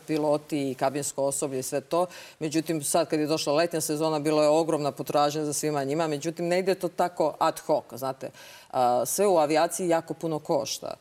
piloti 0.07 0.71
i 0.71 0.75
kabinsko 0.75 1.25
osoblje 1.25 1.59
i 1.59 1.63
sve 1.63 1.81
to. 1.81 2.07
Međutim, 2.39 2.83
sad 2.83 3.09
kad 3.09 3.21
je 3.21 3.27
došla 3.27 3.53
letnja 3.53 3.81
sezona, 3.81 4.19
bilo 4.19 4.43
je 4.43 4.49
ogromna 4.49 4.93
potražnja 4.93 5.45
za 5.45 5.53
svima 5.53 5.85
njima. 5.85 6.07
Međutim, 6.07 6.49
ne 6.49 6.59
ide 6.59 6.75
to 6.75 6.89
tako 6.89 7.35
ad 7.39 7.61
hoc, 7.61 7.85
znate. 7.93 8.31
Sve 9.07 9.27
u 9.27 9.39
avijaciji 9.39 9.89
jako 9.89 10.15
puno 10.15 10.39
košta. 10.39 10.95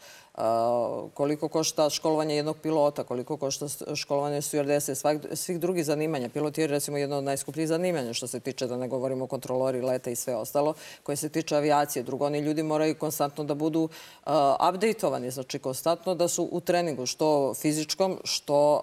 Koliko 1.13 1.47
košta 1.47 1.89
školovanje 1.89 2.35
jednog 2.35 2.57
pilota, 2.57 3.03
koliko 3.03 3.37
košta 3.37 3.67
školovanje 3.95 4.41
stewardese, 4.41 5.35
svih 5.35 5.59
drugih 5.59 5.85
zanimanja. 5.85 6.29
Pilot 6.29 6.57
je 6.57 6.67
recimo 6.67 6.97
jedno 6.97 7.17
od 7.17 7.23
najskupljih 7.23 7.67
zanimanja 7.67 8.13
što 8.13 8.27
se 8.27 8.39
tiče, 8.39 8.67
da 8.67 8.77
ne 8.77 8.87
govorimo 8.87 9.23
o 9.23 9.27
kontrolori 9.27 9.81
leta 9.81 10.09
i 10.09 10.15
sve 10.15 10.35
ostalo, 10.35 10.73
koje 11.03 11.15
se 11.15 11.29
tiče 11.29 11.55
avijacije. 11.55 12.03
Drugo, 12.03 12.25
oni 12.25 12.39
ljudi 12.39 12.63
moraju 12.63 12.95
konstantno 12.95 13.43
da 13.43 13.53
budu 13.53 13.81
uh, 13.81 14.31
updateovani, 14.69 15.31
znači 15.31 15.59
konstantno 15.59 16.15
da 16.15 16.27
su 16.27 16.49
u 16.51 16.59
treningu, 16.59 17.05
što 17.05 17.53
fizičkom, 17.53 18.19
što, 18.23 18.81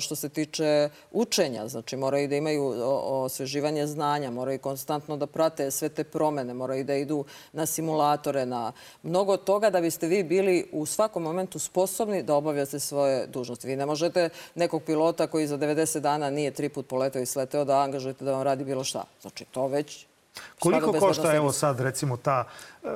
što 0.00 0.16
se 0.16 0.28
tiče 0.28 0.88
učenja. 1.12 1.68
Znači 1.68 1.96
moraju 1.96 2.28
da 2.28 2.36
imaju 2.36 2.74
osveživanje 3.04 3.86
znanja, 3.86 4.30
moraju 4.30 4.58
konstantno 4.58 5.16
da 5.16 5.26
prate 5.26 5.70
sve 5.70 5.88
te 5.88 6.04
promene, 6.04 6.54
moraju 6.54 6.84
da 6.84 6.94
idu 6.94 7.24
na 7.52 7.66
simulatore, 7.66 8.46
na 8.46 8.72
mnogo 9.02 9.36
toga 9.36 9.70
da 9.70 9.80
biste 9.80 10.06
vi 10.06 10.22
bili 10.22 10.68
u 10.72 10.86
svakom 10.90 11.22
momentu 11.22 11.58
sposobni 11.58 12.22
da 12.22 12.34
obavljate 12.34 12.80
svoje 12.80 13.26
dužnosti. 13.26 13.66
Vi 13.66 13.76
ne 13.76 13.86
možete 13.86 14.28
nekog 14.54 14.82
pilota 14.82 15.26
koji 15.26 15.46
za 15.46 15.58
90 15.58 16.00
dana 16.00 16.30
nije 16.30 16.50
tri 16.50 16.68
put 16.68 16.88
poletao 16.88 17.22
i 17.22 17.26
sleteo 17.26 17.64
da 17.64 17.80
angažujete 17.80 18.24
da 18.24 18.32
vam 18.32 18.42
radi 18.42 18.64
bilo 18.64 18.84
šta. 18.84 19.04
Znači 19.20 19.44
to 19.44 19.66
već 19.66 20.06
Koliko 20.58 20.92
košta, 20.92 21.34
evo 21.34 21.52
sad, 21.52 21.80
recimo, 21.80 22.16
ta, 22.16 22.44
e, 22.82 22.86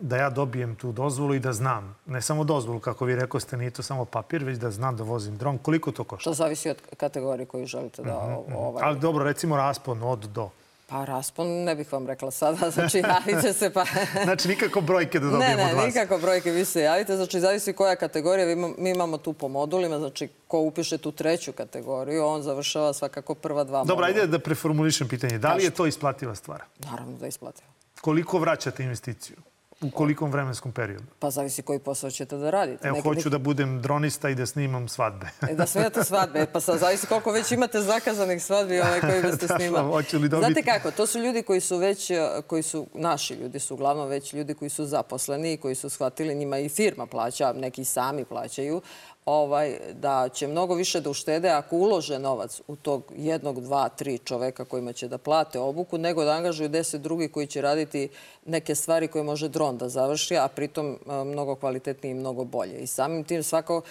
da 0.00 0.16
ja 0.16 0.30
dobijem 0.30 0.76
tu 0.76 0.92
dozvolu 0.92 1.34
i 1.34 1.38
da 1.38 1.52
znam, 1.52 1.96
ne 2.06 2.22
samo 2.22 2.44
dozvolu, 2.44 2.80
kako 2.80 3.04
vi 3.04 3.16
rekao 3.16 3.40
ste, 3.40 3.56
nije 3.56 3.70
to 3.70 3.82
samo 3.82 4.04
papir, 4.04 4.44
već 4.44 4.58
da 4.58 4.70
znam 4.70 4.96
da 4.96 5.04
vozim 5.04 5.36
dron. 5.36 5.58
Koliko 5.58 5.92
to 5.92 6.04
košta? 6.04 6.30
To 6.30 6.34
zavisi 6.34 6.70
od 6.70 6.76
kategorije 6.96 7.46
koju 7.46 7.66
želite 7.66 8.02
da 8.02 8.16
ovaj... 8.56 8.82
Ali 8.84 8.98
dobro, 8.98 9.24
recimo 9.24 9.56
raspon 9.56 10.02
od 10.02 10.18
do. 10.18 10.50
Pa 10.90 11.04
raspon 11.04 11.64
ne 11.64 11.74
bih 11.74 11.92
vam 11.92 12.06
rekla 12.06 12.30
sada, 12.30 12.70
znači 12.74 12.98
javite 12.98 13.52
se 13.52 13.70
pa... 13.70 13.84
Znači, 14.24 14.48
nikako 14.48 14.80
brojke 14.80 15.20
da 15.20 15.26
Ne, 15.26 15.32
dobijem 15.32 15.60
od 15.60 15.66
ne, 15.66 15.74
vas. 15.74 15.86
nikako 15.86 16.18
brojke, 16.18 16.50
vi 16.50 16.64
se 16.64 16.80
javite, 16.80 17.16
znači 17.16 17.40
zavisi 17.40 17.72
koja 17.72 17.96
kategorija, 17.96 18.56
mi 18.78 18.90
imamo, 18.90 19.18
tu 19.18 19.32
po 19.32 19.48
modulima, 19.48 19.98
znači 19.98 20.28
ko 20.48 20.58
upiše 20.58 20.98
tu 20.98 21.12
treću 21.12 21.52
kategoriju, 21.52 22.26
on 22.26 22.42
završava 22.42 22.92
svakako 22.92 23.34
prva 23.34 23.64
dva 23.64 23.78
modula. 23.78 24.06
ajde 24.06 24.26
da 24.26 24.38
preformulišem 24.38 25.08
pitanje. 25.08 25.38
Da 25.38 25.54
li 25.54 25.64
je 25.64 25.70
to 25.70 25.86
isplativa 25.86 26.34
stvar? 26.34 26.62
Naravno 26.90 27.18
da 27.18 27.26
isplati. 27.26 27.62
Koliko 28.00 28.38
vraćate 28.38 28.82
investiciju? 28.82 29.36
U 29.80 29.90
kolikom 29.90 30.30
vremenskom 30.30 30.72
periodu? 30.72 31.04
Pa 31.18 31.30
zavisi 31.30 31.62
koji 31.62 31.78
posao 31.78 32.10
ćete 32.10 32.36
da 32.36 32.50
radite. 32.50 32.88
Evo, 32.88 32.96
Neki- 32.96 33.08
hoću 33.08 33.28
da 33.28 33.38
budem 33.38 33.82
dronista 33.82 34.28
i 34.28 34.34
da 34.34 34.46
snimam 34.46 34.88
svadbe. 34.88 35.26
E, 35.42 35.54
Da 35.54 35.66
smijate 35.66 36.04
svadbe, 36.04 36.46
pa 36.46 36.60
sad 36.60 36.78
zavisi 36.78 37.06
koliko 37.06 37.32
već 37.32 37.52
imate 37.52 37.80
zakazanih 37.80 38.44
svadbi 38.44 38.80
ovaj, 38.80 39.00
koji 39.00 39.22
biste 39.22 39.48
snimali. 39.56 39.86
hoću 39.86 40.18
li 40.18 40.28
dobiti- 40.28 40.52
Znate 40.52 40.62
kako, 40.64 40.90
to 40.90 41.06
su 41.06 41.18
ljudi 41.18 41.42
koji 41.42 41.60
su 41.60 41.76
već, 41.76 42.10
eh, 42.10 42.16
koji 42.46 42.62
su, 42.62 42.86
naši 42.94 43.34
ljudi 43.34 43.58
su 43.58 43.74
uglavnom 43.74 44.08
već 44.08 44.32
ljudi 44.32 44.54
koji 44.54 44.68
su 44.68 44.86
zaposleni 44.86 45.52
i 45.52 45.56
koji 45.56 45.74
su 45.74 45.88
shvatili, 45.88 46.34
njima 46.34 46.58
i 46.58 46.68
firma 46.68 47.06
plaća, 47.06 47.52
neki 47.52 47.84
sami 47.84 48.24
plaćaju, 48.24 48.82
ovaj, 49.26 49.78
da 49.92 50.28
će 50.28 50.46
mnogo 50.46 50.74
više 50.74 51.00
da 51.00 51.10
uštede 51.10 51.48
ako 51.50 51.76
ulože 51.76 52.18
novac 52.18 52.60
u 52.68 52.76
tog 52.76 53.12
jednog, 53.12 53.60
dva, 53.60 53.88
tri 53.88 54.18
čoveka 54.18 54.64
kojima 54.64 54.92
će 54.92 55.08
da 55.08 55.18
plate 55.18 55.58
obuku, 55.60 55.98
nego 55.98 56.24
da 56.24 56.30
angažuju 56.30 56.68
deset 56.68 57.02
drugih 57.02 57.32
koji 57.32 57.46
će 57.46 57.60
raditi 57.60 58.08
neke 58.46 58.74
stvari 58.74 59.08
koje 59.08 59.24
može 59.24 59.48
dron 59.48 59.67
da 59.76 59.88
završi, 59.88 60.36
a 60.36 60.48
pritom 60.48 60.92
e, 60.92 61.24
mnogo 61.24 61.54
kvalitetnije 61.54 62.10
i 62.10 62.14
mnogo 62.14 62.44
bolje. 62.44 62.78
I 62.78 62.86
samim 62.86 63.24
tim 63.24 63.42
svako, 63.42 63.82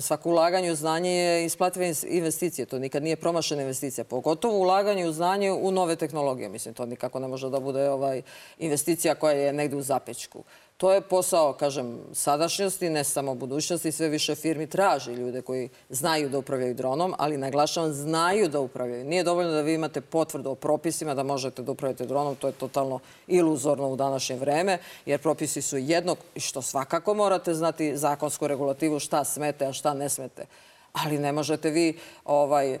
svako 0.00 0.30
ulaganje 0.30 0.72
u 0.72 0.74
znanje 0.74 1.10
je 1.10 1.44
isplativa 1.44 1.86
investicija. 2.06 2.66
To 2.66 2.78
nikad 2.78 3.02
nije 3.02 3.16
promašena 3.16 3.62
investicija. 3.62 4.04
Pogotovo 4.04 4.58
ulaganje 4.58 5.08
u 5.08 5.12
znanje 5.12 5.52
u 5.52 5.70
nove 5.70 5.96
tehnologije. 5.96 6.48
Mislim, 6.48 6.74
to 6.74 6.86
nikako 6.86 7.18
ne 7.18 7.28
može 7.28 7.50
da 7.50 7.60
bude 7.60 7.90
ovaj 7.90 8.22
investicija 8.58 9.14
koja 9.14 9.32
je 9.32 9.52
negde 9.52 9.76
u 9.76 9.82
zapećku. 9.82 10.44
To 10.76 10.92
je 10.92 11.00
posao, 11.00 11.52
kažem, 11.52 12.00
sadašnjosti, 12.12 12.90
ne 12.90 13.04
samo 13.04 13.34
budućnosti. 13.34 13.92
Sve 13.92 14.08
više 14.08 14.34
firmi 14.34 14.66
traži 14.66 15.12
ljude 15.12 15.42
koji 15.42 15.68
znaju 15.88 16.28
da 16.28 16.38
upravljaju 16.38 16.74
dronom, 16.74 17.14
ali 17.18 17.36
naglašavam, 17.36 17.92
znaju 17.92 18.48
da 18.48 18.60
upravljaju. 18.60 19.04
Nije 19.04 19.24
dovoljno 19.24 19.52
da 19.52 19.60
vi 19.60 19.74
imate 19.74 20.00
potvrdu 20.00 20.50
o 20.50 20.54
propisima 20.54 21.14
da 21.14 21.22
možete 21.22 21.62
da 21.62 21.72
upravljate 21.72 22.06
dronom. 22.06 22.36
To 22.36 22.46
je 22.46 22.52
totalno 22.52 22.98
iluzorno 23.26 23.88
u 23.88 23.96
današnje 23.96 24.36
vreme, 24.36 24.78
jer 25.06 25.20
propisi 25.20 25.62
su 25.62 25.78
jednog, 25.78 26.18
što 26.36 26.62
svakako 26.62 27.14
morate 27.14 27.54
znati 27.54 27.96
zakonsku 27.96 28.46
regulativu 28.46 28.98
šta 28.98 29.24
smete, 29.24 29.66
a 29.66 29.72
šta 29.72 29.94
ne 29.94 30.08
smete. 30.08 30.46
Ali 30.92 31.18
ne 31.18 31.32
možete 31.32 31.70
vi 31.70 31.98
ovaj, 32.24 32.74
e, 32.74 32.80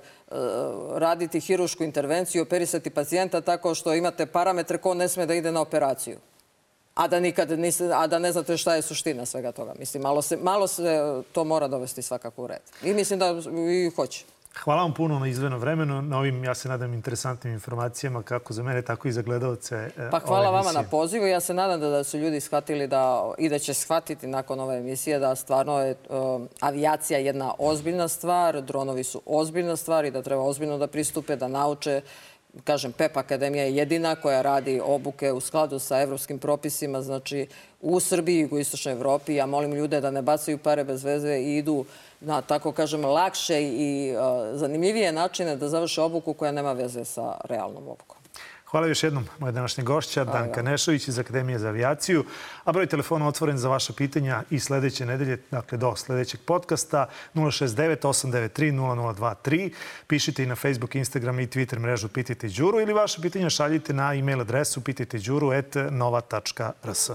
raditi 0.94 1.40
hirušku 1.40 1.84
intervenciju, 1.84 2.42
operisati 2.42 2.90
pacijenta 2.90 3.40
tako 3.40 3.74
što 3.74 3.94
imate 3.94 4.26
parametre 4.26 4.78
ko 4.78 4.94
ne 4.94 5.08
sme 5.08 5.26
da 5.26 5.34
ide 5.34 5.52
na 5.52 5.60
operaciju 5.60 6.18
a 6.94 7.08
da 7.08 7.20
nikad 7.20 7.50
niste, 7.50 7.90
a 7.94 8.06
da 8.06 8.18
ne 8.18 8.32
znate 8.32 8.56
šta 8.56 8.74
je 8.74 8.82
suština 8.82 9.26
svega 9.26 9.52
toga. 9.52 9.74
Mislim, 9.78 10.02
malo 10.02 10.22
se, 10.22 10.36
malo 10.36 10.66
se 10.66 11.22
to 11.32 11.44
mora 11.44 11.68
dovesti 11.68 12.02
svakako 12.02 12.42
u 12.42 12.46
red. 12.46 12.62
I 12.82 12.94
mislim 12.94 13.18
da 13.18 13.26
i 13.70 13.90
hoće. 13.96 14.24
Hvala 14.62 14.82
vam 14.82 14.94
puno 14.94 15.18
na 15.18 15.28
izveno 15.28 15.58
vremenu, 15.58 16.02
na 16.02 16.18
ovim, 16.18 16.44
ja 16.44 16.54
se 16.54 16.68
nadam, 16.68 16.94
interesantnim 16.94 17.52
informacijama, 17.52 18.22
kako 18.22 18.52
za 18.52 18.62
mene, 18.62 18.82
tako 18.82 19.08
i 19.08 19.12
za 19.12 19.22
gledalce 19.22 19.76
e, 19.76 20.10
Pa 20.10 20.18
hvala 20.18 20.50
vama 20.50 20.72
na 20.72 20.82
pozivu. 20.82 21.26
Ja 21.26 21.40
se 21.40 21.54
nadam 21.54 21.80
da, 21.80 21.88
da 21.88 22.04
su 22.04 22.18
ljudi 22.18 22.40
shvatili 22.40 22.86
da, 22.86 23.32
i 23.38 23.48
da 23.48 23.58
će 23.58 23.74
shvatiti 23.74 24.26
nakon 24.26 24.60
ove 24.60 24.76
emisije 24.76 25.18
da 25.18 25.36
stvarno 25.36 25.80
je 25.80 25.94
um, 26.08 26.48
avijacija 26.60 27.18
jedna 27.18 27.54
ozbiljna 27.58 28.08
stvar, 28.08 28.62
dronovi 28.62 29.04
su 29.04 29.22
ozbiljna 29.26 29.76
stvar 29.76 30.04
i 30.04 30.10
da 30.10 30.22
treba 30.22 30.42
ozbiljno 30.42 30.78
da 30.78 30.86
pristupe, 30.86 31.36
da 31.36 31.48
nauče 31.48 32.00
Kažem, 32.64 32.92
PEP 32.92 33.16
Akademija 33.16 33.64
je 33.64 33.76
jedina 33.76 34.14
koja 34.16 34.42
radi 34.42 34.80
obuke 34.84 35.32
u 35.32 35.40
skladu 35.40 35.78
sa 35.78 36.00
evropskim 36.00 36.38
propisima, 36.38 37.02
znači 37.02 37.46
u 37.80 38.00
Srbiji 38.00 38.40
i 38.40 38.48
u 38.54 38.58
Istočnoj 38.58 38.94
Evropi. 38.94 39.34
Ja 39.34 39.46
molim 39.46 39.74
ljude 39.74 40.00
da 40.00 40.10
ne 40.10 40.22
bacaju 40.22 40.58
pare 40.58 40.84
bez 40.84 41.04
veze 41.04 41.38
i 41.38 41.56
idu 41.56 41.84
na, 42.20 42.42
tako 42.42 42.72
kažem, 42.72 43.04
lakše 43.04 43.62
i 43.62 44.16
uh, 44.16 44.58
zanimljivije 44.58 45.12
načine 45.12 45.56
da 45.56 45.68
završe 45.68 46.02
obuku 46.02 46.32
koja 46.32 46.52
nema 46.52 46.72
veze 46.72 47.04
sa 47.04 47.36
realnom 47.44 47.88
obukom. 47.88 48.23
Hvala 48.74 48.86
još 48.86 49.02
jednom, 49.02 49.24
moja 49.38 49.52
današnja 49.52 49.84
gošća, 49.84 50.24
Danka 50.24 50.62
Nešović 50.62 51.08
iz 51.08 51.18
Akademije 51.18 51.58
za 51.58 51.68
avijaciju. 51.68 52.24
A 52.64 52.72
broj 52.72 52.86
telefona 52.86 53.28
otvoren 53.28 53.58
za 53.58 53.68
vaša 53.68 53.92
pitanja 53.92 54.42
i 54.50 54.60
sledeće 54.60 55.06
nedelje, 55.06 55.38
dakle 55.50 55.78
do 55.78 55.96
sledećeg 55.96 56.40
podcasta 56.46 57.06
069 57.34 57.96
893 57.96 58.72
0023. 58.72 59.70
Pišite 60.06 60.42
i 60.42 60.46
na 60.46 60.56
Facebook, 60.56 60.94
Instagram 60.94 61.40
i 61.40 61.46
Twitter 61.46 61.78
mrežu 61.78 62.08
Pitajte 62.08 62.48
Đuru 62.48 62.80
ili 62.80 62.92
vaše 62.92 63.22
pitanja 63.22 63.50
šaljite 63.50 63.92
na 63.92 64.14
e-mail 64.14 64.40
adresu 64.40 64.80
pitajteđuru.nova.rs. 64.80 67.10